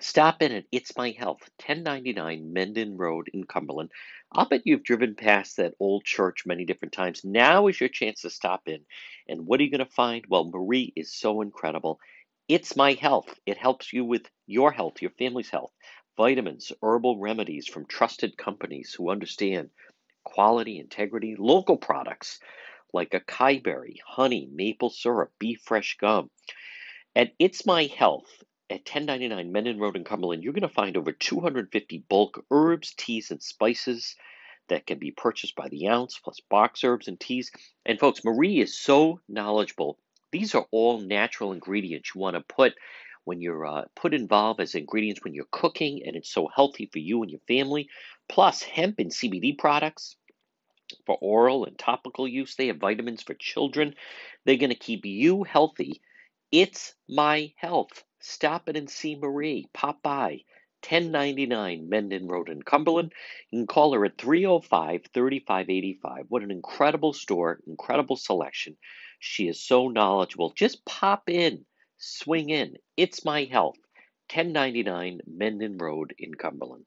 Stop 0.00 0.42
in 0.42 0.52
at 0.52 0.64
It's 0.72 0.96
My 0.96 1.10
Health, 1.10 1.48
1099 1.64 2.52
Mendon 2.52 2.96
Road 2.96 3.30
in 3.32 3.44
Cumberland. 3.44 3.90
I'll 4.32 4.48
bet 4.48 4.62
you've 4.64 4.82
driven 4.82 5.14
past 5.14 5.58
that 5.58 5.74
old 5.78 6.04
church 6.04 6.44
many 6.44 6.64
different 6.64 6.92
times. 6.92 7.24
Now 7.24 7.68
is 7.68 7.78
your 7.78 7.90
chance 7.90 8.22
to 8.22 8.30
stop 8.30 8.62
in. 8.66 8.80
And 9.28 9.46
what 9.46 9.60
are 9.60 9.62
you 9.62 9.70
going 9.70 9.86
to 9.86 9.92
find? 9.92 10.24
Well, 10.28 10.50
Marie 10.50 10.92
is 10.96 11.14
so 11.14 11.40
incredible. 11.42 12.00
It's 12.48 12.74
My 12.74 12.94
Health. 12.94 13.32
It 13.46 13.58
helps 13.58 13.92
you 13.92 14.04
with 14.04 14.28
your 14.46 14.72
health, 14.72 15.02
your 15.02 15.12
family's 15.12 15.50
health. 15.50 15.72
Vitamins, 16.16 16.72
herbal 16.82 17.18
remedies 17.18 17.68
from 17.68 17.86
trusted 17.86 18.36
companies 18.36 18.92
who 18.92 19.10
understand 19.10 19.70
quality, 20.24 20.78
integrity, 20.78 21.36
local 21.36 21.76
products 21.76 22.40
like 22.92 23.10
acai 23.10 23.62
berry, 23.62 24.00
honey, 24.06 24.48
maple 24.52 24.90
syrup, 24.90 25.32
beef 25.38 25.60
fresh 25.64 25.96
gum. 25.98 26.30
At 27.16 27.32
It's 27.38 27.66
My 27.66 27.84
Health 27.84 28.44
at 28.70 28.80
1099 28.80 29.52
Mendon 29.52 29.78
Road 29.78 29.96
in 29.96 30.04
Cumberland, 30.04 30.42
you're 30.42 30.52
going 30.52 30.62
to 30.62 30.68
find 30.68 30.96
over 30.96 31.12
250 31.12 32.04
bulk 32.08 32.44
herbs, 32.50 32.94
teas, 32.96 33.30
and 33.30 33.42
spices 33.42 34.16
that 34.68 34.86
can 34.86 34.98
be 34.98 35.10
purchased 35.10 35.54
by 35.56 35.68
the 35.68 35.88
ounce, 35.88 36.18
plus 36.18 36.40
box 36.40 36.84
herbs 36.84 37.08
and 37.08 37.18
teas. 37.20 37.50
And 37.84 37.98
folks, 37.98 38.24
Marie 38.24 38.60
is 38.60 38.78
so 38.78 39.20
knowledgeable 39.28 39.98
these 40.32 40.54
are 40.54 40.66
all 40.70 40.98
natural 40.98 41.52
ingredients 41.52 42.12
you 42.14 42.20
want 42.20 42.34
to 42.34 42.40
put 42.40 42.74
when 43.24 43.40
you're 43.40 43.64
uh, 43.64 43.84
put 43.94 44.14
involved 44.14 44.60
as 44.60 44.74
ingredients 44.74 45.22
when 45.22 45.34
you're 45.34 45.44
cooking, 45.52 46.02
and 46.04 46.16
it's 46.16 46.32
so 46.32 46.48
healthy 46.48 46.88
for 46.92 46.98
you 46.98 47.22
and 47.22 47.30
your 47.30 47.40
family. 47.46 47.88
Plus, 48.32 48.62
hemp 48.62 48.98
and 48.98 49.10
CBD 49.10 49.58
products 49.58 50.16
for 51.04 51.18
oral 51.20 51.66
and 51.66 51.78
topical 51.78 52.26
use. 52.26 52.54
They 52.54 52.68
have 52.68 52.78
vitamins 52.78 53.22
for 53.22 53.34
children. 53.34 53.94
They're 54.46 54.56
going 54.56 54.70
to 54.70 54.74
keep 54.74 55.04
you 55.04 55.42
healthy. 55.42 56.00
It's 56.50 56.94
my 57.10 57.52
health. 57.56 58.02
Stop 58.20 58.70
it 58.70 58.76
and 58.78 58.88
see 58.88 59.16
Marie. 59.16 59.68
Pop 59.74 60.02
by. 60.02 60.44
1099 60.88 61.90
Mendon 61.90 62.26
Road 62.26 62.48
in 62.48 62.62
Cumberland. 62.62 63.12
You 63.50 63.58
can 63.58 63.66
call 63.66 63.92
her 63.92 64.06
at 64.06 64.16
305 64.16 65.02
3585. 65.12 66.24
What 66.30 66.42
an 66.42 66.50
incredible 66.50 67.12
store, 67.12 67.60
incredible 67.66 68.16
selection. 68.16 68.78
She 69.20 69.46
is 69.46 69.60
so 69.60 69.88
knowledgeable. 69.88 70.54
Just 70.56 70.86
pop 70.86 71.28
in, 71.28 71.66
swing 71.98 72.48
in. 72.48 72.78
It's 72.96 73.26
my 73.26 73.44
health. 73.44 73.76
1099 74.32 75.20
Mendon 75.26 75.76
Road 75.76 76.14
in 76.18 76.32
Cumberland. 76.34 76.86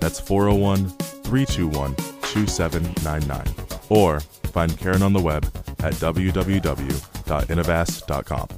That's 0.00 0.20
401 0.20 0.88
321 0.88 1.94
2799. 1.94 3.46
Or 3.88 4.20
find 4.20 4.78
Karen 4.78 5.02
on 5.02 5.12
the 5.12 5.20
web 5.20 5.44
at 5.80 5.94
www.innovas.com. 5.94 8.48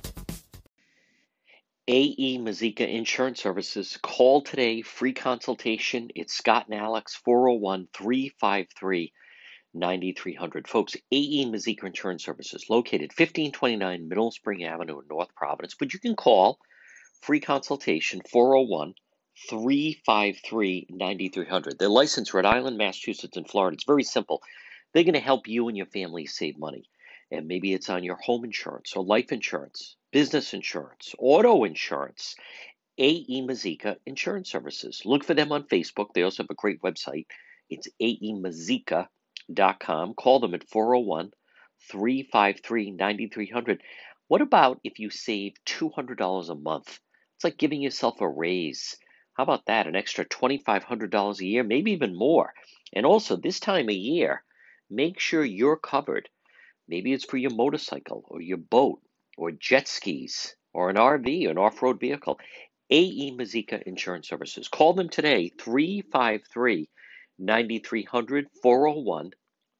AE 1.88 2.38
Mazika 2.38 2.86
Insurance 2.88 3.42
Services. 3.42 3.98
Call 4.00 4.42
today, 4.42 4.82
free 4.82 5.12
consultation. 5.12 6.10
It's 6.14 6.34
Scott 6.34 6.66
and 6.68 6.78
Alex, 6.78 7.16
401 7.16 7.88
353 7.92 9.12
9300. 9.74 10.68
Folks, 10.68 10.96
AE 11.10 11.46
Mazika 11.46 11.84
Insurance 11.84 12.24
Services, 12.24 12.66
located 12.70 13.10
1529 13.10 14.08
Mineral 14.08 14.30
Spring 14.30 14.64
Avenue 14.64 15.00
in 15.00 15.08
North 15.08 15.34
Providence. 15.34 15.74
But 15.78 15.92
you 15.92 15.98
can 15.98 16.14
call 16.14 16.60
free 17.22 17.40
consultation 17.40 18.22
401 18.30 18.94
353 19.48 20.88
9300. 20.90 21.78
They're 21.78 21.88
licensed 21.88 22.34
Rhode 22.34 22.44
Island, 22.44 22.76
Massachusetts, 22.76 23.36
and 23.36 23.48
Florida. 23.48 23.74
It's 23.74 23.84
very 23.84 24.04
simple. 24.04 24.42
They're 24.92 25.04
going 25.04 25.14
to 25.14 25.20
help 25.20 25.48
you 25.48 25.68
and 25.68 25.76
your 25.76 25.86
family 25.86 26.26
save 26.26 26.58
money. 26.58 26.88
And 27.30 27.46
maybe 27.46 27.72
it's 27.72 27.88
on 27.88 28.04
your 28.04 28.16
home 28.16 28.44
insurance 28.44 28.94
or 28.96 29.04
life 29.04 29.32
insurance, 29.32 29.96
business 30.12 30.52
insurance, 30.52 31.14
auto 31.18 31.64
insurance. 31.64 32.34
AE 32.98 33.42
Mazika 33.46 33.96
Insurance 34.04 34.50
Services. 34.50 35.02
Look 35.06 35.24
for 35.24 35.32
them 35.32 35.52
on 35.52 35.64
Facebook. 35.64 36.12
They 36.12 36.22
also 36.22 36.42
have 36.42 36.50
a 36.50 36.54
great 36.54 36.82
website. 36.82 37.24
It's 37.70 37.88
aemazika.com. 38.02 39.08
Call 40.14 40.40
them 40.40 40.54
at 40.54 40.68
401 40.68 41.32
353 41.90 42.90
9300. 42.90 43.82
What 44.28 44.42
about 44.42 44.80
if 44.84 44.98
you 44.98 45.08
save 45.08 45.54
$200 45.64 46.50
a 46.50 46.54
month? 46.54 47.00
It's 47.36 47.44
like 47.44 47.56
giving 47.56 47.80
yourself 47.80 48.20
a 48.20 48.28
raise. 48.28 48.98
How 49.40 49.44
about 49.44 49.64
that? 49.68 49.86
An 49.86 49.96
extra 49.96 50.26
$2,500 50.26 51.40
a 51.40 51.46
year, 51.46 51.64
maybe 51.64 51.92
even 51.92 52.14
more. 52.14 52.52
And 52.92 53.06
also, 53.06 53.36
this 53.36 53.58
time 53.58 53.88
of 53.88 53.94
year, 53.94 54.44
make 54.90 55.18
sure 55.18 55.42
you're 55.42 55.78
covered. 55.78 56.28
Maybe 56.86 57.14
it's 57.14 57.24
for 57.24 57.38
your 57.38 57.54
motorcycle 57.54 58.22
or 58.28 58.42
your 58.42 58.58
boat 58.58 59.00
or 59.38 59.50
jet 59.52 59.88
skis 59.88 60.54
or 60.74 60.90
an 60.90 60.96
RV, 60.96 61.46
or 61.46 61.50
an 61.52 61.56
off 61.56 61.80
road 61.80 61.98
vehicle. 61.98 62.38
AE 62.90 63.34
Mazika 63.34 63.82
Insurance 63.84 64.28
Services. 64.28 64.68
Call 64.68 64.92
them 64.92 65.08
today, 65.08 65.48
353 65.58 66.90
9300 67.38 68.46
401 68.62 69.30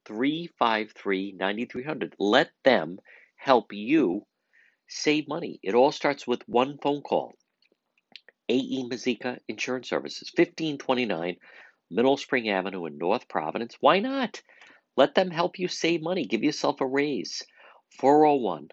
353 0.07 1.33
9300. 1.33 2.15
Let 2.19 2.51
them 2.65 2.99
help 3.37 3.75
you 3.75 4.25
save 4.89 5.29
money. 5.29 5.61
It 5.63 5.75
all 5.75 5.93
starts 5.93 6.27
with 6.27 6.49
one 6.49 6.79
phone 6.79 7.03
call. 7.03 7.35
AE 8.51 8.89
Mazika 8.89 9.39
Insurance 9.47 9.89
Services, 9.89 10.33
1529 10.35 11.37
Mineral 11.89 12.17
Spring 12.17 12.49
Avenue 12.49 12.87
in 12.87 12.99
North 12.99 13.29
Providence. 13.29 13.77
Why 13.81 14.01
not? 14.01 14.43
Let 14.97 15.15
them 15.15 15.31
help 15.31 15.61
you 15.61 15.69
save 15.69 16.03
money. 16.03 16.27
Give 16.27 16.43
yourself 16.43 16.81
a 16.81 16.87
raise. 16.87 17.45
401 18.01 18.71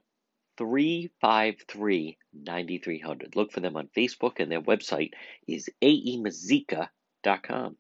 353 0.57 2.17
9300. 2.34 3.36
Look 3.36 3.51
for 3.51 3.59
them 3.59 3.78
on 3.78 3.89
Facebook, 3.95 4.39
and 4.39 4.51
their 4.51 4.61
website 4.61 5.11
is 5.47 5.69
aemazika.com. 5.84 7.78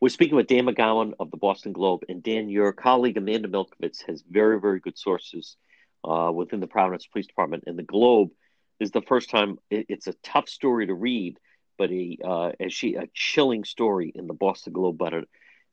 We're 0.00 0.08
speaking 0.08 0.36
with 0.36 0.46
Dan 0.46 0.66
McGowan 0.66 1.14
of 1.18 1.32
the 1.32 1.36
Boston 1.36 1.72
Globe, 1.72 2.02
and 2.08 2.22
Dan, 2.22 2.48
your 2.48 2.72
colleague 2.72 3.16
Amanda 3.16 3.48
Milkovits 3.48 4.04
has 4.06 4.22
very, 4.28 4.60
very 4.60 4.78
good 4.78 4.96
sources 4.96 5.56
uh, 6.04 6.30
within 6.32 6.60
the 6.60 6.68
Providence 6.68 7.06
Police 7.06 7.26
Department, 7.26 7.64
and 7.66 7.76
the 7.76 7.82
Globe 7.82 8.30
is 8.80 8.90
the 8.90 9.02
first 9.02 9.30
time. 9.30 9.58
It, 9.70 9.86
it's 9.88 10.06
a 10.06 10.14
tough 10.22 10.48
story 10.48 10.86
to 10.86 10.94
read, 10.94 11.38
but 11.78 11.90
a 11.90 12.18
uh, 12.24 12.52
as 12.60 12.72
she 12.72 12.94
a 12.94 13.06
chilling 13.14 13.64
story 13.64 14.12
in 14.14 14.26
the 14.26 14.34
Boston 14.34 14.72
Globe 14.72 14.96
about 14.96 15.14
an 15.14 15.26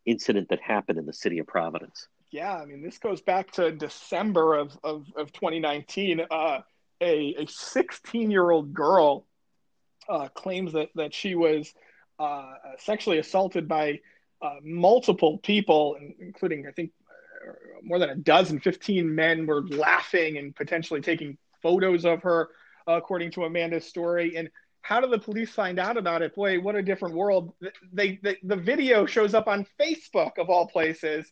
incident 0.05 0.49
that 0.49 0.61
happened 0.61 0.99
in 0.99 1.05
the 1.05 1.13
city 1.13 1.39
of 1.39 1.47
Providence. 1.47 2.07
Yeah, 2.31 2.55
I 2.55 2.65
mean, 2.65 2.81
this 2.81 2.97
goes 2.97 3.21
back 3.21 3.51
to 3.51 3.71
December 3.71 4.55
of 4.55 4.77
of, 4.83 5.05
of 5.15 5.31
2019. 5.33 6.21
Uh, 6.29 6.59
a 7.01 7.35
a 7.39 7.47
16 7.47 8.31
year 8.31 8.49
old 8.49 8.73
girl 8.73 9.25
uh, 10.07 10.27
claims 10.29 10.73
that 10.73 10.89
that 10.95 11.13
she 11.13 11.35
was 11.35 11.73
uh, 12.19 12.53
sexually 12.79 13.17
assaulted 13.17 13.67
by 13.67 13.99
uh, 14.41 14.55
multiple 14.63 15.39
people, 15.39 15.97
including 16.19 16.67
I 16.67 16.71
think 16.71 16.91
more 17.83 17.99
than 17.99 18.09
a 18.09 18.15
dozen, 18.15 18.59
15 18.59 19.13
men 19.13 19.45
were 19.45 19.63
laughing 19.67 20.37
and 20.37 20.55
potentially 20.55 21.01
taking 21.01 21.37
photos 21.61 22.05
of 22.05 22.21
her, 22.23 22.49
according 22.87 23.31
to 23.31 23.45
Amanda's 23.45 23.85
story. 23.85 24.37
And 24.37 24.49
how 24.81 24.99
do 24.99 25.07
the 25.07 25.19
police 25.19 25.51
find 25.51 25.79
out 25.79 25.97
about 25.97 26.21
it? 26.21 26.35
Boy, 26.35 26.59
what 26.59 26.75
a 26.75 26.81
different 26.81 27.15
world! 27.15 27.53
They, 27.93 28.19
they 28.23 28.37
the 28.43 28.55
video 28.55 29.05
shows 29.05 29.33
up 29.33 29.47
on 29.47 29.67
Facebook 29.79 30.37
of 30.37 30.49
all 30.49 30.67
places, 30.67 31.31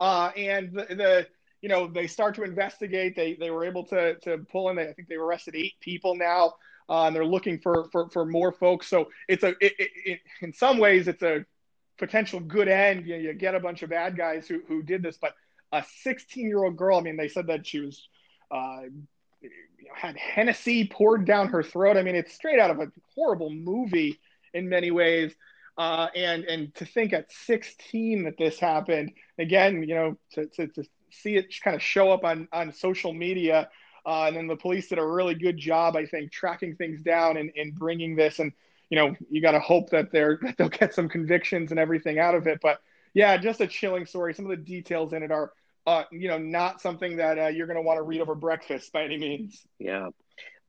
uh, 0.00 0.30
and 0.36 0.72
the, 0.72 0.94
the 0.94 1.26
you 1.62 1.68
know 1.68 1.86
they 1.86 2.06
start 2.06 2.34
to 2.34 2.42
investigate. 2.42 3.16
They 3.16 3.34
they 3.34 3.50
were 3.50 3.64
able 3.64 3.86
to 3.86 4.16
to 4.20 4.38
pull 4.52 4.68
in. 4.68 4.78
I 4.78 4.92
think 4.92 5.08
they 5.08 5.14
arrested 5.14 5.56
eight 5.56 5.80
people 5.80 6.14
now 6.14 6.54
uh, 6.90 7.04
and 7.06 7.14
they're 7.16 7.24
looking 7.24 7.58
for, 7.58 7.88
for 7.92 8.10
for 8.10 8.26
more 8.26 8.52
folks. 8.52 8.88
So 8.88 9.10
it's 9.28 9.44
a 9.44 9.50
it, 9.60 9.72
it, 9.78 9.90
it, 10.04 10.20
in 10.42 10.52
some 10.52 10.78
ways 10.78 11.06
it's 11.06 11.22
a 11.22 11.46
potential 11.96 12.40
good 12.40 12.68
end. 12.68 13.06
You, 13.06 13.16
you 13.16 13.32
get 13.32 13.54
a 13.54 13.60
bunch 13.60 13.82
of 13.82 13.90
bad 13.90 14.16
guys 14.16 14.48
who 14.48 14.60
who 14.66 14.82
did 14.82 15.02
this, 15.02 15.16
but 15.16 15.34
a 15.72 15.84
16 16.02 16.46
year 16.46 16.64
old 16.64 16.76
girl. 16.76 16.98
I 16.98 17.02
mean, 17.02 17.16
they 17.16 17.28
said 17.28 17.46
that 17.46 17.66
she 17.66 17.80
was. 17.80 18.06
Uh, 18.50 18.82
had 19.94 20.16
Hennessy 20.16 20.86
poured 20.86 21.24
down 21.26 21.48
her 21.48 21.62
throat. 21.62 21.96
I 21.96 22.02
mean, 22.02 22.16
it's 22.16 22.32
straight 22.32 22.58
out 22.58 22.70
of 22.70 22.80
a 22.80 22.90
horrible 23.14 23.50
movie 23.50 24.20
in 24.54 24.68
many 24.68 24.90
ways. 24.90 25.34
Uh, 25.78 26.08
and 26.14 26.44
and 26.44 26.74
to 26.74 26.84
think 26.84 27.12
at 27.12 27.32
16 27.32 28.24
that 28.24 28.36
this 28.36 28.58
happened 28.58 29.12
again, 29.38 29.82
you 29.82 29.94
know, 29.94 30.16
to, 30.32 30.46
to, 30.46 30.66
to 30.68 30.84
see 31.10 31.36
it 31.36 31.50
just 31.50 31.62
kind 31.62 31.74
of 31.74 31.82
show 31.82 32.10
up 32.10 32.24
on 32.24 32.48
on 32.52 32.72
social 32.72 33.12
media 33.12 33.68
uh, 34.06 34.24
and 34.26 34.36
then 34.36 34.46
the 34.46 34.56
police 34.56 34.88
did 34.88 34.98
a 34.98 35.06
really 35.06 35.34
good 35.34 35.56
job, 35.56 35.96
I 35.96 36.06
think, 36.06 36.32
tracking 36.32 36.74
things 36.76 37.02
down 37.02 37.36
and, 37.36 37.50
and 37.56 37.74
bringing 37.74 38.16
this. 38.16 38.38
And, 38.38 38.52
you 38.88 38.96
know, 38.96 39.14
you 39.28 39.42
got 39.42 39.52
to 39.52 39.60
hope 39.60 39.90
that 39.90 40.10
they're, 40.10 40.38
that 40.42 40.56
they'll 40.58 40.68
get 40.68 40.94
some 40.94 41.08
convictions 41.08 41.70
and 41.70 41.78
everything 41.78 42.18
out 42.18 42.34
of 42.34 42.46
it. 42.46 42.60
But 42.62 42.80
yeah, 43.14 43.36
just 43.36 43.60
a 43.60 43.66
chilling 43.66 44.06
story. 44.06 44.34
Some 44.34 44.46
of 44.46 44.50
the 44.50 44.56
details 44.56 45.12
in 45.12 45.22
it 45.22 45.30
are, 45.30 45.52
uh, 45.86 46.04
you 46.10 46.28
know, 46.28 46.38
not 46.38 46.80
something 46.80 47.16
that 47.16 47.38
uh, 47.38 47.46
you're 47.48 47.66
going 47.66 47.76
to 47.76 47.82
want 47.82 47.98
to 47.98 48.02
read 48.02 48.20
over 48.20 48.34
breakfast 48.34 48.92
by 48.92 49.04
any 49.04 49.18
means. 49.18 49.60
Yeah. 49.78 50.10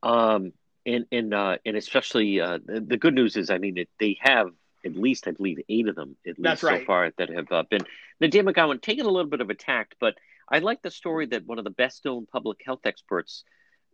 Um, 0.04 0.54
and, 0.86 1.06
and, 1.12 1.34
uh, 1.34 1.58
and 1.66 1.78
especially 1.78 2.42
uh, 2.42 2.60
the, 2.64 2.82
the 2.82 2.98
good 2.98 3.14
news 3.14 3.38
is, 3.38 3.50
I 3.50 3.58
mean, 3.58 3.78
it, 3.78 3.90
they 4.00 4.18
have 4.22 4.48
at 4.84 4.96
least, 4.96 5.28
I 5.28 5.32
believe, 5.32 5.60
eight 5.70 5.88
of 5.88 5.96
them, 5.96 6.16
at 6.28 6.40
least 6.40 6.64
right. 6.64 6.82
so 6.82 6.86
far, 6.86 7.12
that 7.18 7.30
have 7.30 7.52
uh, 7.52 7.64
been. 7.70 7.82
Now, 8.20 8.28
Dan 8.28 8.46
McGowan, 8.46 8.82
taking 8.82 9.06
a 9.06 9.10
little 9.10 9.30
bit 9.30 9.42
of 9.42 9.50
a 9.50 9.56
tact, 9.56 9.96
but 10.00 10.16
I 10.50 10.60
like 10.60 10.82
the 10.82 10.92
story 10.92 11.28
that 11.28 11.46
one 11.46 11.60
of 11.60 11.64
the 11.64 11.72
best 11.72 12.04
known 12.04 12.26
public 12.26 12.60
health 12.66 12.82
experts 12.86 13.44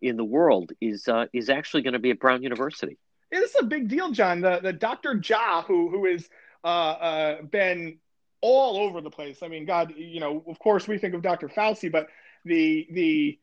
in 0.01 0.18
the 0.18 0.24
world 0.24 0.72
is 0.80 1.07
uh, 1.07 1.26
is 1.34 1.49
actually 1.49 1.84
going 1.84 1.93
to 1.93 1.99
be 1.99 2.11
at 2.11 2.20
Brown 2.20 2.43
University. 2.43 2.97
Yeah, 3.32 3.39
this 3.39 3.51
is 3.51 3.61
a 3.61 3.65
big 3.65 3.88
deal, 3.88 4.11
John. 4.11 4.41
The 4.41 4.59
the 4.61 4.74
Dr. 4.74 5.15
Jha, 5.15 5.65
who 5.65 5.89
who 5.89 6.05
has 6.11 6.30
uh, 6.63 6.68
uh, 6.68 7.41
been 7.43 7.97
all 8.41 8.77
over 8.77 9.01
the 9.01 9.09
place. 9.09 9.39
I 9.43 9.47
mean, 9.47 9.65
God, 9.65 9.93
you 9.95 10.19
know, 10.19 10.43
of 10.47 10.59
course 10.59 10.88
we 10.88 10.97
think 10.97 11.13
of 11.13 11.21
Dr. 11.21 11.49
Fauci, 11.49 11.91
but 11.91 12.07
the 12.45 12.88
the 12.91 13.39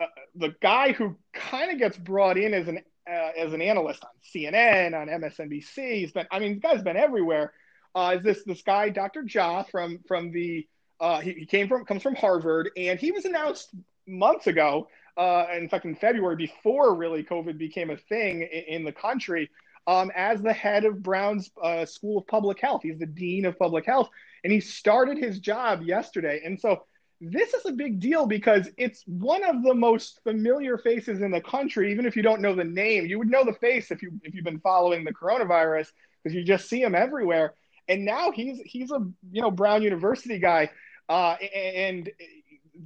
uh, 0.00 0.06
the 0.34 0.54
guy 0.60 0.92
who 0.92 1.16
kind 1.32 1.70
of 1.70 1.78
gets 1.78 1.96
brought 1.96 2.38
in 2.38 2.54
as 2.54 2.68
an 2.68 2.80
uh, 3.08 3.30
as 3.36 3.52
an 3.52 3.62
analyst 3.62 4.04
on 4.04 4.10
CNN, 4.34 4.94
on 4.94 5.08
MSNBC, 5.08 5.94
he's 5.94 6.12
been. 6.12 6.26
I 6.30 6.38
mean, 6.38 6.54
the 6.54 6.60
guy's 6.60 6.82
been 6.82 6.96
everywhere. 6.96 7.52
Uh, 7.94 8.16
is 8.18 8.22
this 8.22 8.42
this 8.44 8.62
guy, 8.62 8.88
Dr. 8.88 9.22
Jha, 9.22 9.68
from 9.70 10.00
from 10.06 10.32
the 10.32 10.66
uh, 11.00 11.20
he, 11.20 11.32
he, 11.32 11.46
came 11.46 11.68
from 11.68 11.84
comes 11.84 12.02
from 12.02 12.14
Harvard, 12.14 12.70
and 12.76 12.98
he 12.98 13.10
was 13.10 13.24
announced 13.24 13.70
months 14.06 14.46
ago. 14.46 14.88
Uh, 15.16 15.46
in 15.56 15.68
fact, 15.68 15.84
in 15.84 15.94
February, 15.96 16.36
before 16.36 16.94
really 16.94 17.24
COVID 17.24 17.58
became 17.58 17.90
a 17.90 17.96
thing 17.96 18.42
in, 18.42 18.76
in 18.76 18.84
the 18.84 18.92
country, 18.92 19.50
um, 19.86 20.10
as 20.14 20.40
the 20.40 20.52
head 20.52 20.84
of 20.84 21.02
Brown's 21.02 21.50
uh, 21.62 21.84
School 21.84 22.18
of 22.18 22.26
Public 22.26 22.60
Health. 22.60 22.82
He's 22.82 22.98
the 22.98 23.06
dean 23.06 23.44
of 23.44 23.58
public 23.58 23.86
health, 23.86 24.08
and 24.44 24.52
he 24.52 24.60
started 24.60 25.18
his 25.18 25.38
job 25.38 25.82
yesterday. 25.82 26.42
And 26.44 26.58
so 26.58 26.84
this 27.20 27.52
is 27.52 27.66
a 27.66 27.72
big 27.72 28.00
deal 28.00 28.26
because 28.26 28.68
it's 28.78 29.02
one 29.06 29.44
of 29.44 29.62
the 29.62 29.74
most 29.74 30.20
familiar 30.22 30.78
faces 30.78 31.20
in 31.20 31.30
the 31.30 31.40
country. 31.40 31.92
Even 31.92 32.06
if 32.06 32.16
you 32.16 32.22
don't 32.22 32.40
know 32.40 32.54
the 32.54 32.64
name, 32.64 33.06
you 33.06 33.18
would 33.18 33.30
know 33.30 33.44
the 33.44 33.52
face 33.52 33.90
if 33.90 34.02
you 34.02 34.12
if 34.22 34.34
you've 34.34 34.44
been 34.44 34.60
following 34.60 35.04
the 35.04 35.12
coronavirus 35.12 35.88
because 36.22 36.34
you 36.34 36.42
just 36.42 36.68
see 36.68 36.82
him 36.82 36.94
everywhere. 36.94 37.54
And 37.88 38.04
now 38.04 38.30
he's 38.30 38.60
he's 38.64 38.90
a 38.90 39.00
you 39.30 39.42
know 39.42 39.50
Brown 39.50 39.82
University 39.82 40.38
guy. 40.38 40.70
Uh, 41.08 41.34
and 41.54 42.08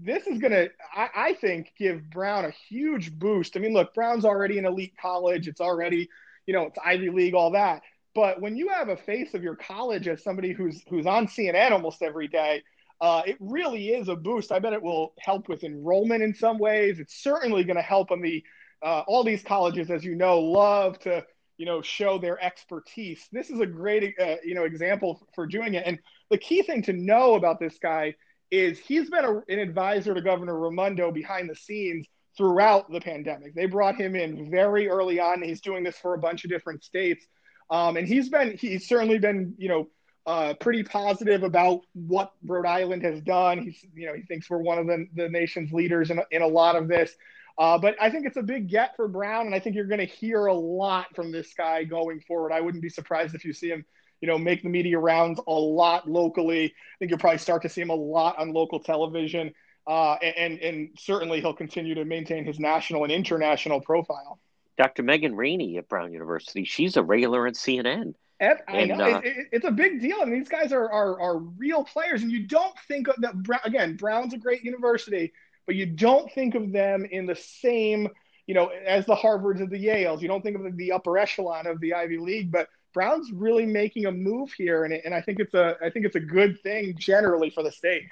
this 0.02 0.26
is 0.26 0.38
going 0.38 0.52
to, 0.52 0.70
I 0.96 1.36
think, 1.40 1.72
give 1.78 2.11
Brown 2.11 2.44
a 2.44 2.50
huge 2.50 3.16
boost. 3.16 3.57
I 3.57 3.61
mean, 3.61 3.74
look, 3.74 3.94
Brown's 3.94 4.24
already 4.24 4.59
an 4.59 4.64
elite 4.64 4.94
college. 5.00 5.46
It's 5.46 5.61
already, 5.61 6.09
you 6.46 6.55
know, 6.55 6.64
it's 6.64 6.78
Ivy 6.84 7.11
League, 7.11 7.34
all 7.34 7.52
that. 7.52 7.82
But 8.14 8.40
when 8.40 8.56
you 8.56 8.68
have 8.68 8.88
a 8.88 8.96
face 8.96 9.34
of 9.34 9.42
your 9.42 9.56
college 9.56 10.06
as 10.08 10.22
somebody 10.22 10.52
who's 10.52 10.82
who's 10.88 11.06
on 11.06 11.26
CNN 11.26 11.72
almost 11.72 12.02
every 12.02 12.28
day, 12.28 12.62
uh, 13.00 13.22
it 13.26 13.36
really 13.40 13.88
is 13.88 14.08
a 14.08 14.16
boost. 14.16 14.52
I 14.52 14.60
bet 14.60 14.72
it 14.72 14.82
will 14.82 15.14
help 15.18 15.48
with 15.48 15.64
enrollment 15.64 16.22
in 16.22 16.34
some 16.34 16.58
ways. 16.58 17.00
It's 17.00 17.22
certainly 17.22 17.64
going 17.64 17.76
to 17.76 17.82
help 17.82 18.10
on 18.10 18.22
the 18.22 18.42
uh, 18.82 19.02
all 19.06 19.24
these 19.24 19.42
colleges, 19.42 19.90
as 19.90 20.04
you 20.04 20.14
know, 20.14 20.40
love 20.40 20.98
to 21.00 21.24
you 21.56 21.66
know 21.66 21.82
show 21.82 22.18
their 22.18 22.42
expertise. 22.42 23.26
This 23.32 23.50
is 23.50 23.60
a 23.60 23.66
great 23.66 24.14
uh, 24.20 24.36
you 24.44 24.54
know 24.54 24.64
example 24.64 25.26
for 25.34 25.46
doing 25.46 25.74
it. 25.74 25.84
And 25.86 25.98
the 26.30 26.38
key 26.38 26.62
thing 26.62 26.82
to 26.82 26.92
know 26.92 27.34
about 27.34 27.58
this 27.58 27.78
guy 27.78 28.14
is 28.50 28.78
he's 28.78 29.10
been 29.10 29.24
a, 29.24 29.38
an 29.48 29.58
advisor 29.58 30.14
to 30.14 30.22
Governor 30.22 30.58
Raimondo 30.58 31.10
behind 31.10 31.50
the 31.50 31.56
scenes 31.56 32.06
throughout 32.36 32.90
the 32.90 33.00
pandemic. 33.00 33.54
They 33.54 33.66
brought 33.66 33.96
him 33.96 34.16
in 34.16 34.50
very 34.50 34.88
early 34.88 35.20
on. 35.20 35.42
He's 35.42 35.60
doing 35.60 35.84
this 35.84 35.96
for 35.96 36.14
a 36.14 36.18
bunch 36.18 36.44
of 36.44 36.50
different 36.50 36.84
states, 36.84 37.26
um, 37.75 37.97
and 37.97 38.07
he's 38.07 38.29
been 38.29 38.57
he's 38.57 38.87
certainly 38.87 39.18
been 39.18 39.55
you 39.59 39.68
know 39.68 39.89
uh, 40.27 40.55
pretty 40.55 40.83
positive 40.83 41.43
about 41.43 41.81
what 41.93 42.33
Rhode 42.47 42.66
Island 42.66 43.03
has 43.03 43.20
done. 43.20 43.59
He's 43.59 43.85
you 43.95 44.07
know 44.07 44.14
he 44.14 44.22
thinks 44.22 44.49
we're 44.49 44.59
one 44.59 44.79
of 44.79 44.87
the, 44.87 45.07
the 45.14 45.29
nation's 45.29 45.72
leaders 45.72 46.11
in, 46.11 46.20
in 46.31 46.43
a 46.43 46.47
lot 46.47 46.77
of 46.77 46.89
this. 46.89 47.14
Uh, 47.57 47.79
but 47.79 47.95
I 48.01 48.11
think 48.11 48.27
it's 48.27 48.37
a 48.37 48.43
big 48.43 48.68
get 48.68 48.97
for 48.97 49.07
Brown, 49.07 49.47
and 49.47 49.55
I 49.55 49.61
think 49.61 49.77
you're 49.77 49.87
going 49.87 50.01
to 50.01 50.07
hear 50.07 50.47
a 50.47 50.55
lot 50.55 51.14
from 51.14 51.31
this 51.31 51.55
guy 51.55 51.85
going 51.85 52.20
forward. 52.20 52.53
I 52.53 52.61
wouldn't 52.61 52.83
be 52.83 52.89
surprised 52.89 53.35
if 53.35 53.45
you 53.45 53.53
see 53.53 53.68
him 53.68 53.85
you 54.20 54.29
know, 54.29 54.39
make 54.39 54.62
the 54.62 54.70
media 54.70 54.99
rounds 54.99 55.39
a 55.47 55.53
lot 55.53 56.09
locally. 56.09 56.64
I 56.64 56.97
think 56.99 57.11
you'll 57.11 57.18
probably 57.18 57.37
start 57.37 57.61
to 57.61 57.68
see 57.68 57.83
him 57.83 57.91
a 57.91 57.95
lot 57.95 58.39
on 58.39 58.55
local 58.55 58.81
television. 58.81 59.53
Uh, 59.87 60.14
and, 60.14 60.59
and 60.61 60.89
certainly 60.97 61.43
he'll 61.43 61.53
continue 61.53 61.95
to 61.95 62.07
maintain 62.07 62.43
his 62.47 62.59
national 62.59 63.05
and 63.05 63.12
international 63.12 63.83
profile. 63.83 64.41
Dr. 64.77 65.03
Megan 65.03 65.35
Ranney 65.35 65.79
at 65.79 65.89
Brown 65.89 66.12
University, 66.12 66.64
she's 66.64 66.97
a 66.97 67.03
regular 67.03 67.47
on 67.47 67.53
CNN. 67.53 68.14
I 68.41 68.57
and, 68.68 68.99
know 68.99 69.05
uh, 69.05 69.18
it, 69.18 69.25
it, 69.25 69.47
it's 69.53 69.64
a 69.64 69.70
big 69.70 70.01
deal. 70.01 70.16
I 70.20 70.25
mean, 70.25 70.41
these 70.41 70.49
guys 70.49 70.72
are, 70.72 70.91
are 70.91 71.20
are 71.20 71.39
real 71.39 71.85
players, 71.85 72.22
and 72.22 72.33
you 72.33 72.47
don't 72.47 72.75
think 72.89 73.09
of 73.09 73.16
that. 73.18 73.35
Again, 73.64 73.97
Brown's 73.97 74.35
a 74.35 74.39
great 74.39 74.64
university, 74.64 75.33
but 75.66 75.77
you 75.77 75.87
don't 75.87 76.31
think 76.33 76.55
of 76.55 76.72
them 76.72 77.05
in 77.05 77.27
the 77.27 77.37
same, 77.37 78.09
you 78.47 78.55
know, 78.55 78.66
as 78.66 79.07
the 79.07 79.14
Harvards 79.14 79.61
and 79.61 79.70
the 79.70 79.83
Yales. 79.83 80.20
You 80.20 80.29
don't 80.29 80.43
think 80.43 80.59
of 80.59 80.77
the 80.77 80.93
upper 80.93 81.16
echelon 81.16 81.66
of 81.66 81.81
the 81.81 81.95
Ivy 81.95 82.18
League, 82.18 82.51
but 82.51 82.68
Brown's 82.93 83.31
really 83.33 83.66
making 83.66 84.07
a 84.07 84.12
move 84.12 84.53
here, 84.53 84.85
and, 84.85 84.93
and 84.93 85.14
I 85.14 85.20
think 85.20 85.41
it's 85.41 85.55
a 85.55 85.77
I 85.83 85.91
think 85.91 86.05
it's 86.05 86.16
a 86.16 86.20
good 86.20 86.61
thing 86.62 86.95
generally 86.99 87.51
for 87.51 87.62
the 87.62 87.72
state. 87.72 88.05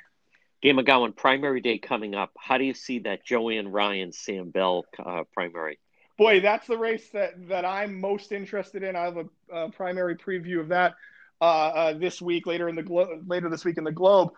Dan 0.62 0.76
McGowan, 0.76 1.16
primary 1.16 1.60
day 1.60 1.78
coming 1.78 2.14
up. 2.14 2.30
How 2.38 2.56
do 2.56 2.64
you 2.64 2.74
see 2.74 3.00
that 3.00 3.24
Joanne 3.24 3.68
Ryan 3.68 4.12
Sam 4.12 4.50
Bell 4.50 4.84
uh, 5.04 5.24
primary? 5.32 5.80
Boy, 6.22 6.38
that's 6.38 6.68
the 6.68 6.78
race 6.78 7.08
that 7.14 7.48
that 7.48 7.64
I'm 7.64 8.00
most 8.00 8.30
interested 8.30 8.84
in. 8.84 8.94
I 8.94 9.00
have 9.00 9.16
a, 9.16 9.26
a 9.52 9.70
primary 9.72 10.14
preview 10.14 10.60
of 10.60 10.68
that 10.68 10.94
uh, 11.40 11.44
uh, 11.44 11.92
this 11.94 12.22
week 12.22 12.46
later 12.46 12.68
in 12.68 12.76
the 12.76 12.82
Glo- 12.84 13.20
later 13.26 13.48
this 13.48 13.64
week 13.64 13.76
in 13.76 13.82
the 13.82 13.90
Globe. 13.90 14.30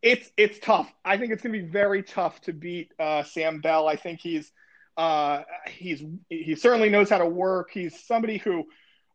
It's 0.00 0.30
it's 0.36 0.60
tough. 0.60 0.88
I 1.04 1.16
think 1.18 1.32
it's 1.32 1.42
going 1.42 1.54
to 1.54 1.58
be 1.60 1.66
very 1.66 2.04
tough 2.04 2.40
to 2.42 2.52
beat 2.52 2.92
uh, 3.00 3.24
Sam 3.24 3.60
Bell. 3.60 3.88
I 3.88 3.96
think 3.96 4.20
he's 4.20 4.52
uh, 4.96 5.42
he's 5.66 6.04
he 6.28 6.54
certainly 6.54 6.88
knows 6.88 7.10
how 7.10 7.18
to 7.18 7.26
work. 7.26 7.70
He's 7.72 8.00
somebody 8.06 8.38
who 8.38 8.66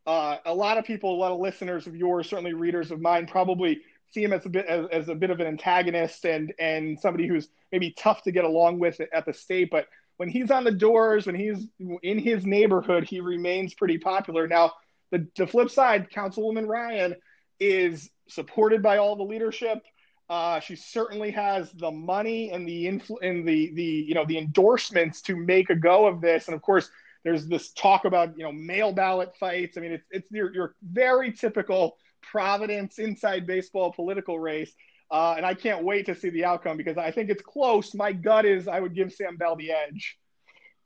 uh, 0.06 0.40
a 0.46 0.54
lot 0.54 0.78
of 0.78 0.84
people, 0.84 1.16
a 1.16 1.16
lot 1.16 1.32
of 1.32 1.40
listeners 1.40 1.88
of 1.88 1.96
yours, 1.96 2.28
certainly 2.28 2.54
readers 2.54 2.92
of 2.92 3.00
mine, 3.00 3.28
probably 3.28 3.80
see 4.12 4.26
him 4.26 4.34
as 4.34 4.46
a 4.46 4.50
bit 4.50 4.66
as, 4.66 4.88
as, 4.92 5.08
a 5.08 5.16
bit 5.16 5.30
of 5.30 5.40
an 5.40 5.48
antagonist 5.48 6.26
and 6.26 6.54
and 6.60 7.00
somebody 7.00 7.28
who's 7.28 7.48
maybe 7.72 7.92
tough 7.92 8.24
to 8.24 8.34
get 8.34 8.44
along 8.44 8.80
with 8.80 9.00
at 9.14 9.26
the 9.26 9.34
state. 9.34 9.72
But 9.72 9.88
when 10.24 10.32
he's 10.32 10.52
on 10.52 10.64
the 10.64 10.72
doors, 10.72 11.26
when 11.26 11.36
he's 11.36 11.68
in 12.02 12.18
his 12.18 12.46
neighborhood, 12.46 13.04
he 13.04 13.20
remains 13.20 13.74
pretty 13.74 13.98
popular. 13.98 14.48
Now, 14.48 14.72
the 15.12 15.28
the 15.36 15.46
flip 15.46 15.70
side, 15.70 16.10
Councilwoman 16.12 16.66
Ryan 16.66 17.16
is 17.60 18.10
supported 18.30 18.82
by 18.82 19.00
all 19.00 19.18
the 19.18 19.24
leadership. 19.24 19.80
Uh, 20.30 20.62
she 20.62 20.78
certainly 20.78 21.30
has 21.32 21.74
the 21.74 21.92
money 21.92 22.52
and 22.52 22.66
the 22.66 22.86
influ- 22.86 23.22
and 23.22 23.46
the 23.46 23.74
the 23.74 23.84
you 23.84 24.14
know 24.14 24.24
the 24.26 24.38
endorsements 24.38 25.22
to 25.24 25.36
make 25.36 25.70
a 25.70 25.76
go 25.76 26.08
of 26.08 26.22
this. 26.22 26.48
And 26.48 26.56
of 26.56 26.62
course, 26.62 26.90
there's 27.26 27.46
this 27.46 27.74
talk 27.74 28.06
about 28.06 28.38
you 28.38 28.46
know 28.46 28.54
mail 28.54 28.94
ballot 28.94 29.36
fights. 29.38 29.78
I 29.78 29.82
mean, 29.82 29.92
it's 29.92 30.08
it's 30.10 30.32
your, 30.32 30.54
your 30.54 30.76
very 30.82 31.34
typical 31.34 31.98
Providence 32.22 32.98
inside 32.98 33.46
baseball 33.46 33.92
political 33.92 34.40
race. 34.40 34.72
Uh, 35.12 35.36
and 35.38 35.46
I 35.46 35.54
can't 35.54 35.84
wait 35.84 36.08
to 36.08 36.16
see 36.16 36.30
the 36.30 36.46
outcome 36.46 36.78
because 36.78 36.98
I 36.98 37.12
think 37.12 37.30
it's 37.30 37.42
close. 37.42 37.94
My 37.94 38.12
gut 38.12 38.46
is 38.46 38.68
I 38.68 38.80
would 38.80 38.96
give 38.96 39.14
Sam 39.14 39.38
Bell 39.38 39.56
the 39.56 39.72
edge. 39.72 40.18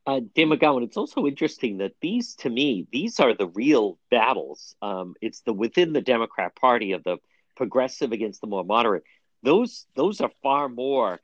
Uh, 0.06 0.22
Dan 0.36 0.50
McGowan, 0.50 0.84
it's 0.84 0.96
also 0.96 1.26
interesting 1.26 1.80
that 1.80 1.92
these, 2.02 2.36
to 2.36 2.50
me, 2.50 2.88
these 2.92 3.20
are 3.20 3.34
the 3.34 3.48
real 3.48 4.00
battles. 4.10 4.76
Um, 4.82 5.16
it's 5.22 5.42
the 5.42 5.54
within 5.54 5.92
the 5.92 6.02
Democrat 6.02 6.56
Party 6.56 6.94
of 6.94 7.04
the 7.04 7.18
progressive 7.58 8.14
against 8.14 8.40
the 8.40 8.48
more 8.48 8.64
moderate. 8.64 9.04
Those 9.44 9.86
those 9.96 10.22
are 10.22 10.32
far 10.42 10.70
more 10.70 11.20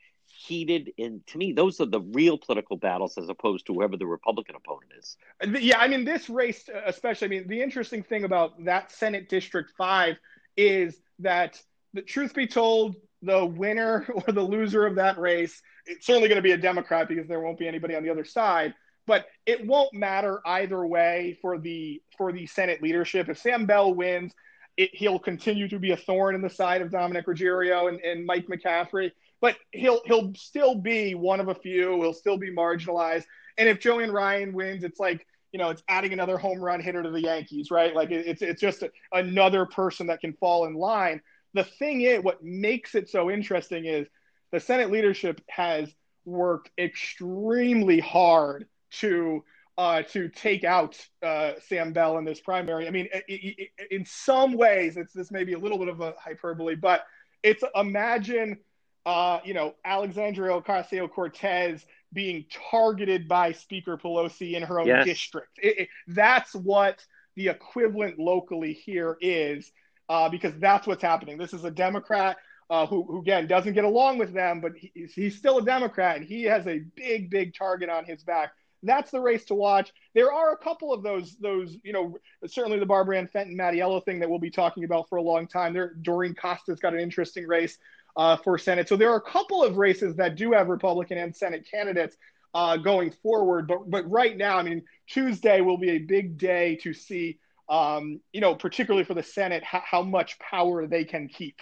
heated 0.45 0.91
and 0.97 1.25
to 1.27 1.37
me 1.37 1.53
those 1.53 1.79
are 1.79 1.85
the 1.85 2.01
real 2.01 2.37
political 2.37 2.75
battles 2.75 3.17
as 3.17 3.29
opposed 3.29 3.65
to 3.67 3.73
whoever 3.73 3.95
the 3.95 4.05
republican 4.05 4.55
opponent 4.55 4.91
is 4.97 5.15
yeah 5.61 5.77
i 5.77 5.87
mean 5.87 6.03
this 6.03 6.29
race 6.29 6.67
especially 6.85 7.27
i 7.27 7.29
mean 7.29 7.47
the 7.47 7.61
interesting 7.61 8.01
thing 8.01 8.23
about 8.23 8.51
that 8.65 8.91
senate 8.91 9.29
district 9.29 9.71
5 9.77 10.17
is 10.57 10.99
that 11.19 11.61
the 11.93 12.01
truth 12.01 12.33
be 12.33 12.47
told 12.47 12.95
the 13.21 13.45
winner 13.45 14.05
or 14.27 14.33
the 14.33 14.41
loser 14.41 14.85
of 14.85 14.95
that 14.95 15.17
race 15.17 15.61
it's 15.85 16.05
certainly 16.05 16.27
going 16.27 16.37
to 16.37 16.41
be 16.41 16.51
a 16.51 16.57
democrat 16.57 17.07
because 17.07 17.27
there 17.27 17.39
won't 17.39 17.59
be 17.59 17.67
anybody 17.67 17.95
on 17.95 18.03
the 18.03 18.09
other 18.09 18.25
side 18.25 18.73
but 19.05 19.25
it 19.45 19.65
won't 19.65 19.93
matter 19.93 20.41
either 20.45 20.85
way 20.85 21.37
for 21.41 21.57
the 21.57 22.01
for 22.17 22.31
the 22.31 22.45
senate 22.45 22.81
leadership 22.81 23.29
if 23.29 23.37
sam 23.37 23.65
bell 23.65 23.93
wins 23.93 24.33
it, 24.75 24.89
he'll 24.93 25.19
continue 25.19 25.67
to 25.67 25.77
be 25.77 25.91
a 25.91 25.97
thorn 25.97 26.35
in 26.35 26.41
the 26.41 26.49
side 26.49 26.81
of 26.81 26.91
dominick 26.91 27.27
ruggerio 27.27 27.89
and, 27.89 27.99
and 28.01 28.25
mike 28.25 28.47
mccaffrey 28.47 29.11
but 29.43 29.57
he'll 29.73 29.99
he'll 30.05 30.33
still 30.35 30.73
be 30.73 31.15
one 31.15 31.41
of 31.41 31.49
a 31.49 31.53
few. 31.53 32.01
He'll 32.01 32.13
still 32.13 32.37
be 32.37 32.49
marginalized. 32.49 33.25
And 33.57 33.67
if 33.67 33.81
Joanne 33.81 34.09
Ryan 34.09 34.53
wins, 34.53 34.85
it's 34.85 35.01
like 35.01 35.27
you 35.51 35.59
know, 35.59 35.69
it's 35.69 35.83
adding 35.89 36.13
another 36.13 36.37
home 36.37 36.59
run 36.59 36.79
hitter 36.79 37.03
to 37.03 37.11
the 37.11 37.21
Yankees, 37.21 37.69
right? 37.69 37.93
Like 37.93 38.09
it's 38.09 38.41
it's 38.41 38.61
just 38.61 38.85
another 39.11 39.65
person 39.65 40.07
that 40.07 40.21
can 40.21 40.31
fall 40.31 40.65
in 40.65 40.75
line. 40.75 41.21
The 41.53 41.63
thing 41.63 42.01
is, 42.01 42.23
what 42.23 42.43
makes 42.43 42.95
it 42.95 43.09
so 43.09 43.29
interesting 43.29 43.85
is 43.85 44.07
the 44.51 44.59
Senate 44.59 44.91
leadership 44.91 45.41
has 45.49 45.93
worked 46.25 46.71
extremely 46.77 47.99
hard 47.99 48.67
to 48.91 49.43
uh, 49.75 50.03
to 50.03 50.29
take 50.29 50.63
out 50.63 50.99
uh, 51.23 51.53
Sam 51.67 51.93
Bell 51.93 52.19
in 52.19 52.25
this 52.25 52.39
primary. 52.39 52.87
I 52.87 52.91
mean, 52.91 53.07
it, 53.11 53.23
it, 53.27 53.69
in 53.89 54.05
some 54.05 54.53
ways, 54.53 54.97
it's 54.97 55.13
this 55.13 55.31
may 55.31 55.43
be 55.43 55.53
a 55.53 55.59
little 55.59 55.79
bit 55.79 55.87
of 55.87 55.99
a 55.99 56.13
hyperbole, 56.19 56.75
but 56.75 57.05
it's 57.41 57.63
imagine 57.75 58.59
uh, 59.05 59.39
you 59.43 59.53
know, 59.53 59.75
Alexandria 59.83 60.61
Ocasio 60.61 61.09
Cortez 61.09 61.85
being 62.13 62.45
targeted 62.71 63.27
by 63.27 63.51
Speaker 63.51 63.97
Pelosi 63.97 64.53
in 64.53 64.63
her 64.63 64.79
own 64.79 64.87
yes. 64.87 65.05
district. 65.05 65.59
It, 65.61 65.79
it, 65.79 65.89
that's 66.07 66.53
what 66.53 67.03
the 67.35 67.49
equivalent 67.49 68.19
locally 68.19 68.73
here 68.73 69.17
is, 69.19 69.71
uh, 70.13 70.29
because 70.29 70.53
that's 70.59 70.85
what's 70.85 71.01
happening. 71.01 71.39
This 71.39 71.53
is 71.53 71.63
a 71.63 71.71
Democrat 71.71 72.37
uh, 72.69 72.85
who, 72.85 73.03
who, 73.03 73.19
again, 73.19 73.47
doesn't 73.47 73.73
get 73.73 73.83
along 73.83 74.19
with 74.19 74.31
them, 74.31 74.61
but 74.61 74.73
he, 74.77 74.91
he's 75.15 75.35
still 75.35 75.57
a 75.57 75.65
Democrat, 75.65 76.17
and 76.17 76.25
he 76.25 76.43
has 76.43 76.67
a 76.67 76.83
big, 76.95 77.31
big 77.31 77.55
target 77.55 77.89
on 77.89 78.05
his 78.05 78.23
back. 78.23 78.51
That's 78.83 79.09
the 79.09 79.19
race 79.19 79.45
to 79.45 79.55
watch. 79.55 79.91
There 80.13 80.31
are 80.31 80.53
a 80.53 80.57
couple 80.57 80.93
of 80.93 81.01
those, 81.01 81.35
those 81.37 81.77
you 81.83 81.93
know, 81.93 82.17
certainly 82.45 82.77
the 82.77 82.85
Barbara 82.85 83.17
Ann 83.17 83.27
Fenton, 83.27 83.57
Mattiello 83.57 84.05
thing 84.05 84.19
that 84.19 84.29
we'll 84.29 84.37
be 84.37 84.51
talking 84.51 84.83
about 84.83 85.09
for 85.09 85.15
a 85.15 85.21
long 85.21 85.47
time. 85.47 85.73
There, 85.73 85.95
Doreen 86.01 86.35
Costa's 86.35 86.79
got 86.79 86.93
an 86.93 86.99
interesting 86.99 87.47
race 87.47 87.79
uh, 88.15 88.37
for 88.37 88.59
Senate. 88.59 88.87
So 88.87 88.95
there 88.95 89.09
are 89.09 89.17
a 89.17 89.21
couple 89.21 89.63
of 89.63 89.77
races 89.77 90.15
that 90.17 90.35
do 90.35 90.51
have 90.51 90.67
Republican 90.67 91.17
and 91.17 91.35
Senate 91.35 91.65
candidates 91.69 92.17
uh, 92.53 92.77
going 92.77 93.11
forward. 93.23 93.67
But 93.67 93.89
but 93.89 94.09
right 94.11 94.37
now, 94.37 94.57
I 94.59 94.63
mean, 94.63 94.83
Tuesday 95.07 95.61
will 95.61 95.77
be 95.77 95.91
a 95.91 95.99
big 95.99 96.37
day 96.37 96.75
to 96.83 96.93
see, 96.93 97.39
um, 97.69 98.19
you 98.31 98.41
know, 98.41 98.55
particularly 98.55 99.05
for 99.05 99.13
the 99.13 99.23
Senate, 99.23 99.63
how, 99.63 99.81
how 99.85 100.01
much 100.01 100.37
power 100.39 100.87
they 100.87 101.05
can 101.05 101.27
keep. 101.27 101.61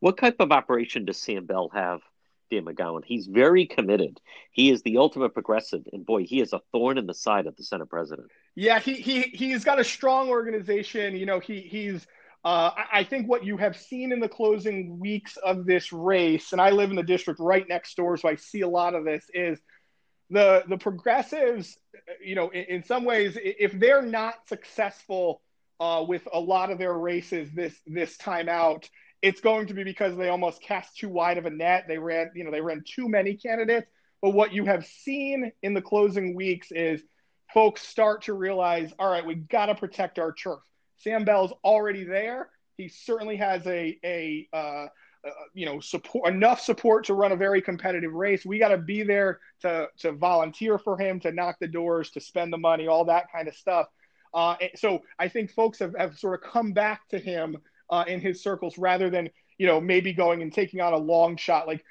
What 0.00 0.18
type 0.18 0.36
of 0.40 0.50
operation 0.50 1.04
does 1.04 1.18
Sam 1.18 1.46
Bell 1.46 1.70
have? 1.72 2.00
Dan 2.50 2.64
McGowan. 2.64 3.02
He's 3.04 3.26
very 3.26 3.66
committed. 3.66 4.20
He 4.50 4.70
is 4.70 4.82
the 4.82 4.98
ultimate 4.98 5.32
progressive, 5.32 5.82
and 5.92 6.04
boy, 6.04 6.24
he 6.24 6.40
is 6.40 6.52
a 6.52 6.60
thorn 6.70 6.98
in 6.98 7.06
the 7.06 7.14
side 7.14 7.46
of 7.46 7.56
the 7.56 7.64
Senate 7.64 7.88
president. 7.88 8.28
Yeah, 8.54 8.78
he 8.78 8.94
he 8.94 9.22
he's 9.22 9.64
got 9.64 9.80
a 9.80 9.84
strong 9.84 10.28
organization. 10.28 11.16
You 11.16 11.24
know, 11.24 11.40
he 11.40 11.60
he's 11.60 12.06
uh, 12.44 12.70
I 12.92 13.04
think 13.04 13.28
what 13.28 13.44
you 13.44 13.56
have 13.56 13.76
seen 13.76 14.12
in 14.12 14.20
the 14.20 14.28
closing 14.28 14.98
weeks 14.98 15.36
of 15.38 15.64
this 15.64 15.92
race, 15.92 16.52
and 16.52 16.60
I 16.60 16.70
live 16.70 16.90
in 16.90 16.96
the 16.96 17.02
district 17.02 17.40
right 17.40 17.66
next 17.68 17.96
door, 17.96 18.16
so 18.16 18.28
I 18.28 18.34
see 18.34 18.62
a 18.62 18.68
lot 18.68 18.94
of 18.94 19.04
this, 19.04 19.24
is 19.32 19.60
the 20.28 20.64
the 20.68 20.76
progressives. 20.76 21.78
You 22.24 22.34
know, 22.34 22.50
in, 22.50 22.64
in 22.64 22.84
some 22.84 23.04
ways, 23.04 23.36
if 23.42 23.72
they're 23.78 24.02
not 24.02 24.48
successful 24.48 25.42
uh, 25.80 26.04
with 26.06 26.26
a 26.32 26.40
lot 26.40 26.70
of 26.70 26.78
their 26.78 26.94
races 26.94 27.50
this 27.52 27.74
this 27.86 28.16
time 28.16 28.48
out, 28.48 28.88
it's 29.20 29.40
going 29.40 29.66
to 29.68 29.74
be 29.74 29.84
because 29.84 30.16
they 30.16 30.28
almost 30.28 30.62
cast 30.62 30.96
too 30.96 31.08
wide 31.08 31.38
of 31.38 31.46
a 31.46 31.50
net. 31.50 31.84
They 31.88 31.98
ran, 31.98 32.30
you 32.34 32.44
know, 32.44 32.50
they 32.50 32.60
ran 32.60 32.84
too 32.86 33.08
many 33.08 33.34
candidates. 33.34 33.86
But 34.20 34.30
what 34.30 34.52
you 34.52 34.64
have 34.66 34.86
seen 34.86 35.50
in 35.62 35.74
the 35.74 35.82
closing 35.82 36.36
weeks 36.36 36.70
is 36.70 37.02
folks 37.52 37.82
start 37.82 38.22
to 38.22 38.34
realize, 38.34 38.92
all 38.98 39.10
right, 39.10 39.26
we 39.26 39.34
got 39.34 39.66
to 39.66 39.74
protect 39.74 40.18
our 40.18 40.32
turf 40.32 40.60
Sam 41.02 41.24
Bell's 41.24 41.52
already 41.64 42.04
there. 42.04 42.48
He 42.76 42.88
certainly 42.88 43.36
has 43.36 43.66
a 43.66 43.98
a 44.04 44.48
uh, 44.52 44.86
uh, 45.26 45.30
you 45.54 45.66
know 45.66 45.80
support 45.80 46.32
enough 46.32 46.60
support 46.60 47.04
to 47.06 47.14
run 47.14 47.32
a 47.32 47.36
very 47.36 47.62
competitive 47.62 48.12
race. 48.12 48.44
We 48.44 48.58
got 48.58 48.68
to 48.68 48.78
be 48.78 49.02
there 49.02 49.40
to 49.60 49.88
to 49.98 50.12
volunteer 50.12 50.78
for 50.78 50.98
him, 50.98 51.20
to 51.20 51.32
knock 51.32 51.56
the 51.60 51.68
doors, 51.68 52.10
to 52.12 52.20
spend 52.20 52.52
the 52.52 52.58
money, 52.58 52.86
all 52.86 53.04
that 53.06 53.30
kind 53.30 53.48
of 53.48 53.54
stuff. 53.54 53.86
Uh, 54.34 54.56
so 54.74 55.02
I 55.18 55.28
think 55.28 55.52
folks 55.52 55.78
have, 55.78 55.94
have 55.98 56.18
sort 56.18 56.42
of 56.42 56.50
come 56.50 56.72
back 56.72 57.08
to 57.10 57.18
him 57.18 57.58
uh, 57.90 58.04
in 58.08 58.20
his 58.20 58.42
circles 58.42 58.78
rather 58.78 59.10
than 59.10 59.28
you 59.58 59.66
know 59.66 59.80
maybe 59.80 60.12
going 60.12 60.42
and 60.42 60.52
taking 60.52 60.80
on 60.80 60.92
a 60.92 60.98
long 60.98 61.36
shot. 61.36 61.66
Like 61.66 61.84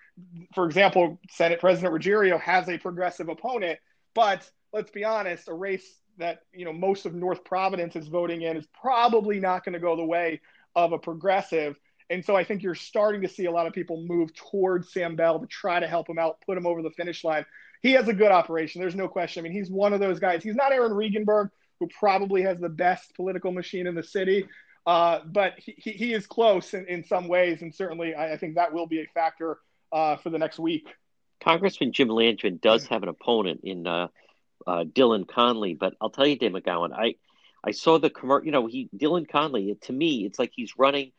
for 0.54 0.66
example, 0.66 1.20
Senate 1.30 1.60
President 1.60 1.94
Ruggerio 1.94 2.40
has 2.40 2.68
a 2.68 2.78
progressive 2.78 3.30
opponent, 3.30 3.80
but 4.14 4.50
let's 4.74 4.92
be 4.92 5.04
honest, 5.06 5.48
a 5.48 5.54
race 5.54 6.00
that 6.18 6.42
you 6.54 6.66
know 6.66 6.74
most 6.74 7.06
of 7.06 7.14
North 7.14 7.44
Providence 7.44 7.96
is 7.96 8.08
voting 8.08 8.42
in 8.42 8.58
is 8.58 8.68
probably 8.80 9.40
not 9.40 9.64
going 9.64 9.74
to 9.74 9.80
go 9.80 9.96
the 9.96 10.04
way 10.06 10.42
of 10.76 10.94
a 10.94 11.00
progressive. 11.00 11.80
And 12.12 12.26
so 12.26 12.36
I 12.36 12.43
think 12.43 12.62
you're 12.62 12.76
starting 12.76 13.22
to 13.22 13.30
see 13.30 13.45
a 13.45 13.51
lot 13.51 13.68
of 13.68 13.74
people 13.74 14.03
move 14.05 14.34
towards 14.36 14.91
Sam 14.91 15.16
Bell 15.16 15.39
to 15.39 15.47
try 15.47 15.80
to 15.80 15.88
help 15.88 16.09
him 16.09 16.20
out, 16.20 16.39
put 16.45 16.57
him 16.57 16.68
over 16.68 16.82
the 16.82 16.91
finish 16.91 17.24
line. 17.24 17.45
He 17.82 17.93
has 17.93 18.07
a 18.09 18.14
good 18.14 18.32
operation. 18.32 18.82
There's 18.82 18.95
no 18.95 19.07
question. 19.07 19.41
I 19.41 19.43
mean, 19.47 19.53
he's 19.53 19.72
one 19.72 19.93
of 19.93 20.01
those 20.01 20.20
guys. 20.20 20.43
He's 20.43 20.55
not 20.55 20.74
Aaron 20.74 20.91
Regunberg, 20.91 21.49
who 21.80 21.88
probably 21.88 22.41
has 22.43 22.59
the 22.59 22.70
best 22.70 23.16
political 23.16 23.51
machine 23.51 23.88
in 23.88 23.95
the 23.95 24.03
city. 24.03 24.47
Uh, 24.86 25.20
but 25.26 25.53
he, 25.57 25.91
he 25.91 26.14
is 26.14 26.28
close 26.28 26.74
in, 26.74 26.86
in 26.88 27.03
some 27.05 27.28
ways, 27.28 27.62
and 27.62 27.74
certainly 27.74 28.14
I, 28.14 28.34
I 28.34 28.38
think 28.38 28.55
that 28.55 28.74
will 28.74 28.88
be 28.88 28.99
a 28.99 29.05
factor 29.14 29.59
uh, 29.91 30.18
for 30.18 30.30
the 30.30 30.38
next 30.38 30.59
week. 30.59 30.88
Congressman 31.41 31.93
Jim 31.93 32.09
Langevin 32.09 32.59
does 32.59 32.88
have 32.88 33.03
an 33.03 33.09
opponent 33.09 33.62
in 33.64 33.88
uh, 33.88 34.07
uh, 34.68 34.84
Dylan 34.84 35.28
Conley, 35.28 35.76
but 35.76 35.93
I'll 36.01 36.09
tell 36.09 36.28
you, 36.28 36.38
Dave 36.38 36.51
McGowan, 36.51 36.91
I 36.93 37.16
I 37.64 37.72
saw 37.72 37.99
the 37.99 38.09
commercial. 38.09 38.45
You 38.45 38.51
know, 38.51 38.68
he 38.68 38.89
Dylan 38.95 39.30
Conley. 39.30 39.76
To 39.84 39.93
me, 39.93 40.26
it's 40.26 40.39
like 40.39 40.51
he's 40.53 40.74
running 40.78 41.12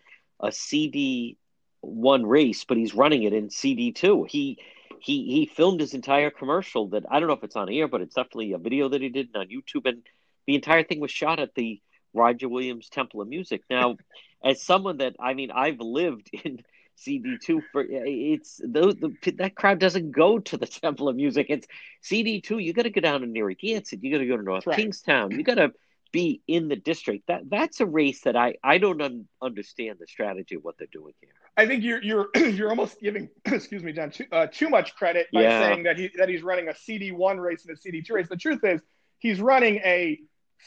a 0.43 0.53
CD 0.53 1.37
one 1.81 2.25
race, 2.25 2.65
but 2.65 2.77
he's 2.77 2.95
running 2.95 3.25
it 3.25 3.33
in 3.33 3.51
CD 3.51 3.93
two. 3.93 4.25
He 4.29 4.59
he 5.01 5.25
he 5.25 5.47
filmed 5.47 5.81
his 5.81 5.95
entire 5.95 6.31
commercial. 6.31 6.89
That 6.89 7.05
I 7.11 7.19
don't 7.19 7.29
know 7.29 7.35
if 7.35 7.45
it's 7.45 7.57
on 7.57 7.69
air, 7.69 7.89
but 7.89 8.01
it's 8.01 8.15
definitely 8.15 8.53
a 8.53 8.59
video 8.59 8.89
that 8.89 9.01
he 9.01 9.09
did 9.09 9.31
on 9.35 9.49
YouTube, 9.49 9.89
and 9.89 10.03
the 10.47 10.55
entire 10.55 10.85
thing 10.85 11.01
was 11.01 11.11
shot 11.11 11.41
at 11.41 11.55
the 11.55 11.81
Roger 12.15 12.49
Williams 12.49 12.89
Temple 12.89 13.21
of 13.21 13.29
Music. 13.29 13.63
Now, 13.69 13.97
as 14.45 14.63
someone 14.63 14.99
that 14.99 15.17
I 15.19 15.35
mean, 15.35 15.51
I've 15.51 15.81
lived 15.81 16.31
in 16.45 16.61
CD 16.95 17.37
two 17.43 17.63
for 17.73 17.85
it's 17.89 18.61
those 18.65 18.97
the, 18.97 19.15
that 19.39 19.57
crowd 19.57 19.81
doesn't 19.81 20.13
go 20.13 20.39
to 20.39 20.57
the 20.57 20.67
Temple 20.83 21.09
of 21.09 21.17
Music. 21.17 21.47
It's 21.49 21.67
CD 22.01 22.41
two. 22.41 22.59
You 22.59 22.73
got 22.73 22.83
to 22.83 22.91
go 22.91 23.01
down 23.01 23.23
to 23.23 23.27
Narragansett. 23.27 24.03
You 24.03 24.13
got 24.13 24.19
to 24.19 24.27
go 24.27 24.37
to 24.37 24.43
North 24.43 24.67
right. 24.67 24.77
Kingstown. 24.77 25.33
You 25.33 25.43
got 25.43 25.57
to 25.57 25.73
be 26.13 26.43
in 26.47 26.69
the 26.69 26.77
district. 26.77 27.27
That 27.29 27.49
that's 27.49 27.81
a 27.81 27.87
race 27.87 28.23
that 28.23 28.37
I 28.37 28.55
I 28.63 28.79
don't 28.79 29.01
un- 29.01 29.27
understand 29.41 29.99
the 29.99 30.07
strategy 30.07 30.55
of 30.55 30.65
what 30.65 30.77
they're 30.79 30.87
doing 30.93 31.15
here. 31.21 31.31
I 31.57 31.67
think 31.67 31.83
you're 31.83 32.03
you're 32.03 32.29
you're 32.37 32.71
almost 32.71 33.01
giving 33.01 33.29
excuse 33.45 33.83
me, 33.83 33.93
John, 33.93 34.11
too, 34.11 34.27
uh, 34.31 34.47
too 34.47 34.69
much 34.69 34.95
credit 34.95 35.29
by 35.33 35.43
yeah. 35.43 35.61
saying 35.61 35.85
that 35.85 35.99
he 35.99 36.11
that 36.17 36.29
he's 36.29 36.43
running 36.43 36.69
a 36.69 36.75
CD 36.77 37.11
one 37.11 37.39
race 37.39 37.65
and 37.67 37.77
a 37.77 37.81
CD 37.81 38.03
two 38.03 38.15
race. 38.15 38.29
The 38.29 38.37
truth 38.37 38.61
is 38.63 38.81
he's 39.19 39.41
running 39.41 39.77
a 39.77 40.21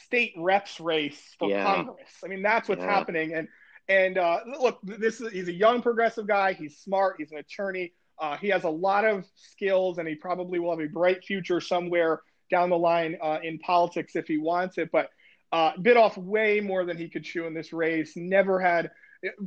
state 0.06 0.34
reps 0.36 0.80
race 0.80 1.22
for 1.40 1.50
yeah. 1.50 1.64
Congress. 1.64 2.10
I 2.24 2.28
mean 2.28 2.42
that's 2.42 2.68
what's 2.68 2.82
yeah. 2.82 2.94
happening. 2.94 3.34
And 3.34 3.48
and 3.88 4.18
uh, 4.18 4.40
look, 4.60 4.80
this 4.84 5.22
is 5.22 5.32
he's 5.32 5.48
a 5.48 5.54
young 5.54 5.82
progressive 5.82 6.28
guy. 6.28 6.54
He's 6.54 6.78
smart. 6.80 7.16
He's 7.20 7.32
an 7.32 7.38
attorney. 7.38 7.94
Uh, 8.18 8.38
he 8.38 8.48
has 8.48 8.64
a 8.64 8.70
lot 8.70 9.06
of 9.06 9.26
skills, 9.36 9.98
and 9.98 10.08
he 10.08 10.16
probably 10.16 10.58
will 10.58 10.72
have 10.72 10.80
a 10.80 10.90
bright 10.90 11.24
future 11.24 11.60
somewhere 11.60 12.22
down 12.50 12.70
the 12.70 12.78
line 12.78 13.18
uh, 13.22 13.40
in 13.44 13.60
politics 13.60 14.16
if 14.16 14.28
he 14.28 14.38
wants 14.38 14.78
it. 14.78 14.90
But 14.92 15.10
uh, 15.52 15.72
bit 15.82 15.98
off 15.98 16.18
way 16.18 16.60
more 16.60 16.86
than 16.86 16.98
he 16.98 17.10
could 17.10 17.24
chew 17.24 17.46
in 17.46 17.54
this 17.54 17.74
race. 17.74 18.14
Never 18.16 18.60
had, 18.60 18.92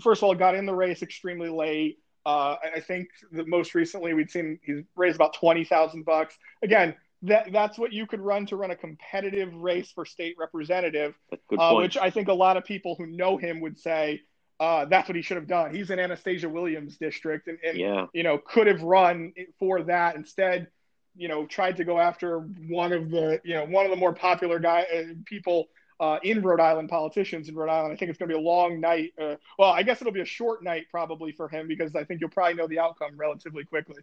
first 0.00 0.20
of 0.20 0.24
all, 0.24 0.34
got 0.34 0.54
in 0.54 0.66
the 0.66 0.74
race 0.74 1.02
extremely 1.02 1.48
late. 1.48 1.98
Uh, 2.24 2.56
I 2.76 2.80
think 2.80 3.08
that 3.32 3.48
most 3.48 3.74
recently 3.74 4.14
we'd 4.14 4.30
seen 4.30 4.58
he's 4.62 4.82
raised 4.96 5.16
about 5.16 5.34
twenty 5.34 5.64
thousand 5.64 6.04
bucks. 6.04 6.36
Again, 6.62 6.94
that 7.22 7.52
that's 7.52 7.78
what 7.78 7.92
you 7.92 8.06
could 8.06 8.20
run 8.20 8.46
to 8.46 8.56
run 8.56 8.70
a 8.70 8.76
competitive 8.76 9.54
race 9.54 9.90
for 9.90 10.04
state 10.04 10.36
representative, 10.38 11.14
uh, 11.58 11.74
which 11.74 11.96
I 11.96 12.10
think 12.10 12.28
a 12.28 12.34
lot 12.34 12.56
of 12.56 12.64
people 12.64 12.94
who 12.96 13.06
know 13.06 13.36
him 13.36 13.60
would 13.60 13.78
say 13.78 14.22
uh, 14.60 14.84
that's 14.86 15.08
what 15.08 15.16
he 15.16 15.22
should 15.22 15.36
have 15.36 15.46
done. 15.46 15.74
He's 15.74 15.90
in 15.90 15.98
Anastasia 15.98 16.48
Williams 16.48 16.96
district, 16.96 17.48
and, 17.48 17.58
and 17.64 17.78
yeah. 17.78 18.06
you 18.12 18.22
know 18.22 18.38
could 18.38 18.66
have 18.66 18.82
run 18.82 19.32
for 19.58 19.82
that 19.84 20.16
instead. 20.16 20.68
You 21.16 21.28
know, 21.28 21.46
tried 21.46 21.76
to 21.78 21.84
go 21.84 21.98
after 21.98 22.40
one 22.68 22.92
of 22.92 23.10
the 23.10 23.40
you 23.44 23.54
know 23.54 23.64
one 23.66 23.84
of 23.84 23.90
the 23.90 23.96
more 23.96 24.12
popular 24.12 24.58
guy 24.58 24.82
uh, 24.82 25.14
people 25.24 25.68
uh, 26.00 26.18
in 26.22 26.42
Rhode 26.42 26.60
Island, 26.60 26.88
politicians 26.88 27.48
in 27.48 27.54
Rhode 27.54 27.70
Island. 27.70 27.92
I 27.92 27.96
think 27.96 28.10
it's 28.10 28.18
going 28.18 28.28
to 28.28 28.34
be 28.34 28.40
a 28.40 28.44
long 28.44 28.80
night. 28.80 29.12
Uh, 29.20 29.36
well, 29.58 29.70
I 29.70 29.82
guess 29.82 30.00
it'll 30.00 30.12
be 30.12 30.20
a 30.20 30.26
short 30.26 30.62
night 30.62 30.86
probably 30.90 31.32
for 31.32 31.48
him 31.48 31.66
because 31.66 31.94
I 31.94 32.04
think 32.04 32.20
you'll 32.20 32.30
probably 32.30 32.54
know 32.54 32.68
the 32.68 32.78
outcome 32.78 33.16
relatively 33.16 33.64
quickly. 33.64 34.02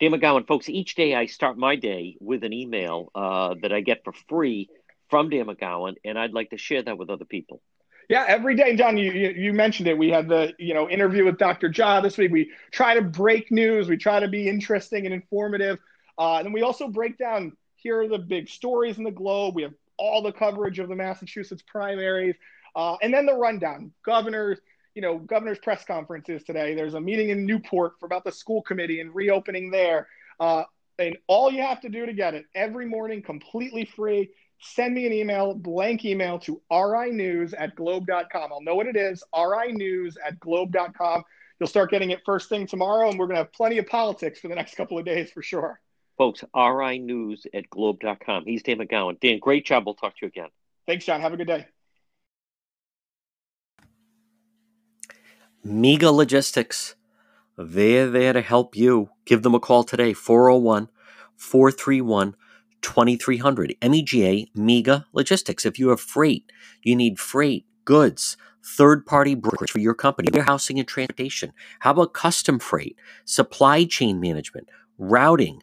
Dan 0.00 0.12
McGowan, 0.12 0.46
folks, 0.46 0.68
each 0.68 0.94
day 0.94 1.14
I 1.14 1.26
start 1.26 1.56
my 1.56 1.76
day 1.76 2.16
with 2.20 2.44
an 2.44 2.52
email 2.52 3.10
uh, 3.14 3.54
that 3.62 3.72
I 3.72 3.80
get 3.80 4.04
for 4.04 4.12
free 4.28 4.68
from 5.08 5.30
Dan 5.30 5.46
McGowan, 5.46 5.94
and 6.04 6.18
I'd 6.18 6.32
like 6.32 6.50
to 6.50 6.58
share 6.58 6.82
that 6.82 6.98
with 6.98 7.10
other 7.10 7.24
people. 7.24 7.62
Yeah, 8.08 8.24
every 8.28 8.54
day, 8.54 8.76
John. 8.76 8.96
You, 8.96 9.10
you, 9.10 9.30
you 9.30 9.52
mentioned 9.52 9.88
it. 9.88 9.98
We 9.98 10.10
had 10.10 10.28
the 10.28 10.54
you 10.58 10.74
know 10.74 10.88
interview 10.88 11.24
with 11.24 11.38
Dr. 11.38 11.70
Jha 11.70 12.02
this 12.02 12.16
week. 12.16 12.30
We 12.30 12.52
try 12.70 12.94
to 12.94 13.02
break 13.02 13.50
news. 13.50 13.88
We 13.88 13.96
try 13.96 14.20
to 14.20 14.28
be 14.28 14.48
interesting 14.48 15.06
and 15.06 15.14
informative, 15.14 15.78
uh, 16.16 16.36
and 16.36 16.54
we 16.54 16.62
also 16.62 16.88
break 16.88 17.18
down 17.18 17.56
here 17.74 18.00
are 18.00 18.08
the 18.08 18.18
big 18.18 18.48
stories 18.48 18.98
in 18.98 19.04
the 19.04 19.10
globe. 19.10 19.54
We 19.54 19.62
have 19.62 19.74
all 19.98 20.22
the 20.22 20.32
coverage 20.32 20.78
of 20.78 20.88
the 20.88 20.96
Massachusetts 20.96 21.62
primaries, 21.66 22.36
uh, 22.74 22.96
and 23.02 23.12
then 23.12 23.26
the 23.26 23.34
rundown. 23.34 23.92
Governors, 24.04 24.58
you 24.94 25.02
know, 25.02 25.18
governor's 25.18 25.58
press 25.58 25.84
conferences 25.84 26.42
today. 26.44 26.74
There's 26.74 26.94
a 26.94 27.00
meeting 27.00 27.30
in 27.30 27.46
Newport 27.46 27.94
for 27.98 28.06
about 28.06 28.24
the 28.24 28.32
school 28.32 28.62
committee 28.62 29.00
and 29.00 29.14
reopening 29.14 29.70
there. 29.70 30.08
Uh, 30.38 30.64
and 30.98 31.16
all 31.26 31.50
you 31.52 31.62
have 31.62 31.80
to 31.82 31.88
do 31.88 32.06
to 32.06 32.12
get 32.12 32.34
it 32.34 32.46
every 32.54 32.86
morning, 32.86 33.22
completely 33.22 33.84
free. 33.84 34.30
Send 34.60 34.94
me 34.94 35.06
an 35.06 35.12
email, 35.12 35.54
blank 35.54 36.04
email 36.04 36.38
to 36.40 36.60
rinews 36.70 37.52
at 37.52 37.74
globe.com. 37.76 38.52
I'll 38.52 38.62
know 38.62 38.74
what 38.74 38.86
it 38.86 38.96
is, 38.96 39.22
rinews 39.34 40.16
at 40.24 40.40
globe.com. 40.40 41.24
You'll 41.60 41.68
start 41.68 41.90
getting 41.90 42.10
it 42.10 42.20
first 42.24 42.48
thing 42.48 42.66
tomorrow, 42.66 43.08
and 43.08 43.18
we're 43.18 43.26
going 43.26 43.36
to 43.36 43.42
have 43.42 43.52
plenty 43.52 43.78
of 43.78 43.86
politics 43.86 44.40
for 44.40 44.48
the 44.48 44.54
next 44.54 44.74
couple 44.74 44.98
of 44.98 45.04
days 45.04 45.30
for 45.30 45.42
sure. 45.42 45.80
Folks, 46.18 46.44
RI 46.54 46.98
News 46.98 47.46
at 47.52 47.68
Globe.com. 47.70 48.44
He's 48.44 48.62
Dan 48.62 48.78
McGowan. 48.78 49.20
Dan, 49.20 49.38
great 49.38 49.66
job. 49.66 49.84
We'll 49.84 49.94
talk 49.94 50.16
to 50.16 50.18
you 50.22 50.28
again. 50.28 50.48
Thanks, 50.86 51.04
John. 51.04 51.20
Have 51.20 51.32
a 51.32 51.36
good 51.36 51.46
day. 51.46 51.66
MEGA 55.62 56.10
Logistics. 56.10 56.94
They're 57.58 58.08
there 58.08 58.32
to 58.32 58.40
help 58.40 58.76
you. 58.76 59.10
Give 59.24 59.42
them 59.42 59.54
a 59.54 59.60
call 59.60 59.82
today, 59.82 60.12
401 60.12 60.88
431 61.36 62.36
2300. 62.82 63.76
MEGA 63.82 64.46
MEGA 64.54 65.06
Logistics. 65.12 65.66
If 65.66 65.78
you 65.78 65.88
have 65.88 66.00
freight, 66.00 66.50
you 66.82 66.94
need 66.94 67.18
freight, 67.18 67.66
goods, 67.84 68.36
third 68.64 69.06
party 69.06 69.34
brokerage 69.34 69.70
for 69.70 69.80
your 69.80 69.94
company, 69.94 70.28
warehousing 70.32 70.78
and 70.78 70.86
transportation. 70.86 71.52
How 71.80 71.92
about 71.92 72.12
custom 72.12 72.58
freight, 72.58 72.96
supply 73.24 73.84
chain 73.84 74.20
management, 74.20 74.68
routing? 74.98 75.62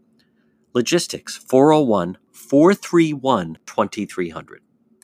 Logistics 0.73 1.35
401 1.35 2.17
431 2.31 3.57
2300. 3.65 4.61